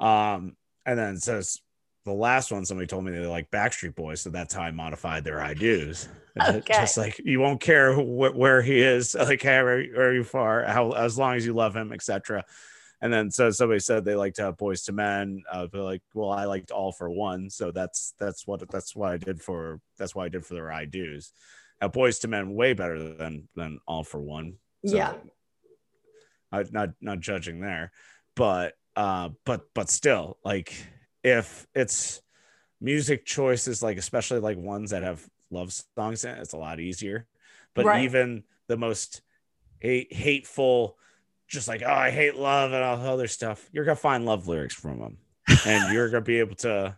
Um 0.02 0.58
and 0.86 1.00
then 1.00 1.14
it 1.16 1.24
says 1.24 1.62
the 2.06 2.14
last 2.14 2.52
one 2.52 2.66
somebody 2.66 2.88
told 2.88 3.04
me 3.06 3.12
they 3.12 3.26
like 3.26 3.52
Backstreet 3.52 3.96
Boys, 3.96 4.22
so 4.22 4.30
that's 4.30 4.54
how 4.54 4.64
I 4.64 4.72
modified 4.72 5.24
their 5.24 5.42
I 5.42 5.54
do's. 5.54 6.08
Okay. 6.42 6.74
Just 6.74 6.98
like 6.98 7.20
you 7.20 7.42
won't 7.42 7.60
care 7.60 7.94
wh- 7.94 8.34
where 8.38 8.62
he 8.62 8.80
is, 8.80 9.16
like 9.20 9.44
however 9.44 9.84
where 9.94 10.14
you 10.14 10.24
far, 10.24 10.64
how 10.64 10.92
as 10.92 11.18
long 11.18 11.36
as 11.36 11.46
you 11.46 11.52
love 11.52 11.76
him, 11.76 11.92
etc. 11.92 12.46
And 13.02 13.12
then 13.12 13.32
so 13.32 13.50
somebody 13.52 13.82
said 13.82 14.06
they 14.06 14.16
like 14.16 14.36
to 14.36 14.44
have 14.44 14.56
Boyz 14.56 14.88
II 14.88 14.96
Men. 14.96 15.44
Uh, 15.52 15.68
but 15.70 15.82
like, 15.84 16.02
well, 16.14 16.30
I 16.32 16.46
liked 16.46 16.72
All-4-One, 16.72 17.50
so 17.50 17.72
that's 17.72 18.14
that's 18.18 18.48
what 18.48 18.64
that's 18.72 18.96
what 18.96 19.12
I 19.12 19.18
did 19.18 19.42
for 19.42 19.82
that's 19.98 20.16
what 20.16 20.24
I 20.24 20.30
did 20.30 20.46
for 20.46 20.54
their 20.54 20.72
I 20.72 20.86
do's. 20.86 21.34
Now, 21.82 21.90
Boyz 21.90 22.24
II 22.24 22.32
Men 22.32 22.54
way 22.54 22.72
better 22.74 23.14
than 23.14 23.50
than 23.58 23.80
All-4-One. 23.86 24.54
So, 24.86 24.96
Yeah. 24.96 25.16
I, 26.54 26.64
not 26.72 26.92
not 27.02 27.20
judging 27.20 27.60
there, 27.60 27.92
but 28.38 28.76
uh, 28.96 29.30
but 29.46 29.66
but 29.74 29.90
still, 29.90 30.38
like 30.46 30.74
if 31.24 31.68
it's 31.76 32.22
music 32.80 33.26
choices, 33.26 33.84
like 33.84 33.98
especially 33.98 34.40
like 34.40 34.58
ones 34.58 34.92
that 34.92 35.04
have 35.04 35.26
love 35.50 35.74
songs 35.96 36.24
in 36.24 36.36
it, 36.36 36.40
it's 36.42 36.54
a 36.54 36.58
lot 36.58 36.80
easier. 36.80 37.28
But 37.76 37.86
Right. 37.86 38.04
even 38.04 38.44
the 38.68 38.78
most 38.78 39.22
hate, 39.80 40.12
hateful, 40.14 40.98
just 41.48 41.68
like 41.68 41.84
oh, 41.84 41.92
I 41.92 42.12
hate 42.12 42.36
love 42.36 42.72
and 42.74 42.84
all 42.84 43.00
other 43.06 43.28
stuff, 43.28 43.70
you're 43.72 43.86
gonna 43.86 43.96
find 43.96 44.26
love 44.26 44.48
lyrics 44.48 44.76
from 44.76 45.00
them, 45.00 45.18
and 45.66 45.94
you're 45.94 46.10
gonna 46.10 46.22
be 46.22 46.40
able 46.40 46.56
to 46.56 46.98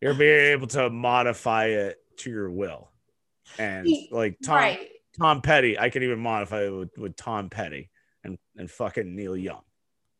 you're 0.00 0.12
gonna 0.12 0.24
be 0.24 0.26
able 0.26 0.66
to 0.68 0.90
modify 0.90 1.66
it 1.66 1.98
to 2.18 2.30
your 2.30 2.50
will. 2.50 2.90
And 3.58 3.88
like 4.10 4.38
Tom 4.44 4.56
right. 4.56 4.88
Tom 5.18 5.40
Petty, 5.42 5.78
I 5.78 5.90
can 5.90 6.02
even 6.02 6.18
modify 6.18 6.64
it 6.64 6.70
with, 6.70 6.98
with 6.98 7.16
Tom 7.16 7.48
Petty 7.50 7.90
and 8.24 8.36
and 8.56 8.70
fucking 8.70 9.14
Neil 9.14 9.36
Young. 9.36 9.62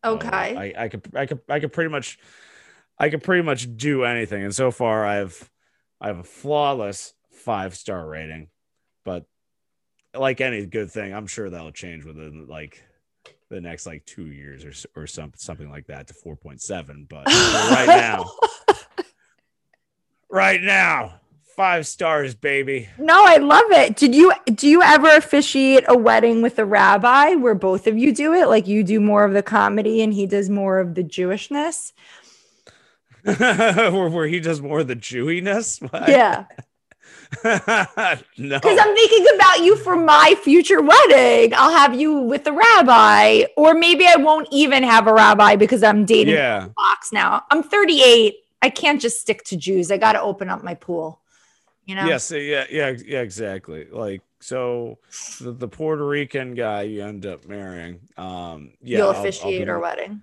So 0.05 0.13
Okay. 0.13 0.29
I, 0.29 0.85
I 0.85 0.89
could 0.89 1.09
I 1.15 1.27
could 1.27 1.41
I 1.49 1.61
could 1.61 1.73
pretty 1.73 1.91
much 1.91 2.19
I 2.99 3.11
could 3.11 3.23
pretty 3.23 3.43
much 3.43 3.77
do 3.77 4.05
anything. 4.05 4.45
And 4.45 4.55
so 4.55 4.71
far 4.71 5.05
I've 5.05 5.51
I 6.01 6.09
have 6.09 6.19
a 6.19 6.25
flawless 6.25 7.15
five 7.31 7.75
star 7.75 8.07
rating. 8.07 8.49
But 9.05 9.27
like 10.15 10.41
any 10.41 10.65
good 10.67 10.91
thing, 10.91 11.13
I'm 11.13 11.27
sure 11.27 11.51
that'll 11.51 11.73
change 11.73 12.05
within 12.05 12.47
like 12.49 12.83
the 13.51 13.61
next 13.61 13.87
like 13.87 14.05
two 14.07 14.27
years 14.27 14.65
or 14.65 15.03
or 15.03 15.07
something 15.07 15.39
something 15.39 15.71
like 15.71 15.87
that 15.87 16.09
to 16.09 16.15
4.7. 16.15 17.09
But 17.09 17.27
right 17.27 17.87
now, 17.87 18.31
right 20.31 20.63
now, 20.63 21.21
five 21.55 21.87
stars, 21.87 22.35
baby. 22.35 22.89
No, 22.99 23.25
I 23.27 23.37
love 23.37 23.71
it. 23.71 23.97
Did 23.97 24.15
you 24.15 24.33
do 24.47 24.69
you 24.69 24.83
ever 24.83 25.09
officiate 25.09 25.85
a 25.89 25.97
wedding 25.97 26.43
with 26.43 26.59
a 26.59 26.65
rabbi 26.65 27.35
where 27.35 27.55
both 27.55 27.87
of 27.87 27.97
you 27.97 28.13
do 28.13 28.33
it? 28.35 28.49
Like 28.49 28.67
you 28.67 28.83
do 28.83 29.01
more 29.01 29.25
of 29.25 29.33
the 29.33 29.43
comedy 29.43 30.03
and 30.03 30.13
he 30.13 30.27
does 30.27 30.51
more 30.51 30.79
of 30.79 30.95
the 30.95 31.05
Jewishness? 31.05 31.93
where, 33.37 34.09
where 34.09 34.27
he 34.27 34.41
does 34.41 34.61
more 34.61 34.81
of 34.81 34.89
the 34.89 34.97
Jewiness. 34.97 35.81
What? 35.91 36.09
Yeah. 36.09 36.45
no. 37.45 38.59
Because 38.59 38.79
I'm 38.79 38.95
thinking 38.95 39.27
about 39.35 39.65
you 39.65 39.77
for 39.77 39.97
my 39.97 40.35
future 40.43 40.81
wedding. 40.81 41.53
I'll 41.55 41.73
have 41.73 41.95
you 41.99 42.15
with 42.21 42.45
the 42.45 42.53
rabbi, 42.53 43.45
or 43.57 43.75
maybe 43.75 44.07
I 44.07 44.17
won't 44.17 44.47
even 44.53 44.83
have 44.83 45.07
a 45.07 45.13
rabbi 45.13 45.57
because 45.57 45.83
I'm 45.83 46.05
dating 46.05 46.35
yeah. 46.35 46.67
a 46.67 46.69
box 46.69 47.13
now. 47.13 47.43
I'm 47.51 47.63
38. 47.63 48.37
I 48.63 48.71
can't 48.71 49.01
just 49.01 49.21
stick 49.21 49.43
to 49.45 49.57
Jews. 49.57 49.91
I 49.91 49.97
got 49.97 50.13
to 50.13 50.21
open 50.21 50.49
up 50.49 50.63
my 50.63 50.75
pool. 50.75 51.21
You 51.87 51.97
know? 51.97 52.07
Yes. 52.07 52.31
Yeah. 52.31 52.67
Yeah. 52.71 52.95
Yeah. 53.05 53.21
Exactly. 53.21 53.87
Like 53.91 54.23
so, 54.41 54.99
the, 55.41 55.53
the 55.53 55.69
Puerto 55.69 56.07
Rican 56.07 56.55
guy 56.55 56.83
you 56.83 57.03
end 57.03 57.27
up 57.27 57.47
marrying. 57.47 58.01
Um. 58.17 58.73
Yeah. 58.83 58.99
You'll 58.99 59.09
I'll- 59.09 59.15
I'll 59.15 59.21
officiate 59.21 59.69
our 59.69 59.77
more- 59.77 59.83
wedding. 59.83 60.23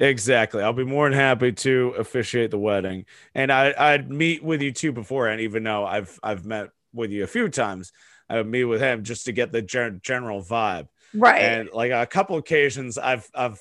Exactly. 0.00 0.62
I'll 0.62 0.72
be 0.72 0.84
more 0.84 1.08
than 1.08 1.18
happy 1.18 1.52
to 1.52 1.94
officiate 1.98 2.50
the 2.50 2.58
wedding, 2.58 3.04
and 3.34 3.52
I, 3.52 3.74
I'd 3.76 4.10
meet 4.10 4.42
with 4.42 4.62
you 4.62 4.72
too 4.72 4.92
beforehand, 4.92 5.42
even 5.42 5.62
though 5.62 5.84
I've 5.84 6.18
I've 6.22 6.44
met 6.46 6.70
with 6.92 7.10
you 7.10 7.22
a 7.22 7.28
few 7.28 7.48
times. 7.48 7.92
I 8.28 8.36
would 8.36 8.46
meet 8.46 8.64
with 8.64 8.80
him 8.80 9.02
just 9.02 9.26
to 9.26 9.32
get 9.32 9.52
the 9.52 9.60
gen- 9.60 10.00
general 10.02 10.42
vibe. 10.42 10.88
Right. 11.12 11.42
and 11.42 11.68
like 11.72 11.90
a 11.90 12.06
couple 12.06 12.36
occasions 12.36 12.96
i've 12.96 13.28
i've 13.34 13.60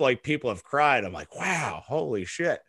like 0.00 0.24
people 0.24 0.50
have 0.50 0.64
cried 0.64 1.04
i'm 1.04 1.12
like 1.12 1.32
wow 1.36 1.80
holy 1.86 2.24
shit 2.24 2.60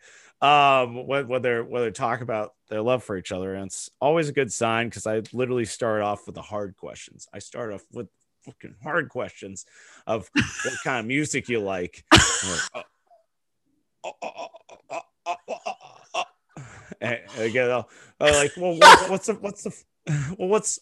um 0.44 1.08
when, 1.08 1.28
when 1.28 1.42
they're 1.42 1.64
when 1.64 1.82
they 1.82 1.90
talk 1.90 2.22
about 2.22 2.54
their 2.70 2.84
love 2.84 3.04
for 3.04 3.18
each 3.18 3.32
other 3.32 3.56
and 3.56 3.66
it's 3.66 3.90
always 4.00 4.30
a 4.30 4.32
good 4.32 4.54
sign 4.54 4.90
because 4.90 5.08
i 5.08 5.24
literally 5.34 5.66
start 5.66 6.04
off 6.04 6.28
with 6.28 6.36
the 6.36 6.42
hard 6.44 6.78
questions 6.78 7.28
i 7.34 7.40
start 7.40 7.74
off 7.74 7.82
with 7.92 8.10
fucking 8.44 8.76
hard 8.84 9.10
questions 9.10 9.66
of 10.06 10.30
what 10.36 10.76
kind 10.84 11.00
of 11.00 11.08
music 11.08 11.50
you 11.50 11.60
like 11.60 12.06
like, 12.12 12.60
"Oh, 12.76 12.82
and 17.02 17.20
again 17.38 17.72
I'll 17.72 17.88
like 18.20 18.52
well 18.58 18.78
what, 18.78 19.10
what's 19.10 19.28
the 19.28 19.34
what's 19.36 19.64
the 19.64 19.84
well 20.38 20.50
what's 20.50 20.80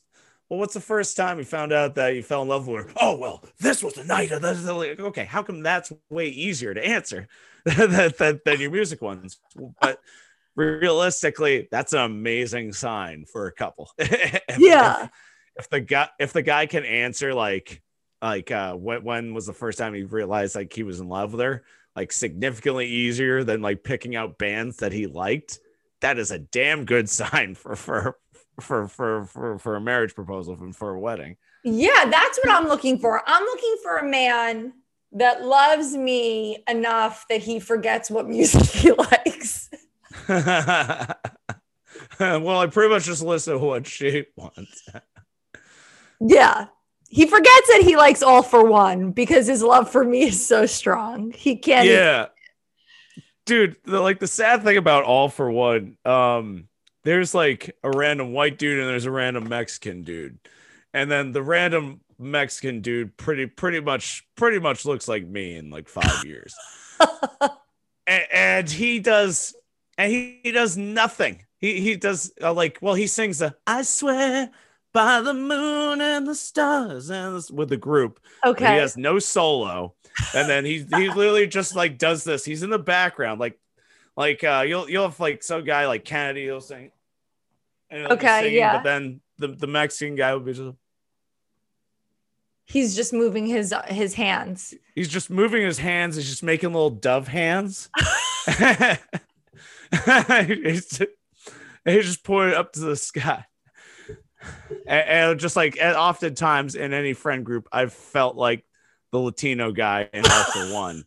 well, 0.50 0.60
what's 0.60 0.74
the 0.74 0.80
first 0.80 1.16
time 1.16 1.38
you 1.38 1.44
found 1.44 1.72
out 1.72 1.94
that 1.96 2.16
you 2.16 2.24
fell 2.24 2.42
in 2.42 2.48
love 2.48 2.68
with 2.68 2.88
her? 2.88 2.94
Oh, 3.00 3.16
well, 3.18 3.44
this 3.60 3.84
was 3.84 3.94
the 3.94 4.04
night 4.04 4.32
of 4.32 4.42
the. 4.42 4.74
Like, 4.74 5.00
okay, 5.00 5.26
how 5.26 5.44
come 5.44 5.62
that's 5.62 5.92
way 6.10 6.28
easier 6.30 6.74
to 6.74 6.84
answer 6.84 7.28
than, 7.66 8.12
than, 8.18 8.42
than 8.44 8.60
your 8.60 8.72
music 8.72 9.00
ones? 9.00 9.38
But 9.80 10.02
realistically, 10.56 11.68
that's 11.72 11.94
an 11.94 12.00
amazing 12.00 12.74
sign 12.74 13.26
for 13.32 13.46
a 13.48 13.52
couple. 13.52 13.92
If- 14.00 14.58
yeah. 14.58 15.04
If, 15.04 15.10
if 15.66 15.70
the 15.70 15.82
guy 15.82 16.10
if 16.20 16.34
the 16.34 16.42
guy 16.42 16.66
can 16.66 16.86
answer 16.86 17.34
like 17.34 17.84
like 18.22 18.50
uh 18.50 18.74
when, 18.74 19.04
when 19.04 19.34
was 19.34 19.46
the 19.46 19.54
first 19.54 19.78
time 19.78 19.94
he 19.94 20.04
realized 20.04 20.56
like 20.56 20.74
he 20.74 20.84
was 20.84 21.00
in 21.00 21.10
love 21.10 21.34
with 21.34 21.42
her 21.42 21.64
like 21.96 22.12
significantly 22.12 22.88
easier 22.88 23.44
than 23.44 23.62
like 23.62 23.84
picking 23.84 24.16
out 24.16 24.38
bands 24.38 24.78
that 24.78 24.92
he 24.94 25.08
liked 25.08 25.60
that 26.02 26.18
is 26.18 26.32
a 26.32 26.40
damn 26.40 26.86
good 26.86 27.10
sign 27.20 27.56
for 27.56 27.76
for 27.76 28.18
for 28.60 28.88
for 28.88 29.26
for, 29.26 29.58
for 29.60 29.76
a 29.76 29.82
marriage 29.82 30.14
proposal 30.16 30.56
and 30.62 30.76
for 30.76 30.92
a 30.92 31.00
wedding 31.00 31.36
Yeah, 31.64 32.06
that's 32.06 32.40
what 32.44 32.54
I'm 32.56 32.68
looking 32.68 33.00
for. 33.00 33.22
I'm 33.28 33.44
looking 33.44 33.76
for 33.84 33.98
a 33.98 34.10
man 34.10 34.74
that 35.14 35.44
loves 35.44 35.96
me 35.98 36.64
enough 36.70 37.26
that 37.30 37.42
he 37.42 37.60
forgets 37.60 38.10
what 38.12 38.28
music 38.30 38.62
he 38.82 38.92
likes. 38.92 39.70
well 42.20 42.60
i 42.60 42.68
pretty 42.68 42.94
much 42.94 43.06
just 43.06 43.24
listen 43.24 43.54
to 43.54 43.60
what 43.60 43.88
she 43.88 44.26
wants 44.36 44.84
Yeah. 46.22 46.68
He 47.10 47.26
forgets 47.26 47.68
that 47.70 47.82
he 47.84 47.98
likes 47.98 48.22
All-4-One 48.22 49.12
because 49.12 49.48
his 49.48 49.64
love 49.64 49.92
for 49.92 50.04
me 50.04 50.24
is 50.24 50.46
so 50.46 50.66
strong. 50.66 51.32
He 51.32 51.56
can't. 51.56 51.88
yeah 51.88 52.28
dude 53.46 53.76
the, 53.84 54.00
like 54.00 54.20
the 54.20 54.28
sad 54.28 54.64
thing 54.64 54.78
about 54.78 55.04
All-4-One 55.06 55.98
um 56.06 56.68
there's 57.04 57.34
like 57.34 57.76
a 57.84 57.90
random 57.90 58.32
white 58.32 58.60
dude 58.60 58.80
and 58.80 58.88
there's 58.88 59.06
a 59.06 59.12
random 59.12 59.50
mexican 59.50 60.04
dude 60.04 60.38
and 60.94 61.10
then 61.10 61.32
the 61.32 61.42
random 61.42 62.02
Mexican 62.20 62.82
dude 62.82 63.16
pretty 63.16 63.46
pretty 63.46 63.80
much 63.80 64.28
pretty 64.36 64.60
much 64.60 64.86
looks 64.86 65.08
like 65.08 65.26
me 65.26 65.56
in 65.56 65.70
like 65.70 65.88
five 65.88 66.26
years. 66.26 66.54
and, 68.08 68.24
and 68.34 68.70
he 68.70 69.00
does 69.00 69.56
and 69.98 70.12
he, 70.12 70.40
he 70.44 70.52
does 70.52 70.76
nothing. 70.76 71.46
He 71.58 71.80
he 71.80 71.96
does 71.96 72.34
uh, 72.42 72.54
like 72.54 72.78
well 72.82 72.94
he 72.94 73.08
sings 73.08 73.42
a 73.42 73.56
I 73.66 73.84
swear 73.84 74.52
by 74.94 75.22
the 75.22 75.34
moon 75.34 76.02
and 76.02 76.28
the 76.28 76.36
stars 76.36 77.10
and 77.10 77.36
the, 77.36 77.54
with 77.54 77.70
the 77.70 77.78
group. 77.78 78.20
Okay. 78.46 78.74
He 78.74 78.80
has 78.80 78.98
no 78.98 79.20
solo, 79.20 79.96
and 80.36 80.50
then 80.50 80.66
he 80.66 80.86
he 80.96 81.10
literally 81.10 81.48
just 81.48 81.76
like 81.76 81.98
does 81.98 82.24
this. 82.24 82.46
He's 82.46 82.64
in 82.64 82.70
the 82.70 82.80
background, 82.80 83.40
like 83.40 83.58
like 84.18 84.44
uh 84.44 84.64
you'll 84.68 84.90
you'll 84.90 85.08
have 85.10 85.20
like 85.20 85.44
some 85.44 85.64
guy 85.64 85.88
like 85.88 86.06
Kennedy 86.06 86.50
will 86.50 86.62
sing. 86.62 86.92
and 87.90 88.02
he'll 88.02 88.10
be 88.10 88.16
Okay, 88.16 88.40
singing, 88.42 88.56
yeah. 88.58 88.78
But 88.78 88.84
then 88.84 89.22
the 89.38 89.48
the 89.50 89.68
Mexican 89.68 90.16
guy 90.16 90.34
will 90.34 90.42
be 90.42 90.54
just 90.54 90.76
He's 92.66 92.96
just 92.96 93.14
moving 93.14 93.48
his 93.48 93.74
his 93.88 94.14
hands. 94.14 94.76
he's 94.94 95.08
just 95.08 95.32
moving 95.32 95.64
his 95.64 95.80
hands. 95.80 96.16
He's 96.16 96.30
just 96.30 96.44
making 96.44 96.72
little 96.74 96.92
dove 96.92 97.28
hands. 97.28 97.90
he's, 98.48 98.98
just, 100.88 101.02
he's 101.84 102.06
just 102.06 102.24
pointing 102.24 102.56
up 102.56 102.72
to 102.74 102.80
the 102.82 102.96
sky. 102.96 103.46
And, 104.88 105.10
and 105.10 105.40
just 105.40 105.56
like 105.56 105.78
and 105.82 105.96
oftentimes 105.96 106.76
in 106.76 106.94
any 106.94 107.14
friend 107.14 107.46
group, 107.46 107.68
I've 107.72 107.94
felt 107.94 108.36
like 108.36 108.64
the 109.12 109.20
Latino 109.20 109.72
guy 109.72 110.10
in 110.14 110.26
all 110.26 110.44
for 110.44 110.60
one. 110.74 111.06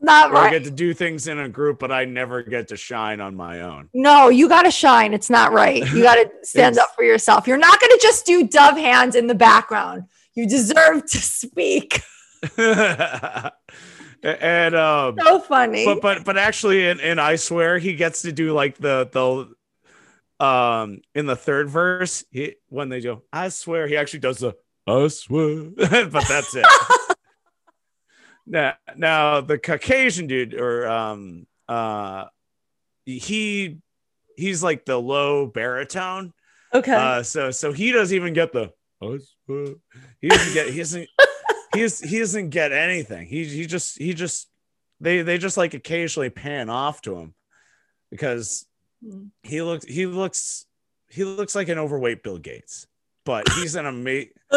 Not 0.00 0.32
Where 0.32 0.42
I 0.42 0.50
get 0.50 0.64
to 0.64 0.70
do 0.70 0.92
things 0.92 1.28
in 1.28 1.38
a 1.38 1.48
group, 1.48 1.78
but 1.78 1.90
I 1.90 2.04
never 2.04 2.42
get 2.42 2.68
to 2.68 2.76
shine 2.76 3.22
on 3.22 3.34
my 3.34 3.62
own. 3.62 3.88
No, 3.94 4.28
you 4.28 4.50
got 4.50 4.64
to 4.64 4.70
shine. 4.70 5.14
It's 5.14 5.30
not 5.30 5.52
right. 5.52 5.82
You 5.92 6.02
got 6.02 6.16
to 6.16 6.30
stand 6.42 6.76
up 6.76 6.90
for 6.94 7.04
yourself. 7.04 7.46
You're 7.46 7.56
not 7.56 7.80
going 7.80 7.90
to 7.90 7.98
just 8.02 8.26
do 8.26 8.46
dove 8.46 8.76
hands 8.76 9.14
in 9.14 9.28
the 9.28 9.34
background. 9.34 10.04
You 10.34 10.46
deserve 10.46 11.06
to 11.06 11.18
speak. 11.18 12.02
and 12.58 13.54
um 14.74 15.16
So 15.18 15.38
funny. 15.38 15.86
but 15.86 16.02
but 16.02 16.24
but 16.24 16.36
actually 16.36 16.86
in 16.86 17.18
I 17.18 17.36
swear 17.36 17.78
he 17.78 17.94
gets 17.94 18.20
to 18.22 18.32
do 18.32 18.52
like 18.52 18.76
the 18.76 19.08
the 19.10 19.54
um 20.40 21.00
in 21.14 21.26
the 21.26 21.36
third 21.36 21.70
verse 21.70 22.24
he 22.30 22.56
when 22.68 22.88
they 22.88 23.00
go 23.00 23.22
I 23.32 23.48
swear 23.50 23.86
he 23.86 23.96
actually 23.96 24.20
does 24.20 24.38
the 24.38 24.54
I 24.86 25.08
swear 25.08 25.64
but 25.76 26.28
that's 26.28 26.54
it. 26.54 26.66
Now 28.46 28.74
now 28.94 29.40
the 29.40 29.58
Caucasian 29.58 30.26
dude 30.26 30.52
or 30.52 30.86
um 30.86 31.46
uh 31.66 32.26
he 33.06 33.78
he's 34.36 34.62
like 34.62 34.84
the 34.84 34.98
low 35.00 35.46
baritone. 35.46 36.34
Okay. 36.74 36.92
uh 36.92 37.22
so 37.22 37.50
so 37.50 37.72
he 37.72 37.90
doesn't 37.90 38.14
even 38.14 38.34
get 38.34 38.52
the 38.52 38.70
I 39.02 39.18
swear. 39.46 39.66
He 40.20 40.28
doesn't 40.28 40.52
get 40.52 40.68
he 40.68 40.78
doesn't 40.78 41.08
he, 41.74 41.80
is, 41.80 42.00
he 42.00 42.18
doesn't 42.18 42.50
get 42.50 42.72
anything. 42.72 43.26
He 43.26 43.44
he 43.44 43.66
just 43.66 43.98
he 43.98 44.14
just 44.14 44.48
they 45.00 45.22
they 45.22 45.38
just 45.38 45.56
like 45.56 45.74
occasionally 45.74 46.30
pan 46.30 46.70
off 46.70 47.00
to 47.02 47.16
him 47.16 47.34
because 48.10 48.66
Mm. 49.04 49.30
he 49.42 49.60
looks 49.62 49.84
he 49.84 50.06
looks 50.06 50.66
he 51.10 51.24
looks 51.24 51.54
like 51.54 51.68
an 51.68 51.78
overweight 51.78 52.22
Bill 52.22 52.38
Gates, 52.38 52.86
but 53.24 53.48
he's 53.52 53.74
an 53.76 53.86
amazing 53.86 54.30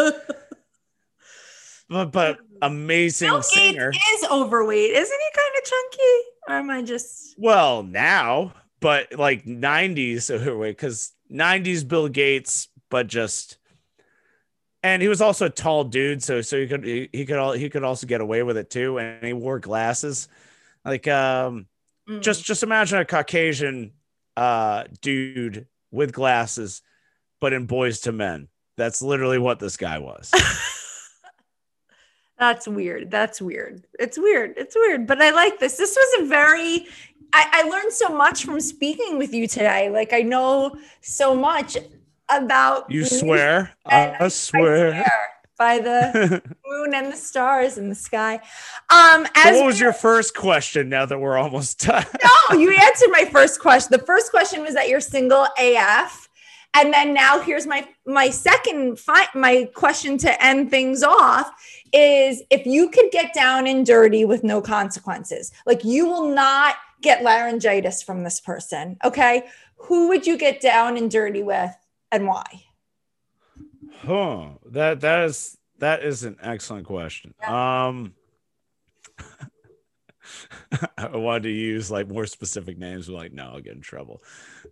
but, 1.88 2.12
but 2.12 2.38
amazing 2.62 3.28
Bill 3.28 3.42
singer. 3.42 3.90
Gates 3.90 4.22
is 4.22 4.30
overweight. 4.30 4.90
Isn't 4.92 5.18
he 5.20 5.38
kind 5.38 5.54
of 5.58 5.64
chunky? 5.64 6.22
Or 6.48 6.54
am 6.56 6.70
I 6.70 6.82
just. 6.82 7.34
Well, 7.38 7.82
now, 7.82 8.54
but 8.80 9.18
like 9.18 9.44
90s 9.44 10.30
overweight 10.30 10.76
because 10.76 11.12
90s 11.30 11.86
Bill 11.86 12.08
Gates, 12.08 12.68
but 12.90 13.06
just 13.06 13.58
and 14.82 15.02
he 15.02 15.08
was 15.08 15.20
also 15.20 15.46
a 15.46 15.50
tall 15.50 15.84
dude, 15.84 16.22
so 16.22 16.40
so 16.40 16.56
he 16.58 16.66
could 16.66 16.84
he, 16.84 17.08
he 17.12 17.26
could 17.26 17.36
all 17.36 17.52
he 17.52 17.68
could 17.68 17.84
also 17.84 18.06
get 18.06 18.20
away 18.20 18.42
with 18.42 18.56
it 18.56 18.70
too, 18.70 18.98
and 18.98 19.24
he 19.26 19.32
wore 19.32 19.58
glasses. 19.58 20.28
Like 20.84 21.06
um 21.08 21.66
Mm. 22.08 22.22
just 22.22 22.42
just 22.42 22.62
imagine 22.62 22.98
a 22.98 23.04
Caucasian 23.04 23.92
uh 24.38 24.84
dude 25.00 25.66
with 25.90 26.12
glasses, 26.12 26.82
but 27.40 27.52
in 27.52 27.66
Boyz 27.66 28.06
II 28.06 28.12
Men. 28.12 28.48
That's 28.76 29.02
literally 29.02 29.38
what 29.38 29.58
this 29.58 29.76
guy 29.76 29.98
was. 29.98 30.32
That's 32.38 32.68
weird. 32.68 33.10
That's 33.10 33.42
weird. 33.42 33.84
It's 33.98 34.16
weird. 34.16 34.54
It's 34.56 34.76
weird. 34.76 35.08
But 35.08 35.20
I 35.20 35.30
like 35.30 35.58
this. 35.58 35.76
This 35.76 35.96
was 35.96 36.22
a 36.22 36.28
very, 36.28 36.86
I, 37.32 37.48
I 37.52 37.62
learned 37.68 37.92
so 37.92 38.10
much 38.10 38.44
from 38.44 38.60
speaking 38.60 39.18
with 39.18 39.34
you 39.34 39.48
today. 39.48 39.90
Like, 39.90 40.12
I 40.12 40.22
know 40.22 40.76
so 41.00 41.34
much 41.34 41.76
about 42.28 42.88
You 42.88 43.00
music 43.00 43.18
swear? 43.18 43.74
I 43.84 44.28
swear. 44.28 45.04
By 45.58 45.78
the 45.78 46.42
moon 46.66 46.94
and 46.94 47.12
the 47.12 47.16
stars 47.16 47.76
in 47.76 47.88
the 47.88 47.94
sky. 47.94 48.34
Um, 48.90 49.26
as 49.34 49.56
what 49.56 49.66
was 49.66 49.80
your 49.80 49.92
first 49.92 50.34
question 50.34 50.88
now 50.88 51.04
that 51.04 51.18
we're 51.18 51.36
almost 51.36 51.80
done? 51.86 52.06
no, 52.22 52.56
you 52.56 52.70
answered 52.72 53.10
my 53.10 53.24
first 53.24 53.60
question. 53.60 53.88
The 53.90 54.04
first 54.06 54.30
question 54.30 54.62
was 54.62 54.74
that 54.74 54.88
you're 54.88 55.00
single 55.00 55.46
AF. 55.58 56.28
And 56.74 56.92
then 56.92 57.14
now 57.14 57.40
here's 57.40 57.66
my 57.66 57.88
my 58.06 58.30
second 58.30 58.98
fi- 59.00 59.28
my 59.34 59.68
question 59.74 60.18
to 60.18 60.44
end 60.44 60.70
things 60.70 61.02
off 61.02 61.50
is 61.92 62.42
if 62.50 62.66
you 62.66 62.90
could 62.90 63.10
get 63.10 63.32
down 63.32 63.66
and 63.66 63.84
dirty 63.84 64.24
with 64.24 64.44
no 64.44 64.60
consequences. 64.60 65.50
Like 65.66 65.82
you 65.84 66.06
will 66.06 66.28
not 66.28 66.76
get 67.00 67.22
laryngitis 67.22 68.02
from 68.02 68.22
this 68.22 68.40
person, 68.40 68.98
okay? 69.04 69.44
Who 69.76 70.08
would 70.08 70.26
you 70.26 70.36
get 70.36 70.60
down 70.60 70.96
and 70.96 71.10
dirty 71.10 71.42
with 71.42 71.74
and 72.12 72.26
why? 72.26 72.64
Huh. 73.96 74.50
That 74.70 75.00
that 75.00 75.24
is 75.24 75.56
that 75.78 76.02
is 76.02 76.24
an 76.24 76.36
excellent 76.42 76.86
question. 76.86 77.34
Um 77.46 78.14
I 80.98 81.16
wanted 81.16 81.44
to 81.44 81.50
use 81.50 81.90
like 81.90 82.08
more 82.08 82.26
specific 82.26 82.78
names, 82.78 83.06
but 83.06 83.14
like 83.14 83.32
no, 83.32 83.50
I'll 83.54 83.60
get 83.60 83.74
in 83.74 83.80
trouble. 83.80 84.22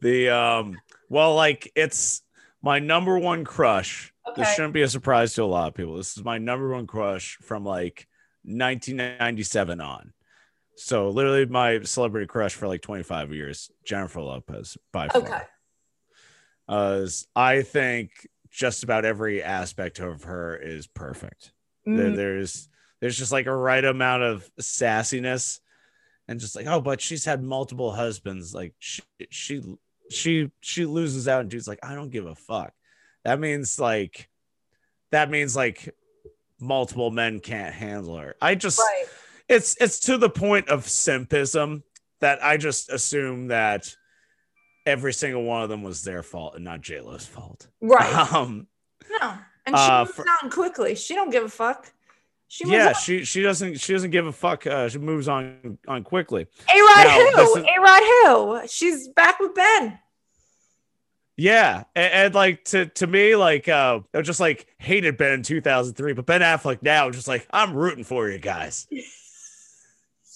The 0.01 0.31
um 0.31 0.79
well, 1.09 1.35
like 1.35 1.71
it's 1.75 2.23
my 2.63 2.79
number 2.79 3.19
one 3.19 3.45
crush. 3.45 4.13
This 4.35 4.53
shouldn't 4.55 4.75
be 4.75 4.83
a 4.83 4.89
surprise 4.89 5.35
to 5.35 5.45
a 5.45 5.45
lot 5.45 5.69
of 5.69 5.75
people. 5.75 5.97
This 5.97 6.17
is 6.17 6.25
my 6.25 6.39
number 6.39 6.71
one 6.71 6.87
crush 6.87 7.39
from 7.43 7.65
like 7.65 8.09
1997 8.43 9.81
on. 9.81 10.13
So 10.77 11.09
literally 11.09 11.47
my 11.47 11.81
celebrity 11.83 12.27
crush 12.27 12.55
for 12.55 12.69
like 12.69 12.83
25 12.83 13.33
years, 13.33 13.71
Jennifer 13.85 14.21
Lopez 14.21 14.77
by 14.93 15.09
far. 15.09 15.23
Okay. 15.23 15.41
Uh, 16.69 17.07
I 17.35 17.63
think 17.63 18.11
just 18.57 18.83
about 18.83 19.05
every 19.05 19.43
aspect 19.43 19.99
of 20.01 20.25
her 20.25 20.57
is 20.57 20.87
perfect. 20.87 21.53
There- 21.85 22.07
Mm, 22.11 22.17
there's 22.17 22.69
there's 23.01 23.17
just 23.19 23.31
like 23.31 23.45
a 23.47 23.55
right 23.55 23.85
amount 23.85 24.23
of 24.23 24.49
sassiness 24.59 25.61
and 26.27 26.41
just 26.41 26.57
like 26.57 26.67
oh 26.67 26.81
but 26.81 27.01
she's 27.01 27.25
had 27.27 27.43
multiple 27.43 27.93
husbands 27.93 28.53
like 28.55 28.73
she 28.81 29.03
she 29.31 29.63
she 30.11 30.51
she 30.61 30.85
loses 30.87 31.29
out 31.29 31.43
and 31.43 31.51
dude's 31.51 31.69
like 31.69 31.79
i 31.85 31.95
don't 31.95 32.11
give 32.11 32.27
a 32.27 32.35
fuck 32.35 32.73
that 33.25 33.39
means 33.39 33.79
like 33.79 34.29
that 35.13 35.31
means 35.31 35.55
like 35.55 35.95
multiple 36.59 37.11
men 37.13 37.39
can't 37.39 37.75
handle 37.75 38.17
her 38.17 38.35
i 38.41 38.55
just 38.57 38.79
right. 38.81 39.05
it's 39.49 39.77
it's 39.81 40.01
to 40.01 40.17
the 40.19 40.31
point 40.31 40.69
of 40.69 40.87
simpism 40.87 41.83
that 42.21 42.43
i 42.43 42.57
just 42.57 42.91
assume 42.91 43.49
that 43.49 43.95
every 44.87 45.13
single 45.13 45.43
one 45.43 45.63
of 45.63 45.69
them 45.69 45.83
was 45.83 46.03
their 46.05 46.23
fault 46.23 46.55
and 46.55 46.65
not 46.65 46.81
j-lo's 46.81 47.27
fault 47.27 47.67
Right. 47.81 48.13
um 48.33 48.67
No. 49.11 49.35
And 49.67 49.77
she 49.77 49.83
Uh, 49.83 50.05
moves 50.05 50.15
for- 50.17 50.25
on 50.45 50.51
quickly. 50.51 50.95
She 50.95 51.15
don't 51.15 51.31
give 51.31 51.43
a 51.45 51.49
fuck. 51.49 51.93
She 52.49 52.65
moves 52.65 52.75
yeah 52.77 52.89
on. 52.89 52.95
she 52.95 53.25
she 53.25 53.43
doesn't 53.43 53.81
she 53.81 53.93
doesn't 53.93 54.13
give 54.13 54.27
a 54.27 54.33
fuck 54.33 54.67
uh 54.67 54.89
she 54.89 54.99
moves 54.99 55.27
on 55.29 55.79
on 55.89 56.05
quickly 56.05 56.47
A 56.73 56.81
Rod 56.81 57.35
who? 57.35 57.65
A 57.65 57.81
Rod 57.81 58.01
who? 58.63 58.69
She's 58.69 59.09
back 59.09 59.41
with 59.41 59.55
Ben. 59.55 59.99
Yeah, 61.39 61.85
and, 61.95 62.13
and 62.15 62.35
like 62.35 62.65
to 62.67 62.87
to 62.87 63.07
me, 63.07 63.37
like 63.37 63.69
uh, 63.69 64.01
I 64.15 64.23
just 64.23 64.41
like 64.41 64.67
hated 64.79 65.19
Ben 65.19 65.33
in 65.33 65.43
2003, 65.43 66.15
but 66.15 66.25
Ben 66.25 66.41
Affleck 66.41 66.83
now, 66.83 67.11
just 67.11 67.29
like 67.29 67.47
I'm 67.51 67.75
rooting 67.75 68.05
for 68.05 68.31
you 68.31 68.39
guys. 68.39 68.87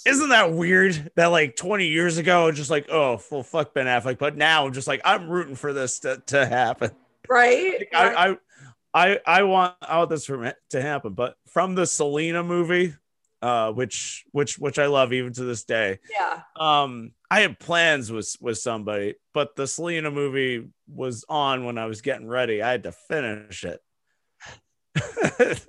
Isn't 0.06 0.30
that 0.30 0.52
weird? 0.52 1.10
That 1.16 1.26
like 1.26 1.56
20 1.56 1.86
years 1.86 2.18
ago, 2.18 2.50
just 2.52 2.70
like 2.70 2.86
oh, 2.90 3.20
well, 3.30 3.42
fuck 3.42 3.74
Ben 3.74 3.86
Affleck, 3.86 4.18
but 4.18 4.36
now 4.36 4.66
I'm 4.66 4.72
just 4.72 4.88
like 4.88 5.00
I'm 5.04 5.28
rooting 5.28 5.56
for 5.56 5.72
this 5.72 6.00
to, 6.00 6.22
to 6.26 6.46
happen. 6.46 6.90
Right? 7.28 7.86
I, 7.94 8.30
I 8.30 8.36
I 8.92 9.20
I 9.26 9.42
want 9.44 9.74
I 9.80 9.98
want 9.98 10.10
this 10.10 10.26
from 10.26 10.50
to 10.70 10.82
happen, 10.82 11.12
but 11.14 11.36
from 11.48 11.74
the 11.74 11.86
Selena 11.86 12.42
movie, 12.42 12.94
uh, 13.42 13.72
which 13.72 14.24
which 14.32 14.58
which 14.58 14.78
I 14.78 14.86
love 14.86 15.12
even 15.12 15.32
to 15.34 15.44
this 15.44 15.64
day. 15.64 15.98
yeah. 16.10 16.42
Um, 16.56 17.12
I 17.30 17.40
had 17.40 17.58
plans 17.58 18.10
with 18.10 18.34
with 18.40 18.58
somebody, 18.58 19.14
but 19.32 19.54
the 19.54 19.66
Selena 19.66 20.10
movie 20.10 20.68
was 20.88 21.24
on 21.28 21.64
when 21.64 21.78
I 21.78 21.86
was 21.86 22.00
getting 22.00 22.26
ready. 22.26 22.62
I 22.62 22.70
had 22.72 22.82
to 22.84 22.92
finish 22.92 23.64
it. 23.64 23.80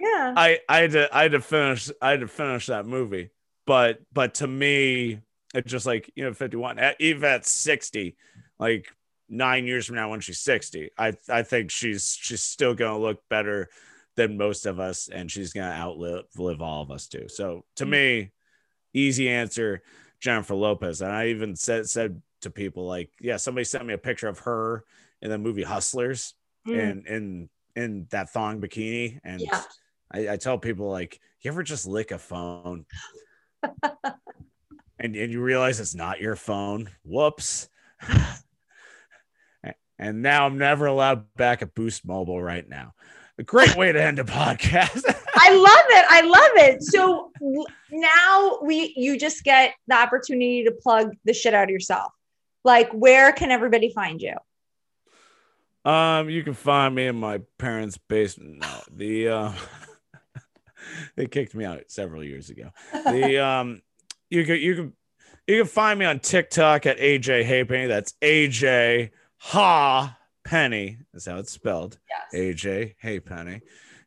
Yeah. 0.00 0.34
I 0.36 0.60
I 0.68 0.78
had 0.82 0.90
to 0.92 1.16
I 1.16 1.22
had 1.22 1.32
to 1.32 1.40
finish 1.40 1.90
I 2.00 2.10
had 2.10 2.20
to 2.20 2.28
finish 2.28 2.66
that 2.66 2.86
movie. 2.86 3.30
But 3.66 4.00
but 4.12 4.34
to 4.36 4.46
me, 4.46 5.20
it's 5.54 5.70
just 5.70 5.86
like 5.86 6.10
you 6.14 6.24
know, 6.24 6.32
51, 6.32 6.78
at- 6.78 6.96
even 7.00 7.24
at 7.24 7.46
60, 7.46 8.16
like 8.58 8.86
nine 9.28 9.66
years 9.66 9.86
from 9.86 9.96
now 9.96 10.10
when 10.10 10.20
she's 10.20 10.40
60. 10.40 10.90
I 10.98 11.12
I 11.28 11.42
think 11.42 11.70
she's 11.70 12.16
she's 12.20 12.42
still 12.42 12.74
gonna 12.74 12.98
look 12.98 13.22
better 13.28 13.68
than 14.16 14.36
most 14.38 14.66
of 14.66 14.80
us, 14.80 15.08
and 15.08 15.30
she's 15.30 15.52
gonna 15.52 15.70
outlive 15.74 16.24
live 16.36 16.60
all 16.62 16.82
of 16.82 16.90
us 16.90 17.06
too. 17.08 17.28
So 17.28 17.64
to 17.76 17.84
Mm. 17.86 17.90
me, 17.90 18.32
easy 18.94 19.28
answer, 19.28 19.82
Jennifer 20.20 20.54
Lopez. 20.54 21.02
And 21.02 21.12
I 21.12 21.28
even 21.28 21.54
said 21.56 21.88
said 21.88 22.22
to 22.42 22.50
people 22.50 22.86
like, 22.86 23.10
yeah, 23.20 23.36
somebody 23.36 23.64
sent 23.64 23.84
me 23.86 23.94
a 23.94 23.98
picture 23.98 24.28
of 24.28 24.38
her 24.40 24.84
in 25.22 25.30
the 25.30 25.38
movie 25.38 25.62
Hustlers 25.62 26.34
Mm. 26.66 26.78
and 26.90 27.06
in 27.06 27.50
in 27.76 28.06
that 28.10 28.30
thong 28.30 28.60
bikini. 28.60 29.20
And 29.24 29.40
Yeah. 29.40 29.62
I, 30.12 30.30
I 30.30 30.36
tell 30.36 30.58
people 30.58 30.88
like, 30.88 31.20
you 31.40 31.50
ever 31.50 31.62
just 31.62 31.86
lick 31.86 32.10
a 32.10 32.18
phone? 32.18 32.86
and, 34.98 35.16
and 35.16 35.32
you 35.32 35.40
realize 35.40 35.80
it's 35.80 35.94
not 35.94 36.20
your 36.20 36.36
phone. 36.36 36.90
Whoops. 37.04 37.68
and 39.98 40.22
now 40.22 40.46
I'm 40.46 40.58
never 40.58 40.86
allowed 40.86 41.32
back 41.34 41.62
at 41.62 41.74
Boost 41.74 42.06
Mobile 42.06 42.42
right 42.42 42.68
now. 42.68 42.94
A 43.38 43.44
great 43.44 43.76
way 43.76 43.92
to 43.92 44.02
end 44.02 44.18
a 44.18 44.24
podcast. 44.24 45.02
I 45.36 45.54
love 45.54 45.84
it. 45.90 46.06
I 46.08 46.20
love 46.22 46.68
it. 46.68 46.82
So 46.82 47.30
now 47.92 48.58
we 48.62 48.92
you 48.96 49.16
just 49.16 49.44
get 49.44 49.74
the 49.86 49.94
opportunity 49.94 50.64
to 50.64 50.72
plug 50.72 51.14
the 51.24 51.32
shit 51.32 51.54
out 51.54 51.64
of 51.64 51.70
yourself. 51.70 52.12
Like 52.64 52.90
where 52.90 53.30
can 53.32 53.52
everybody 53.52 53.92
find 53.92 54.20
you? 54.20 54.34
Um, 55.88 56.28
you 56.28 56.42
can 56.42 56.54
find 56.54 56.94
me 56.94 57.06
in 57.06 57.14
my 57.14 57.40
parents' 57.58 57.96
basement. 57.96 58.58
No, 58.58 58.80
the 58.90 59.28
uh, 59.28 59.52
they 61.16 61.26
kicked 61.26 61.54
me 61.54 61.64
out 61.64 61.82
several 61.88 62.22
years 62.24 62.50
ago. 62.50 62.70
The 63.04 63.38
um, 63.38 63.82
you 64.30 64.44
can 64.44 64.56
you 64.56 64.74
can 64.74 64.92
you 65.46 65.58
can 65.58 65.66
find 65.66 65.98
me 65.98 66.04
on 66.04 66.18
TikTok 66.20 66.86
at 66.86 66.98
AJ 66.98 67.44
Hey 67.44 67.64
Penny. 67.64 67.86
That's 67.86 68.14
AJ 68.22 69.10
Ha 69.38 70.18
Penny. 70.44 70.98
That's 71.12 71.26
how 71.26 71.38
it's 71.38 71.52
spelled. 71.52 71.98
Yes. 72.32 72.62
AJ 72.62 72.94
Hey 73.00 73.20
Penny. 73.20 73.60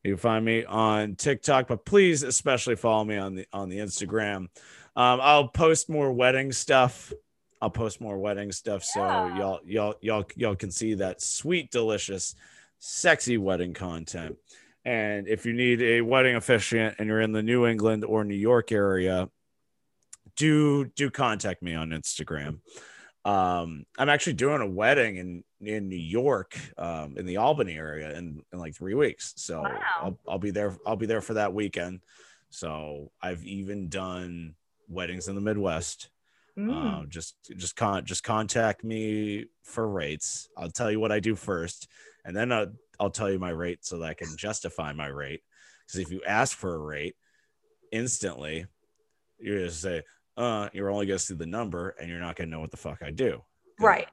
You 0.03 0.11
can 0.13 0.17
find 0.19 0.43
me 0.45 0.65
on 0.65 1.15
TikTok, 1.15 1.67
but 1.67 1.85
please 1.85 2.23
especially 2.23 2.75
follow 2.75 3.03
me 3.03 3.17
on 3.17 3.35
the 3.35 3.45
on 3.53 3.69
the 3.69 3.77
Instagram. 3.77 4.47
Um, 4.95 5.19
I'll 5.21 5.47
post 5.47 5.89
more 5.89 6.11
wedding 6.11 6.51
stuff. 6.51 7.13
I'll 7.61 7.69
post 7.69 8.01
more 8.01 8.17
wedding 8.17 8.51
stuff 8.51 8.83
so 8.83 8.99
Yeah. 9.01 9.37
y'all 9.37 9.59
y'all 9.65 9.95
y'all 10.01 10.25
y'all 10.35 10.55
can 10.55 10.71
see 10.71 10.95
that 10.95 11.21
sweet, 11.21 11.71
delicious, 11.71 12.35
sexy 12.79 13.37
wedding 13.37 13.73
content. 13.73 14.37
And 14.83 15.27
if 15.27 15.45
you 15.45 15.53
need 15.53 15.81
a 15.81 16.01
wedding 16.01 16.35
officiant 16.35 16.95
and 16.97 17.07
you're 17.07 17.21
in 17.21 17.31
the 17.31 17.43
New 17.43 17.65
England 17.67 18.03
or 18.03 18.23
New 18.23 18.35
York 18.35 18.71
area, 18.71 19.29
do 20.35 20.85
do 20.85 21.09
contact 21.09 21.61
me 21.61 21.75
on 21.75 21.89
Instagram. 21.89 22.59
Um, 23.23 23.85
I'm 23.99 24.09
actually 24.09 24.33
doing 24.33 24.61
a 24.61 24.67
wedding 24.67 25.17
in 25.17 25.43
in 25.59 25.89
New 25.89 25.95
York, 25.95 26.57
um, 26.77 27.15
in 27.17 27.27
the 27.27 27.37
Albany 27.37 27.75
area 27.75 28.17
in, 28.17 28.41
in 28.51 28.57
like 28.57 28.75
three 28.75 28.95
weeks. 28.95 29.33
So 29.37 29.61
Wow. 29.61 29.79
I'll, 30.01 30.19
I'll 30.27 30.39
be 30.39 30.49
there. 30.49 30.75
I'll 30.87 30.95
be 30.95 31.05
there 31.05 31.21
for 31.21 31.35
that 31.35 31.53
weekend. 31.53 32.01
So 32.49 33.11
I've 33.21 33.45
even 33.45 33.89
done 33.89 34.55
weddings 34.89 35.27
in 35.27 35.35
the 35.35 35.41
Midwest. 35.41 36.09
Mm. 36.57 37.03
Uh, 37.03 37.05
just 37.07 37.35
just 37.55 37.75
con 37.75 38.03
just 38.05 38.23
contact 38.23 38.83
me 38.83 39.45
for 39.63 39.87
rates. 39.87 40.49
I'll 40.57 40.71
tell 40.71 40.91
you 40.91 40.99
what 40.99 41.11
I 41.11 41.19
do 41.19 41.35
first, 41.35 41.87
and 42.25 42.35
then 42.35 42.51
I'll, 42.51 42.73
I'll 43.01 43.09
tell 43.09 43.31
you 43.31 43.39
my 43.39 43.49
rate 43.49 43.83
so 43.83 43.97
that 43.97 44.05
I 44.05 44.13
can 44.13 44.37
justify 44.37 44.93
my 44.93 45.07
rate. 45.07 45.41
Because 45.87 45.99
if 46.01 46.11
you 46.11 46.21
ask 46.23 46.55
for 46.55 46.75
a 46.75 46.77
rate 46.77 47.15
instantly, 47.91 48.67
you're 49.39 49.57
gonna 49.57 49.71
say, 49.71 50.03
"Uh, 50.37 50.69
you're 50.71 50.91
only 50.91 51.07
gonna 51.07 51.17
see 51.17 51.33
the 51.33 51.47
number, 51.47 51.89
and 51.99 52.07
you're 52.07 52.19
not 52.19 52.35
gonna 52.35 52.51
know 52.51 52.59
what 52.59 52.69
the 52.69 52.77
fuck 52.77 53.01
I 53.01 53.09
do." 53.09 53.43
Right. 53.79 54.07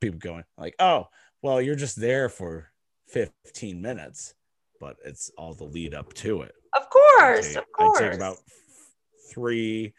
People 0.00 0.20
going 0.20 0.44
like, 0.56 0.76
"Oh, 0.78 1.08
well, 1.42 1.60
you're 1.60 1.74
just 1.74 1.96
there 2.00 2.28
for 2.28 2.72
15 3.08 3.82
minutes," 3.82 4.34
but 4.78 4.96
it's 5.04 5.30
all 5.36 5.52
the 5.52 5.64
lead 5.64 5.92
up 5.92 6.14
to 6.14 6.42
it. 6.42 6.54
Of 6.72 6.88
course, 6.90 7.48
take- 7.48 7.56
of 7.56 7.72
course. 7.72 8.00
I 8.00 8.04
take 8.04 8.14
about 8.14 8.38
three, 9.30 9.94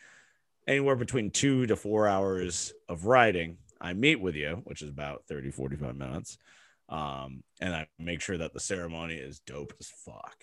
anywhere 0.66 0.96
between 0.96 1.30
two 1.30 1.68
to 1.68 1.76
four 1.76 2.08
hours 2.08 2.74
of 2.88 3.06
writing. 3.06 3.58
I 3.82 3.94
meet 3.94 4.22
with 4.22 4.36
you, 4.36 4.62
which 4.64 4.82
is 4.82 4.90
about 4.90 5.26
30, 5.28 5.52
45 5.52 5.98
minutes. 5.98 6.38
Um, 6.92 7.44
and 7.62 7.74
I 7.74 7.88
make 7.98 8.22
sure 8.22 8.38
that 8.38 8.54
the 8.54 8.60
ceremony 8.60 9.16
is 9.16 9.40
dope 9.40 9.74
as 9.80 9.90
fuck. 10.06 10.36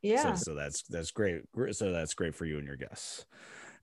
yeah. 0.00 0.34
So, 0.34 0.52
so 0.52 0.54
that's 0.54 0.82
that's 0.84 1.10
great. 1.10 1.42
So 1.72 1.92
that's 1.92 2.14
great 2.14 2.34
for 2.34 2.46
you 2.46 2.58
and 2.58 2.66
your 2.66 2.76
guests. 2.76 3.26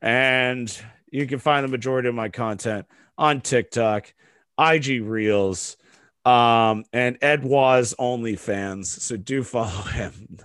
And 0.02 0.76
you 1.12 1.28
can 1.28 1.40
find 1.40 1.64
the 1.64 1.68
majority 1.70 2.08
of 2.08 2.16
my 2.16 2.30
content 2.30 2.86
on 3.18 3.42
TikTok, 3.42 4.14
IG 4.60 5.04
Reels, 5.04 5.78
um, 6.24 6.86
and 6.94 7.18
Ed 7.22 7.44
Waz 7.44 7.94
OnlyFans. 8.00 8.86
So 8.86 9.18
do 9.18 9.44
follow 9.44 9.68
him. 9.70 10.38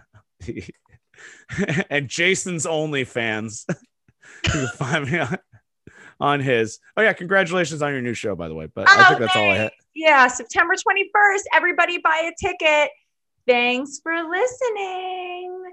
and 1.88 2.08
Jason's 2.08 2.66
OnlyFans. 2.66 3.64
you 4.46 4.50
can 4.50 4.68
find 4.68 5.10
me 5.10 5.18
on, 5.18 5.38
on 6.20 6.40
his. 6.40 6.78
Oh 6.96 7.02
yeah, 7.02 7.12
congratulations 7.12 7.82
on 7.82 7.92
your 7.92 8.02
new 8.02 8.14
show, 8.14 8.36
by 8.36 8.48
the 8.48 8.54
way. 8.54 8.66
But 8.66 8.88
I 8.88 9.04
oh, 9.04 9.08
think 9.08 9.20
that's 9.20 9.36
all 9.36 9.50
I 9.50 9.56
had. 9.56 9.72
Yeah, 9.94 10.28
September 10.28 10.74
21st. 10.74 11.42
Everybody 11.54 11.98
buy 11.98 12.30
a 12.30 12.32
ticket. 12.38 12.90
Thanks 13.46 14.00
for 14.02 14.12
listening. 14.12 15.72